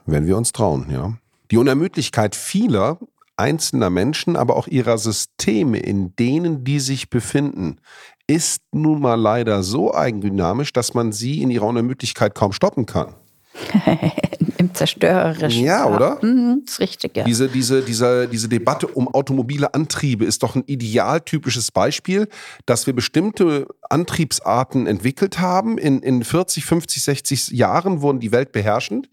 Wenn 0.05 0.27
wir 0.27 0.35
uns 0.35 0.51
trauen, 0.51 0.89
ja. 0.89 1.17
Die 1.49 1.57
Unermüdlichkeit 1.57 2.35
vieler 2.35 2.99
einzelner 3.37 3.89
Menschen, 3.89 4.35
aber 4.35 4.57
auch 4.57 4.67
ihrer 4.67 4.97
Systeme, 4.97 5.79
in 5.79 6.13
denen 6.17 6.65
die 6.65 6.81
sich 6.81 7.09
befinden, 7.09 7.79
ist 8.27 8.63
nun 8.73 8.99
mal 8.99 9.15
leider 9.15 9.63
so 9.63 9.93
eigendynamisch, 9.93 10.73
dass 10.73 10.93
man 10.93 11.13
sie 11.13 11.41
in 11.41 11.49
ihrer 11.49 11.67
Unermüdlichkeit 11.67 12.35
kaum 12.35 12.51
stoppen 12.51 12.85
kann. 12.85 13.15
Im 14.57 14.73
zerstörerischen. 14.73 15.63
Ja, 15.63 15.85
oder? 15.85 16.19
Mhm, 16.23 16.63
ist 16.65 16.79
richtig, 16.79 17.15
ja. 17.15 17.23
Diese, 17.23 17.47
diese, 17.47 17.81
diese, 17.81 18.27
diese 18.27 18.49
Debatte 18.49 18.87
um 18.87 19.07
automobile 19.07 19.73
Antriebe 19.73 20.25
ist 20.25 20.43
doch 20.43 20.55
ein 20.55 20.63
idealtypisches 20.65 21.71
Beispiel, 21.71 22.27
dass 22.65 22.87
wir 22.87 22.93
bestimmte 22.93 23.67
Antriebsarten 23.89 24.87
entwickelt 24.87 25.39
haben. 25.39 25.77
In, 25.77 26.01
in 26.01 26.23
40, 26.23 26.65
50, 26.65 27.03
60 27.03 27.47
Jahren 27.49 28.01
wurden 28.01 28.19
die 28.19 28.31
Welt 28.31 28.51
beherrschend. 28.51 29.09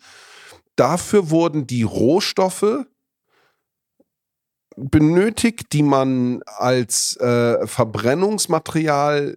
Dafür 0.76 1.30
wurden 1.30 1.66
die 1.66 1.82
Rohstoffe 1.82 2.86
benötigt, 4.76 5.72
die 5.72 5.82
man 5.82 6.42
als 6.46 7.16
äh, 7.16 7.66
Verbrennungsmaterial 7.66 9.36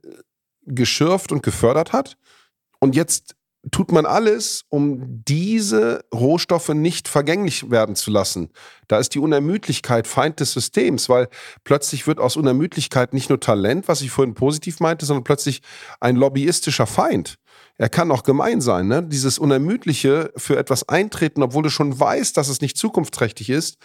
geschürft 0.65 1.31
und 1.31 1.43
gefördert 1.43 1.91
hat. 1.91 2.17
Und 2.79 2.95
jetzt 2.95 3.35
tut 3.71 3.91
man 3.91 4.05
alles, 4.05 4.65
um 4.69 5.23
diese 5.25 6.03
Rohstoffe 6.13 6.69
nicht 6.69 7.07
vergänglich 7.07 7.71
werden 7.71 7.95
zu 7.95 8.11
lassen. 8.11 8.49
Da 8.87 8.99
ist 8.99 9.15
die 9.15 9.19
Unermüdlichkeit 9.19 10.05
Feind 10.05 10.39
des 10.39 10.51
Systems, 10.51 11.07
weil 11.07 11.29
plötzlich 11.63 12.05
wird 12.05 12.19
aus 12.19 12.35
Unermüdlichkeit 12.35 13.13
nicht 13.13 13.29
nur 13.29 13.39
Talent, 13.39 13.87
was 13.87 14.01
ich 14.01 14.11
vorhin 14.11 14.33
positiv 14.33 14.79
meinte, 14.79 15.05
sondern 15.05 15.23
plötzlich 15.23 15.61
ein 16.01 16.17
lobbyistischer 16.17 16.87
Feind. 16.87 17.37
Er 17.77 17.89
kann 17.89 18.11
auch 18.11 18.23
gemein 18.23 18.61
sein, 18.61 18.87
ne? 18.87 19.01
Dieses 19.01 19.39
Unermüdliche 19.39 20.31
für 20.35 20.57
etwas 20.57 20.89
eintreten, 20.89 21.41
obwohl 21.41 21.63
du 21.63 21.69
schon 21.69 21.99
weißt, 21.99 22.35
dass 22.35 22.49
es 22.49 22.61
nicht 22.61 22.77
zukunftsträchtig 22.77 23.49
ist, 23.49 23.77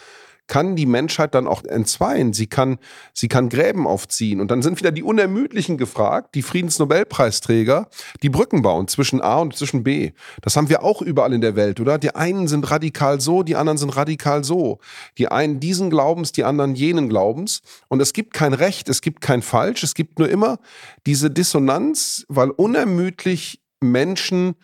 kann 0.48 0.74
die 0.74 0.86
Menschheit 0.86 1.34
dann 1.34 1.46
auch 1.46 1.62
entzweien. 1.64 2.32
Sie 2.32 2.46
kann, 2.46 2.78
sie 3.12 3.28
kann 3.28 3.48
Gräben 3.48 3.86
aufziehen. 3.86 4.40
Und 4.40 4.50
dann 4.50 4.62
sind 4.62 4.78
wieder 4.78 4.90
die 4.90 5.02
Unermüdlichen 5.02 5.76
gefragt, 5.78 6.34
die 6.34 6.42
Friedensnobelpreisträger, 6.42 7.88
die 8.22 8.30
Brücken 8.30 8.62
bauen 8.62 8.88
zwischen 8.88 9.20
A 9.20 9.38
und 9.38 9.54
zwischen 9.54 9.84
B. 9.84 10.12
Das 10.40 10.56
haben 10.56 10.68
wir 10.68 10.82
auch 10.82 11.02
überall 11.02 11.32
in 11.32 11.40
der 11.40 11.54
Welt, 11.54 11.78
oder? 11.80 11.98
Die 11.98 12.14
einen 12.14 12.48
sind 12.48 12.70
radikal 12.70 13.20
so, 13.20 13.42
die 13.42 13.56
anderen 13.56 13.78
sind 13.78 13.94
radikal 13.96 14.42
so. 14.42 14.78
Die 15.18 15.28
einen 15.28 15.60
diesen 15.60 15.90
Glaubens, 15.90 16.32
die 16.32 16.44
anderen 16.44 16.74
jenen 16.74 17.08
Glaubens. 17.08 17.60
Und 17.88 18.00
es 18.00 18.12
gibt 18.12 18.32
kein 18.32 18.54
Recht, 18.54 18.88
es 18.88 19.02
gibt 19.02 19.20
kein 19.20 19.42
Falsch, 19.42 19.82
es 19.82 19.94
gibt 19.94 20.18
nur 20.18 20.28
immer 20.28 20.58
diese 21.06 21.30
Dissonanz, 21.30 22.24
weil 22.28 22.50
unermüdlich 22.50 23.60
Menschen 23.80 24.56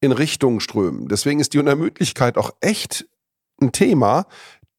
in 0.00 0.12
Richtungen 0.12 0.60
strömen. 0.60 1.08
Deswegen 1.08 1.40
ist 1.40 1.54
die 1.54 1.58
Unermüdlichkeit 1.58 2.38
auch 2.38 2.52
echt 2.60 3.06
ein 3.60 3.72
Thema, 3.72 4.26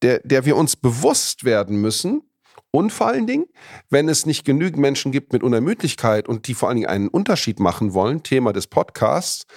der, 0.06 0.20
der 0.24 0.46
wir 0.46 0.56
uns 0.56 0.76
bewusst 0.76 1.46
werden 1.46 1.82
müssen. 1.82 2.22
Und 2.70 2.92
vor 2.92 3.08
allen 3.08 3.26
Dingen, 3.26 3.48
wenn 3.90 4.08
es 4.08 4.28
nicht 4.28 4.46
genügend 4.46 4.80
Menschen 4.80 5.12
gibt 5.12 5.34
mit 5.34 5.42
Unermüdlichkeit 5.42 6.28
und 6.28 6.48
die 6.48 6.54
vor 6.54 6.70
allen 6.70 6.76
Dingen 6.76 6.90
einen 6.90 7.08
Unterschied 7.08 7.60
machen 7.60 7.96
wollen, 7.96 8.22
Thema 8.22 8.54
des 8.54 8.68
Podcasts, 8.68 9.48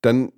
dann, 0.00 0.32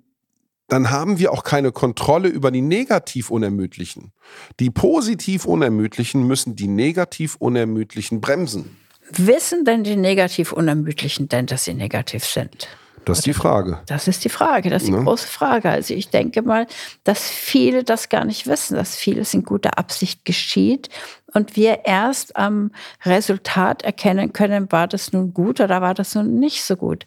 dann 0.67 0.91
haben 0.91 1.17
wir 1.17 1.31
auch 1.31 1.43
keine 1.43 1.71
Kontrolle 1.71 2.27
über 2.27 2.51
die 2.51 2.61
negativ 2.61 3.31
Unermüdlichen. 3.31 4.11
Die 4.59 4.69
positiv 4.69 5.45
Unermüdlichen 5.45 6.27
müssen 6.27 6.55
die 6.55 6.67
negativ 6.67 7.35
Unermüdlichen 7.39 8.21
bremsen. 8.21 8.77
Wissen 9.09 9.65
denn 9.65 9.83
die 9.83 9.95
negativ 9.95 10.51
Unermüdlichen 10.51 11.27
denn, 11.27 11.47
dass 11.47 11.63
sie 11.63 11.73
negativ 11.73 12.23
sind? 12.23 12.67
Das 13.05 13.19
ist 13.19 13.25
die 13.25 13.33
Frage. 13.33 13.79
Das 13.87 14.07
ist 14.07 14.23
die 14.25 14.29
Frage, 14.29 14.69
das 14.69 14.83
ist 14.83 14.89
die 14.89 14.93
ja. 14.93 15.01
große 15.01 15.27
Frage. 15.27 15.69
Also 15.69 15.93
ich 15.93 16.09
denke 16.09 16.41
mal, 16.41 16.67
dass 17.03 17.29
viele 17.29 17.83
das 17.83 18.09
gar 18.09 18.25
nicht 18.25 18.47
wissen, 18.47 18.75
dass 18.75 18.95
vieles 18.95 19.33
in 19.33 19.43
guter 19.43 19.77
Absicht 19.77 20.25
geschieht 20.25 20.89
und 21.35 21.55
wir 21.55 21.85
erst 21.85 22.35
am 22.37 22.71
Resultat 23.03 23.83
erkennen 23.83 24.33
können, 24.33 24.71
war 24.71 24.87
das 24.87 25.11
nun 25.11 25.33
gut 25.33 25.59
oder 25.59 25.81
war 25.81 25.93
das 25.93 26.15
nun 26.15 26.39
nicht 26.39 26.63
so 26.63 26.77
gut. 26.77 27.05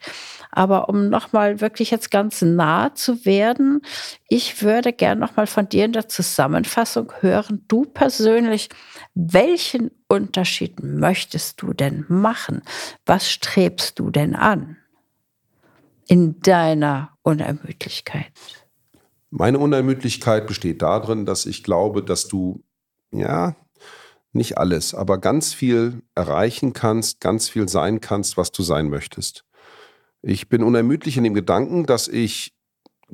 Aber 0.51 0.89
um 0.89 1.09
nochmal 1.09 1.61
wirklich 1.61 1.91
jetzt 1.91 2.11
ganz 2.11 2.43
nah 2.43 2.95
zu 2.95 3.25
werden, 3.25 3.81
ich 4.29 4.63
würde 4.63 4.93
gern 4.93 5.19
nochmal 5.19 5.47
von 5.47 5.69
dir 5.69 5.87
in 5.87 5.93
der 5.93 6.09
Zusammenfassung 6.09 7.13
hören, 7.21 7.65
du 7.69 7.85
persönlich, 7.85 8.69
welchen 9.15 9.91
Unterschied 10.09 10.83
möchtest 10.83 11.63
du 11.63 11.73
denn 11.73 12.05
machen? 12.09 12.63
Was 13.07 13.31
strebst 13.31 13.99
du 13.99 14.11
denn 14.11 14.35
an? 14.35 14.77
In 16.09 16.41
deiner 16.41 17.17
Unermüdlichkeit? 17.23 18.33
Meine 19.31 19.59
Unermüdlichkeit 19.59 20.47
besteht 20.47 20.83
darin, 20.83 21.27
dass 21.27 21.47
ich 21.47 21.63
glaube, 21.63 22.03
dass 22.03 22.27
du, 22.27 22.65
ja, 23.13 23.55
nicht 24.33 24.59
alles, 24.59 24.95
aber 24.95 25.19
ganz 25.19 25.53
viel 25.53 26.03
erreichen 26.15 26.73
kannst, 26.73 27.21
ganz 27.21 27.49
viel 27.49 27.69
sein 27.69 28.01
kannst, 28.01 28.37
was 28.37 28.53
du 28.53 28.63
sein 28.63 28.89
möchtest. 28.89 29.45
Ich 30.23 30.49
bin 30.49 30.63
unermüdlich 30.63 31.17
in 31.17 31.25
dem 31.25 31.35
Gedanken, 31.35 31.87
dass 31.87 32.09
ich, 32.09 32.55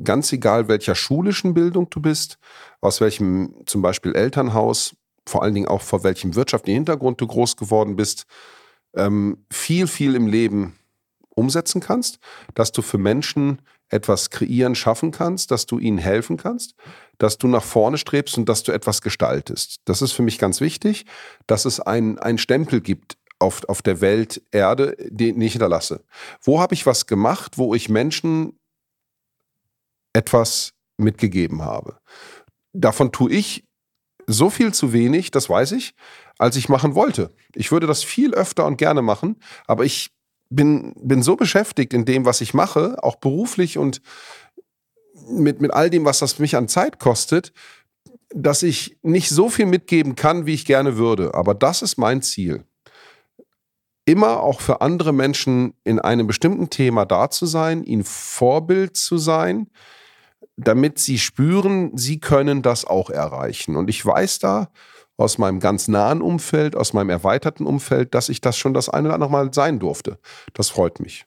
ganz 0.03 0.33
egal 0.33 0.69
welcher 0.69 0.95
schulischen 0.95 1.55
Bildung 1.55 1.89
du 1.91 2.01
bist, 2.01 2.39
aus 2.81 3.01
welchem 3.01 3.55
zum 3.67 3.83
Beispiel 3.83 4.15
Elternhaus, 4.15 4.97
vor 5.27 5.43
allen 5.43 5.55
Dingen 5.55 5.69
auch 5.69 5.83
vor 5.83 6.03
welchem 6.05 6.35
wirtschaftlichen 6.35 6.79
Hintergrund 6.79 7.21
du 7.21 7.27
groß 7.27 7.57
geworden 7.57 7.97
bist, 7.97 8.25
ähm, 8.95 9.45
viel, 9.51 9.87
viel 9.87 10.15
im 10.15 10.27
Leben 10.27 10.77
umsetzen 11.35 11.81
kannst, 11.81 12.19
dass 12.55 12.73
du 12.73 12.83
für 12.83 12.99
Menschen 12.99 13.61
etwas 13.89 14.31
kreieren, 14.31 14.75
schaffen 14.75 15.11
kannst, 15.11 15.51
dass 15.51 15.67
du 15.67 15.79
ihnen 15.79 15.99
helfen 15.99 16.37
kannst, 16.37 16.75
dass 17.19 17.39
du 17.39 17.47
nach 17.47 17.63
vorne 17.63 17.99
strebst 17.99 18.39
und 18.39 18.49
dass 18.49 18.63
du 18.63 18.73
etwas 18.73 19.03
gestaltest. 19.03 19.81
Das 19.85 20.03
ist 20.03 20.13
für 20.13 20.23
mich 20.23 20.39
ganz 20.39 20.61
wichtig, 20.61 21.07
dass 21.47 21.65
es 21.65 21.81
einen 21.81 22.39
Stempel 22.39 22.81
gibt 22.81 23.17
auf, 23.39 23.65
auf 23.69 23.83
der 23.83 24.01
Welt 24.01 24.43
Erde, 24.51 24.97
den 24.99 25.41
ich 25.41 25.53
hinterlasse. 25.53 26.03
Wo 26.43 26.61
habe 26.61 26.75
ich 26.75 26.87
was 26.87 27.07
gemacht, 27.07 27.59
wo 27.59 27.75
ich 27.75 27.89
Menschen 27.89 28.59
etwas 30.13 30.73
mitgegeben 30.97 31.63
habe? 31.63 31.99
Davon 32.73 33.13
tue 33.13 33.33
ich 33.33 33.65
so 34.27 34.49
viel 34.51 34.73
zu 34.73 34.93
wenig, 34.93 35.31
das 35.31 35.51
weiß 35.51 35.73
ich, 35.73 35.95
als 36.39 36.57
ich 36.57 36.69
machen 36.69 36.95
wollte. 36.95 37.35
Ich 37.55 37.71
würde 37.71 37.87
das 37.87 38.03
viel 38.03 38.35
öfter 38.35 38.65
und 38.65 38.79
gerne 38.79 39.03
machen, 39.03 39.37
aber 39.67 39.85
ich 39.85 40.11
bin, 40.51 40.95
bin 40.97 41.23
so 41.23 41.37
beschäftigt 41.37 41.93
in 41.93 42.05
dem, 42.05 42.25
was 42.25 42.41
ich 42.41 42.55
mache, 42.55 43.03
auch 43.03 43.17
beruflich 43.17 43.79
und 43.79 44.01
mit, 45.29 45.61
mit 45.61 45.73
all 45.73 45.91
dem, 45.91 46.05
was 46.05 46.19
das 46.19 46.39
mich 46.39 46.57
an 46.57 46.69
Zeit 46.69 46.99
kostet, 46.99 47.53
dass 48.35 48.63
ich 48.63 48.99
nicht 49.03 49.31
so 49.31 49.49
viel 49.49 49.67
mitgeben 49.67 50.17
kann, 50.17 50.47
wie 50.47 50.55
ich 50.55 50.67
gerne 50.67 50.97
würde. 50.97 51.35
Aber 51.35 51.55
das 51.55 51.83
ist 51.83 51.99
mein 51.99 52.21
Ziel. 52.23 52.65
Immer 54.07 54.43
auch 54.43 54.61
für 54.61 54.81
andere 54.81 55.13
Menschen 55.13 55.75
in 55.85 55.99
einem 55.99 56.27
bestimmten 56.27 56.69
Thema 56.69 57.07
da 57.07 57.31
zu 57.31 57.47
sein, 57.47 57.85
ihnen 57.85 58.05
Vorbild 58.05 58.97
zu 58.97 59.17
sein, 59.19 59.71
damit 60.57 60.99
sie 60.99 61.19
spüren, 61.19 61.97
sie 61.97 62.21
können 62.21 62.63
das 62.63 62.85
auch 62.85 63.09
erreichen. 63.09 63.77
Und 63.77 63.89
ich 63.89 64.05
weiß 64.05 64.41
da, 64.41 64.71
aus 65.17 65.39
meinem 65.39 65.61
ganz 65.61 65.89
nahen 65.89 66.21
Umfeld, 66.21 66.77
aus 66.77 66.93
meinem 66.93 67.11
erweiterten 67.11 67.67
Umfeld, 67.67 68.15
dass 68.15 68.29
ich 68.29 68.41
das 68.41 68.57
schon 68.57 68.75
das 68.75 68.89
eine 68.89 69.09
oder 69.09 69.15
andere 69.15 69.31
Mal 69.31 69.55
sein 69.55 69.79
durfte. 69.79 70.19
Das 70.55 70.71
freut 70.71 71.01
mich. 71.01 71.27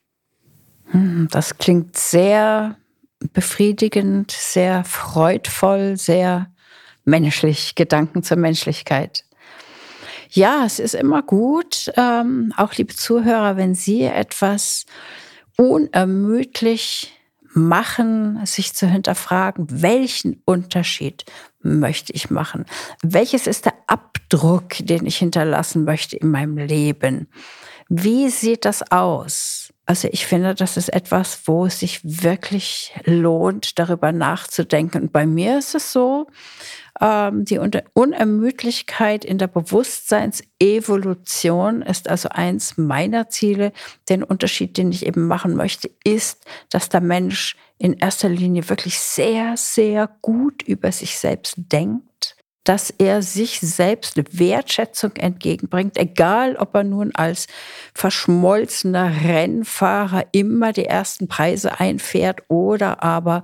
Hm, 0.91 1.27
das 1.31 1.57
klingt 1.57 1.97
sehr 1.97 2.77
befriedigend, 3.33 4.31
sehr 4.31 4.83
freudvoll, 4.83 5.97
sehr 5.97 6.51
menschlich, 7.05 7.75
Gedanken 7.75 8.23
zur 8.23 8.37
Menschlichkeit. 8.37 9.23
Ja, 10.29 10.63
es 10.65 10.79
ist 10.79 10.93
immer 10.93 11.23
gut, 11.23 11.91
ähm, 11.95 12.53
auch 12.57 12.73
liebe 12.73 12.93
Zuhörer, 12.93 13.55
wenn 13.55 13.75
Sie 13.75 14.03
etwas 14.03 14.85
unermüdlich 15.55 17.13
machen, 17.53 18.45
sich 18.45 18.73
zu 18.73 18.87
hinterfragen, 18.87 19.65
welchen 19.69 20.41
Unterschied 20.45 21.25
möchte 21.67 22.13
ich 22.13 22.29
machen? 22.29 22.65
Welches 23.01 23.47
ist 23.47 23.65
der 23.65 23.73
Abdruck, 23.87 24.75
den 24.79 25.05
ich 25.05 25.17
hinterlassen 25.17 25.83
möchte 25.83 26.17
in 26.17 26.31
meinem 26.31 26.57
Leben? 26.57 27.27
Wie 27.89 28.29
sieht 28.29 28.65
das 28.65 28.91
aus? 28.91 29.73
Also 29.85 30.09
ich 30.11 30.25
finde, 30.25 30.53
das 30.53 30.75
ist 30.75 30.89
etwas, 30.89 31.43
wo 31.45 31.65
es 31.65 31.79
sich 31.79 32.01
wirklich 32.03 32.93
lohnt, 33.05 33.79
darüber 33.79 34.11
nachzudenken. 34.11 35.03
Und 35.03 35.13
bei 35.13 35.25
mir 35.25 35.59
ist 35.59 35.75
es 35.75 35.93
so, 35.93 36.27
die 36.99 37.59
Unermüdlichkeit 37.93 39.23
in 39.23 39.37
der 39.37 39.45
Bewusstseinsevolution 39.47 41.83
ist 41.83 42.09
also 42.09 42.29
eins 42.29 42.75
meiner 42.77 43.29
Ziele. 43.29 43.71
Den 44.09 44.23
Unterschied, 44.23 44.77
den 44.77 44.91
ich 44.91 45.05
eben 45.05 45.27
machen 45.27 45.55
möchte, 45.55 45.91
ist, 46.03 46.43
dass 46.69 46.89
der 46.89 47.01
Mensch 47.01 47.55
in 47.77 47.93
erster 47.93 48.29
Linie 48.29 48.67
wirklich 48.67 48.97
sehr, 48.99 49.55
sehr 49.57 50.09
gut 50.21 50.63
über 50.63 50.91
sich 50.91 51.19
selbst 51.19 51.53
denkt, 51.57 52.35
dass 52.63 52.89
er 52.89 53.21
sich 53.21 53.59
selbst 53.61 54.17
Wertschätzung 54.39 55.15
entgegenbringt, 55.15 55.97
egal 55.97 56.55
ob 56.57 56.73
er 56.75 56.83
nun 56.83 57.13
als 57.15 57.47
verschmolzener 57.93 59.21
Rennfahrer 59.23 60.25
immer 60.31 60.73
die 60.73 60.85
ersten 60.85 61.27
Preise 61.27 61.79
einfährt 61.79 62.41
oder 62.49 63.03
aber 63.03 63.43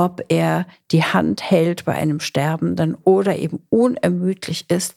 ob 0.00 0.24
er 0.28 0.66
die 0.92 1.04
Hand 1.04 1.50
hält 1.50 1.84
bei 1.84 1.92
einem 1.92 2.20
Sterbenden 2.20 2.94
oder 3.04 3.36
eben 3.36 3.62
unermüdlich 3.68 4.64
ist 4.70 4.94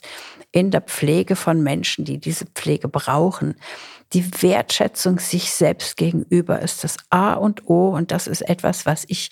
in 0.53 0.71
der 0.71 0.79
Pflege 0.79 1.35
von 1.35 1.61
Menschen, 1.61 2.05
die 2.05 2.19
diese 2.19 2.45
Pflege 2.45 2.87
brauchen. 2.87 3.55
Die 4.13 4.23
Wertschätzung 4.41 5.19
sich 5.19 5.51
selbst 5.51 5.97
gegenüber 5.97 6.61
ist 6.61 6.85
das 6.85 6.95
A 7.09 7.33
und 7.33 7.67
O 7.67 7.89
und 7.89 8.11
das 8.11 8.27
ist 8.27 8.43
etwas, 8.43 8.85
was 8.85 9.03
ich 9.09 9.31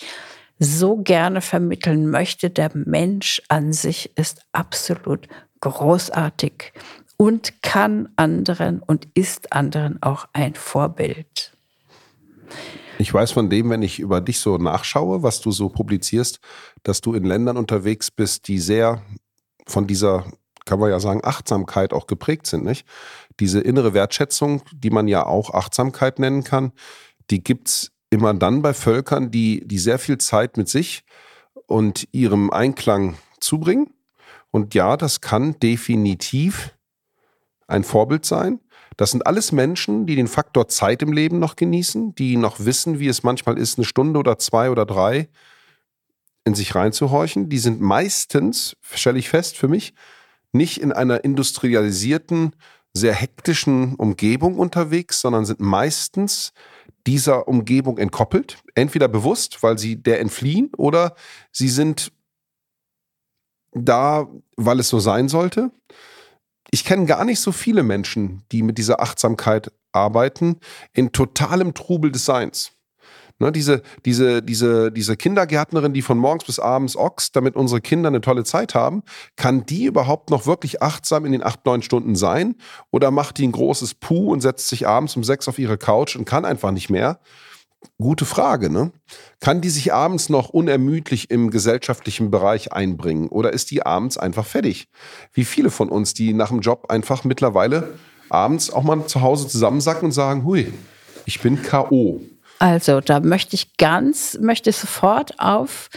so 0.59 0.97
gerne 0.97 1.39
vermitteln 1.39 2.09
möchte. 2.09 2.49
Der 2.49 2.72
Mensch 2.74 3.41
an 3.47 3.72
sich 3.72 4.11
ist 4.17 4.41
absolut 4.51 5.30
großartig 5.61 6.74
und 7.15 7.61
kann 7.61 8.09
anderen 8.17 8.82
und 8.82 9.07
ist 9.13 9.53
anderen 9.53 10.03
auch 10.03 10.28
ein 10.34 10.55
Vorbild. 10.55 11.53
Ich 13.01 13.11
weiß 13.11 13.31
von 13.31 13.49
dem, 13.49 13.71
wenn 13.71 13.81
ich 13.81 13.99
über 13.99 14.21
dich 14.21 14.39
so 14.39 14.57
nachschaue, 14.57 15.23
was 15.23 15.41
du 15.41 15.51
so 15.51 15.69
publizierst, 15.69 16.39
dass 16.83 17.01
du 17.01 17.15
in 17.15 17.23
Ländern 17.23 17.57
unterwegs 17.57 18.11
bist, 18.11 18.47
die 18.47 18.59
sehr 18.59 19.01
von 19.65 19.87
dieser, 19.87 20.31
kann 20.65 20.79
man 20.79 20.91
ja 20.91 20.99
sagen, 20.99 21.21
Achtsamkeit 21.23 21.93
auch 21.93 22.05
geprägt 22.05 22.45
sind, 22.45 22.63
nicht? 22.63 22.85
diese 23.39 23.59
innere 23.59 23.95
Wertschätzung, 23.95 24.61
die 24.71 24.91
man 24.91 25.07
ja 25.07 25.25
auch 25.25 25.51
Achtsamkeit 25.51 26.19
nennen 26.19 26.43
kann, 26.43 26.73
die 27.31 27.43
gibt 27.43 27.69
es 27.69 27.91
immer 28.11 28.35
dann 28.35 28.61
bei 28.61 28.75
Völkern, 28.75 29.31
die, 29.31 29.67
die 29.67 29.79
sehr 29.79 29.97
viel 29.97 30.19
Zeit 30.19 30.57
mit 30.57 30.69
sich 30.69 31.03
und 31.65 32.07
ihrem 32.11 32.51
Einklang 32.51 33.15
zubringen. 33.39 33.95
Und 34.51 34.75
ja, 34.75 34.95
das 34.95 35.21
kann 35.21 35.59
definitiv 35.59 36.77
ein 37.67 37.83
Vorbild 37.83 38.25
sein. 38.25 38.59
Das 38.97 39.11
sind 39.11 39.25
alles 39.25 39.51
Menschen, 39.51 40.05
die 40.05 40.15
den 40.15 40.27
Faktor 40.27 40.67
Zeit 40.67 41.01
im 41.01 41.13
Leben 41.13 41.39
noch 41.39 41.55
genießen, 41.55 42.13
die 42.15 42.37
noch 42.37 42.59
wissen, 42.59 42.99
wie 42.99 43.07
es 43.07 43.23
manchmal 43.23 43.57
ist, 43.57 43.77
eine 43.77 43.85
Stunde 43.85 44.19
oder 44.19 44.37
zwei 44.37 44.69
oder 44.69 44.85
drei 44.85 45.29
in 46.43 46.55
sich 46.55 46.75
reinzuhorchen. 46.75 47.49
Die 47.49 47.59
sind 47.59 47.81
meistens, 47.81 48.75
stelle 48.81 49.19
ich 49.19 49.29
fest 49.29 49.57
für 49.57 49.67
mich, 49.67 49.93
nicht 50.51 50.81
in 50.81 50.91
einer 50.91 51.23
industrialisierten, 51.23 52.55
sehr 52.93 53.13
hektischen 53.13 53.95
Umgebung 53.95 54.59
unterwegs, 54.59 55.21
sondern 55.21 55.45
sind 55.45 55.61
meistens 55.61 56.51
dieser 57.07 57.47
Umgebung 57.47 57.97
entkoppelt. 57.97 58.57
Entweder 58.75 59.07
bewusst, 59.07 59.63
weil 59.63 59.77
sie 59.77 60.01
der 60.01 60.19
entfliehen, 60.19 60.71
oder 60.77 61.15
sie 61.51 61.69
sind 61.69 62.11
da, 63.71 64.27
weil 64.57 64.79
es 64.81 64.89
so 64.89 64.99
sein 64.99 65.29
sollte. 65.29 65.71
Ich 66.72 66.86
kenne 66.86 67.05
gar 67.05 67.26
nicht 67.26 67.41
so 67.41 67.51
viele 67.51 67.84
Menschen, 67.84 68.43
die 68.51 68.63
mit 68.63 68.78
dieser 68.78 69.01
Achtsamkeit 69.01 69.72
arbeiten, 69.91 70.57
in 70.93 71.11
totalem 71.11 71.74
Trubel 71.74 72.11
des 72.11 72.24
Seins. 72.24 72.72
Ne, 73.39 73.51
diese, 73.51 73.82
diese, 74.05 74.43
diese, 74.43 74.91
diese 74.91 75.17
Kindergärtnerin, 75.17 75.93
die 75.93 76.03
von 76.03 76.17
morgens 76.17 76.45
bis 76.45 76.59
abends 76.59 76.95
ochst, 76.95 77.36
damit 77.36 77.55
unsere 77.55 77.82
Kinder 77.82 78.07
eine 78.07 78.22
tolle 78.22 78.43
Zeit 78.43 78.76
haben, 78.76 79.01
kann 79.36 79.65
die 79.65 79.86
überhaupt 79.86 80.30
noch 80.30 80.45
wirklich 80.45 80.82
achtsam 80.84 81.26
in 81.26 81.32
den 81.32 81.43
acht, 81.43 81.65
neun 81.65 81.82
Stunden 81.82 82.15
sein? 82.15 82.55
Oder 82.91 83.09
macht 83.09 83.39
die 83.39 83.47
ein 83.47 83.51
großes 83.51 83.95
Puh 83.95 84.32
und 84.32 84.41
setzt 84.41 84.69
sich 84.69 84.88
abends 84.88 85.15
um 85.15 85.24
sechs 85.24 85.47
auf 85.47 85.57
ihre 85.57 85.80
Couch 85.80 86.15
und 86.15 86.26
kann 86.26 86.45
einfach 86.45 86.72
nicht 86.72 86.91
mehr? 86.91 87.19
Gute 87.97 88.25
Frage, 88.25 88.69
ne? 88.69 88.91
Kann 89.39 89.61
die 89.61 89.69
sich 89.69 89.93
abends 89.93 90.29
noch 90.29 90.49
unermüdlich 90.49 91.29
im 91.29 91.49
gesellschaftlichen 91.49 92.32
Bereich 92.32 92.73
einbringen 92.73 93.27
oder 93.27 93.53
ist 93.53 93.71
die 93.71 93.86
abends 93.86 94.17
einfach 94.17 94.45
fertig? 94.45 94.88
Wie 95.34 95.45
viele 95.45 95.69
von 95.69 95.89
uns, 95.89 96.13
die 96.13 96.34
nach 96.34 96.49
dem 96.49 96.61
Job 96.61 96.86
einfach 96.89 97.23
mittlerweile 97.23 97.93
abends 98.29 98.71
auch 98.71 98.84
mal 98.84 99.05
zu 99.07 99.21
Hause 99.21 99.47
zusammensacken 99.47 100.05
und 100.05 100.11
sagen, 100.11 100.45
hui, 100.45 100.73
ich 101.25 101.41
bin 101.41 101.61
K.O. 101.61 102.21
Also 102.59 103.01
da 103.01 103.19
möchte 103.19 103.55
ich 103.55 103.77
ganz, 103.77 104.38
möchte 104.39 104.71
sofort 104.71 105.39
auf 105.39 105.89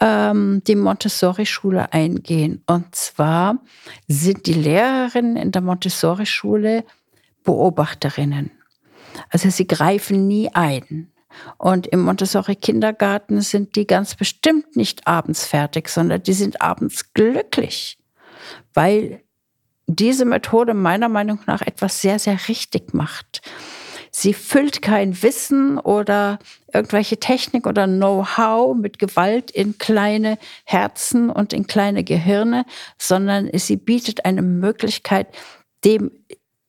ähm, 0.00 0.62
die 0.66 0.76
Montessori-Schule 0.76 1.92
eingehen. 1.92 2.62
Und 2.66 2.94
zwar 2.94 3.58
sind 4.06 4.46
die 4.46 4.54
Lehrerinnen 4.54 5.36
in 5.36 5.52
der 5.52 5.62
Montessori-Schule 5.62 6.84
Beobachterinnen. 7.42 8.50
Also 9.30 9.48
sie 9.50 9.66
greifen 9.66 10.26
nie 10.26 10.50
ein. 10.52 11.10
Und 11.58 11.86
im 11.86 12.00
Montessori-Kindergarten 12.00 13.40
sind 13.40 13.76
die 13.76 13.86
ganz 13.86 14.14
bestimmt 14.14 14.76
nicht 14.76 15.06
abends 15.06 15.46
fertig, 15.46 15.88
sondern 15.88 16.22
die 16.22 16.32
sind 16.32 16.60
abends 16.60 17.12
glücklich, 17.14 17.98
weil 18.74 19.22
diese 19.86 20.24
Methode 20.24 20.74
meiner 20.74 21.08
Meinung 21.08 21.40
nach 21.46 21.62
etwas 21.62 22.00
sehr, 22.00 22.18
sehr 22.18 22.38
richtig 22.48 22.94
macht. 22.94 23.42
Sie 24.12 24.34
füllt 24.34 24.82
kein 24.82 25.22
Wissen 25.22 25.78
oder 25.78 26.38
irgendwelche 26.72 27.18
Technik 27.18 27.66
oder 27.66 27.86
Know-how 27.86 28.76
mit 28.76 28.98
Gewalt 28.98 29.50
in 29.50 29.78
kleine 29.78 30.38
Herzen 30.64 31.30
und 31.30 31.52
in 31.52 31.66
kleine 31.66 32.02
Gehirne, 32.02 32.64
sondern 32.98 33.50
sie 33.54 33.76
bietet 33.76 34.24
eine 34.24 34.42
Möglichkeit, 34.42 35.28
dem 35.84 36.10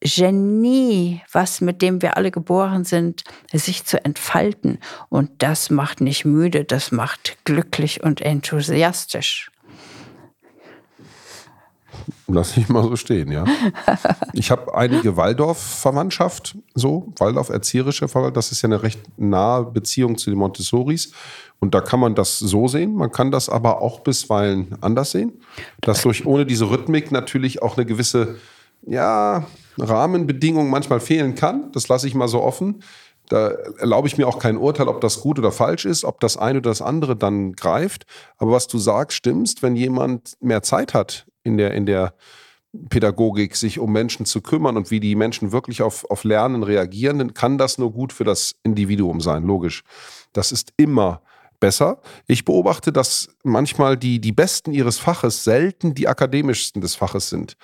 Genie, 0.02 1.22
was 1.32 1.62
mit 1.62 1.82
dem 1.82 2.02
wir 2.02 2.18
alle 2.18 2.32
geboren 2.32 2.84
sind, 2.84 3.24
sich 3.54 3.86
zu 3.86 4.04
entfalten. 4.04 4.80
Und 5.10 5.30
das 5.40 5.70
macht 5.70 6.02
nicht 6.02 6.26
müde, 6.26 6.64
das 6.66 6.92
macht 6.92 7.38
glücklich 7.46 8.04
und 8.04 8.22
enthusiastisch. 8.22 9.52
Lass 12.28 12.56
ich 12.58 12.70
mal 12.70 12.84
so 12.84 12.96
stehen, 12.96 13.32
ja. 13.32 13.46
Ich 14.34 14.50
habe 14.50 14.74
einige 14.74 15.18
Waldorf-Verwandtschaft, 15.18 16.58
so, 16.74 17.12
Waldorf-erzieherische 17.18 18.08
Verwandtschaft. 18.08 18.38
Das 18.38 18.52
ist 18.52 18.62
ja 18.62 18.68
eine 18.68 18.82
recht 18.82 19.02
nahe 19.18 19.66
Beziehung 19.66 20.18
zu 20.18 20.30
den 20.30 20.40
Montessoris. 20.40 21.12
Und 21.60 21.76
da 21.76 21.82
kann 21.82 22.00
man 22.00 22.16
das 22.16 22.40
so 22.40 22.68
sehen, 22.68 22.96
man 22.96 23.12
kann 23.12 23.30
das 23.30 23.50
aber 23.50 23.82
auch 23.82 24.00
bisweilen 24.00 24.76
anders 24.82 25.12
sehen. 25.12 25.34
Dass 25.82 26.02
durch 26.02 26.26
ohne 26.26 26.46
diese 26.46 26.70
Rhythmik 26.70 27.12
natürlich 27.12 27.62
auch 27.62 27.78
eine 27.78 27.86
gewisse, 27.86 28.38
ja, 28.88 29.46
Rahmenbedingung 29.82 30.70
manchmal 30.70 31.00
fehlen 31.00 31.36
kann. 31.36 31.72
Das 31.72 31.88
lasse 31.88 32.08
ich 32.08 32.16
mal 32.16 32.28
so 32.28 32.42
offen. 32.42 32.84
Da 33.30 33.50
erlaube 33.80 34.08
ich 34.08 34.18
mir 34.18 34.28
auch 34.28 34.40
kein 34.40 34.58
Urteil, 34.58 34.88
ob 34.88 35.00
das 35.00 35.22
gut 35.22 35.40
oder 35.40 35.52
falsch 35.52 35.86
ist, 35.86 36.04
ob 36.04 36.20
das 36.20 36.36
eine 36.36 36.60
oder 36.60 36.70
das 36.70 36.82
andere 36.82 37.16
dann 37.16 37.54
greift. 37.54 38.06
Aber 38.38 38.52
was 38.52 38.68
du 38.68 38.78
sagst, 38.78 39.18
stimmst, 39.18 39.64
wenn 39.64 39.76
jemand 39.76 40.34
mehr 40.42 40.64
Zeit 40.64 40.94
hat 40.94 41.26
in 41.44 41.58
der, 41.58 41.74
in 41.74 41.86
der 41.86 42.14
Pädagogik, 42.90 43.56
sich 43.56 43.80
um 43.80 43.92
Menschen 43.92 44.26
zu 44.26 44.42
kümmern 44.42 44.78
und 44.78 44.92
wie 44.92 45.00
die 45.00 45.16
Menschen 45.16 45.52
wirklich 45.52 45.82
auf, 45.82 46.10
auf 46.10 46.24
Lernen 46.24 46.64
reagieren, 46.64 47.20
dann 47.20 47.34
kann 47.34 47.58
das 47.58 47.78
nur 47.78 47.92
gut 47.92 48.14
für 48.14 48.24
das 48.24 48.56
Individuum 48.64 49.22
sein, 49.22 49.44
logisch. 49.44 49.84
Das 50.34 50.52
ist 50.52 50.74
immer 50.78 51.22
besser. 51.62 52.02
Ich 52.28 52.44
beobachte, 52.44 52.92
dass 52.92 53.30
manchmal 53.44 53.96
die, 53.96 54.20
die 54.20 54.34
Besten 54.34 54.74
ihres 54.74 55.00
Faches 55.00 55.46
selten 55.46 55.96
die 55.96 56.10
akademischsten 56.10 56.82
des 56.82 56.96
Faches 56.96 57.30
sind. 57.30 57.56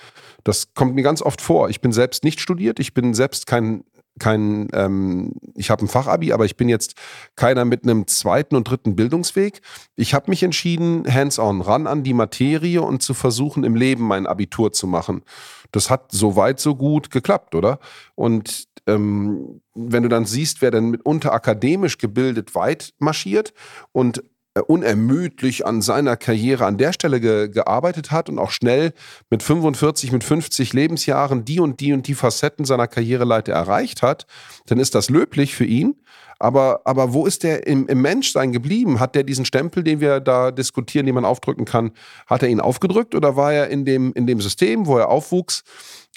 Das 0.45 0.73
kommt 0.73 0.95
mir 0.95 1.03
ganz 1.03 1.21
oft 1.21 1.41
vor. 1.41 1.69
Ich 1.69 1.81
bin 1.81 1.91
selbst 1.91 2.23
nicht 2.23 2.39
studiert, 2.39 2.79
ich 2.79 2.93
bin 2.93 3.13
selbst 3.13 3.45
kein 3.45 3.83
kein, 4.19 4.67
ähm, 4.73 5.33
ich 5.55 5.69
habe 5.69 5.85
ein 5.85 5.87
Fachabi, 5.87 6.33
aber 6.33 6.45
ich 6.45 6.57
bin 6.57 6.69
jetzt 6.69 6.95
keiner 7.35 7.65
mit 7.65 7.83
einem 7.83 8.07
zweiten 8.07 8.55
und 8.55 8.69
dritten 8.69 8.95
Bildungsweg. 8.95 9.61
Ich 9.95 10.13
habe 10.13 10.29
mich 10.29 10.43
entschieden, 10.43 11.03
hands-on, 11.11 11.61
ran 11.61 11.87
an 11.87 12.03
die 12.03 12.13
Materie 12.13 12.81
und 12.81 13.01
zu 13.01 13.13
versuchen, 13.13 13.63
im 13.63 13.75
Leben 13.75 14.03
mein 14.03 14.27
Abitur 14.27 14.73
zu 14.73 14.87
machen. 14.87 15.23
Das 15.71 15.89
hat 15.89 16.11
so 16.11 16.35
weit, 16.35 16.59
so 16.59 16.75
gut 16.75 17.11
geklappt, 17.11 17.55
oder? 17.55 17.79
Und 18.15 18.67
ähm, 18.87 19.61
wenn 19.75 20.03
du 20.03 20.09
dann 20.09 20.25
siehst, 20.25 20.61
wer 20.61 20.71
denn 20.71 20.89
mitunter 20.89 21.33
akademisch 21.33 21.97
gebildet 21.97 22.55
weit 22.55 22.93
marschiert 22.99 23.53
und 23.91 24.23
unermüdlich 24.61 25.65
an 25.65 25.81
seiner 25.81 26.17
Karriere 26.17 26.65
an 26.65 26.77
der 26.77 26.93
Stelle 26.93 27.19
ge 27.19 27.49
gearbeitet 27.49 28.11
hat 28.11 28.29
und 28.29 28.39
auch 28.39 28.51
schnell 28.51 28.93
mit 29.29 29.43
45, 29.43 30.11
mit 30.11 30.23
50 30.23 30.73
Lebensjahren 30.73 31.45
die 31.45 31.59
und 31.59 31.79
die 31.79 31.93
und 31.93 32.07
die 32.07 32.15
Facetten 32.15 32.65
seiner 32.65 32.87
Karriereleiter 32.87 33.53
erreicht 33.53 34.01
hat, 34.01 34.25
dann 34.67 34.79
ist 34.79 34.95
das 34.95 35.09
löblich 35.09 35.55
für 35.55 35.65
ihn. 35.65 35.95
Aber, 36.39 36.81
aber 36.85 37.13
wo 37.13 37.25
ist 37.25 37.43
der 37.43 37.65
im, 37.65 37.87
im 37.87 38.01
Menschsein 38.01 38.51
geblieben? 38.51 38.99
Hat 38.99 39.15
der 39.15 39.23
diesen 39.23 39.45
Stempel, 39.45 39.83
den 39.83 39.99
wir 39.99 40.19
da 40.19 40.51
diskutieren, 40.51 41.05
den 41.05 41.15
man 41.15 41.25
aufdrücken 41.25 41.65
kann, 41.65 41.91
hat 42.27 42.43
er 42.43 42.49
ihn 42.49 42.59
aufgedrückt 42.59 43.15
oder 43.15 43.35
war 43.35 43.53
er 43.53 43.69
in 43.69 43.85
dem, 43.85 44.13
in 44.13 44.27
dem 44.27 44.39
System, 44.39 44.85
wo 44.85 44.97
er 44.97 45.09
aufwuchs, 45.09 45.63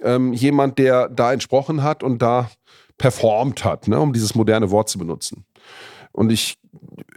ähm, 0.03 0.33
jemand, 0.33 0.79
der 0.79 1.09
da 1.09 1.33
entsprochen 1.33 1.83
hat 1.83 2.03
und 2.03 2.21
da 2.21 2.51
performt 2.99 3.65
hat, 3.65 3.89
ne, 3.89 3.99
um 3.99 4.13
dieses 4.13 4.35
moderne 4.35 4.71
Wort 4.71 4.91
zu 4.91 4.99
benutzen? 4.99 5.47
Und 6.13 6.33
ich, 6.33 6.59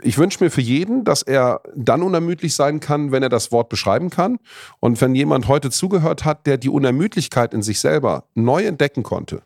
ich 0.01 0.17
wünsche 0.17 0.43
mir 0.43 0.49
für 0.49 0.61
jeden, 0.61 1.03
dass 1.03 1.23
er 1.23 1.61
dann 1.75 2.03
unermüdlich 2.03 2.55
sein 2.55 2.79
kann, 2.79 3.11
wenn 3.11 3.23
er 3.23 3.29
das 3.29 3.51
Wort 3.51 3.69
beschreiben 3.69 4.09
kann. 4.09 4.37
Und 4.79 5.01
wenn 5.01 5.15
jemand 5.15 5.47
heute 5.47 5.71
zugehört 5.71 6.25
hat, 6.25 6.45
der 6.45 6.57
die 6.57 6.69
Unermüdlichkeit 6.69 7.53
in 7.53 7.63
sich 7.63 7.79
selber 7.79 8.25
neu 8.35 8.63
entdecken 8.65 9.03
konnte 9.03 9.41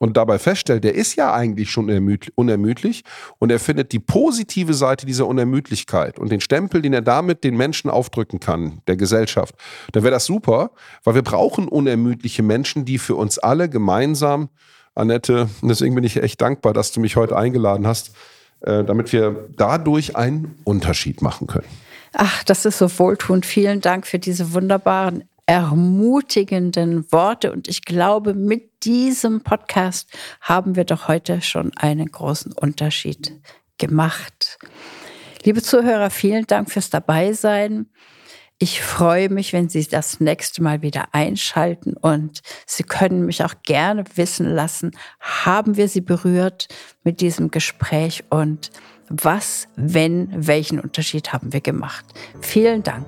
und 0.00 0.16
dabei 0.16 0.38
feststellt, 0.38 0.84
der 0.84 0.94
ist 0.94 1.16
ja 1.16 1.32
eigentlich 1.32 1.70
schon 1.70 1.90
unermüdlich 2.34 3.02
und 3.38 3.50
er 3.50 3.58
findet 3.58 3.92
die 3.92 3.98
positive 3.98 4.74
Seite 4.74 5.06
dieser 5.06 5.26
Unermüdlichkeit 5.26 6.18
und 6.18 6.30
den 6.30 6.40
Stempel, 6.40 6.82
den 6.82 6.92
er 6.92 7.02
damit 7.02 7.44
den 7.44 7.56
Menschen 7.56 7.90
aufdrücken 7.90 8.40
kann, 8.40 8.80
der 8.86 8.96
Gesellschaft, 8.96 9.54
dann 9.92 10.04
wäre 10.04 10.12
das 10.12 10.24
super, 10.24 10.70
weil 11.04 11.16
wir 11.16 11.22
brauchen 11.22 11.68
unermüdliche 11.68 12.42
Menschen, 12.42 12.84
die 12.84 12.98
für 12.98 13.16
uns 13.16 13.38
alle 13.38 13.68
gemeinsam, 13.68 14.48
Annette, 14.94 15.48
deswegen 15.62 15.94
bin 15.94 16.04
ich 16.04 16.16
echt 16.16 16.40
dankbar, 16.40 16.72
dass 16.72 16.92
du 16.92 17.00
mich 17.00 17.16
heute 17.16 17.36
eingeladen 17.36 17.86
hast, 17.86 18.12
äh, 18.60 18.84
damit 18.84 19.12
wir 19.12 19.48
dadurch 19.56 20.16
einen 20.16 20.56
Unterschied 20.64 21.22
machen 21.22 21.46
können. 21.46 21.68
Ach, 22.12 22.42
das 22.44 22.64
ist 22.64 22.78
so 22.78 22.98
wohltuend. 22.98 23.46
Vielen 23.46 23.80
Dank 23.80 24.06
für 24.06 24.18
diese 24.18 24.52
wunderbaren, 24.52 25.24
ermutigenden 25.46 27.10
Worte. 27.12 27.52
Und 27.52 27.68
ich 27.68 27.84
glaube, 27.84 28.34
mit 28.34 28.84
diesem 28.84 29.42
Podcast 29.42 30.10
haben 30.40 30.76
wir 30.76 30.84
doch 30.84 31.08
heute 31.08 31.40
schon 31.40 31.72
einen 31.76 32.10
großen 32.10 32.52
Unterschied 32.52 33.32
gemacht. 33.78 34.58
Liebe 35.44 35.62
Zuhörer, 35.62 36.10
vielen 36.10 36.46
Dank 36.46 36.70
fürs 36.70 36.90
Dabeisein. 36.90 37.86
Ich 38.60 38.82
freue 38.82 39.28
mich, 39.28 39.52
wenn 39.52 39.68
Sie 39.68 39.86
das 39.86 40.18
nächste 40.18 40.64
Mal 40.64 40.82
wieder 40.82 41.06
einschalten 41.12 41.94
und 41.96 42.40
Sie 42.66 42.82
können 42.82 43.24
mich 43.24 43.44
auch 43.44 43.54
gerne 43.62 44.02
wissen 44.16 44.46
lassen, 44.52 44.90
haben 45.20 45.76
wir 45.76 45.88
Sie 45.88 46.00
berührt 46.00 46.66
mit 47.04 47.20
diesem 47.20 47.52
Gespräch 47.52 48.24
und 48.30 48.72
was, 49.08 49.68
wenn, 49.76 50.28
welchen 50.34 50.80
Unterschied 50.80 51.32
haben 51.32 51.52
wir 51.52 51.60
gemacht. 51.60 52.04
Vielen 52.40 52.82
Dank. 52.82 53.06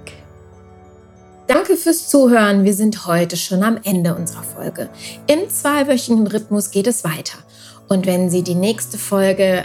Danke 1.48 1.76
fürs 1.76 2.08
Zuhören. 2.08 2.62
Wir 2.62 2.74
sind 2.74 3.08
heute 3.08 3.36
schon 3.36 3.64
am 3.64 3.76
Ende 3.82 4.14
unserer 4.14 4.44
Folge. 4.44 4.88
Im 5.26 5.50
zweiwöchigen 5.50 6.28
Rhythmus 6.28 6.70
geht 6.70 6.86
es 6.86 7.02
weiter. 7.02 7.38
Und 7.88 8.06
wenn 8.06 8.30
Sie 8.30 8.44
die 8.44 8.54
nächste 8.54 8.98
Folge 8.98 9.64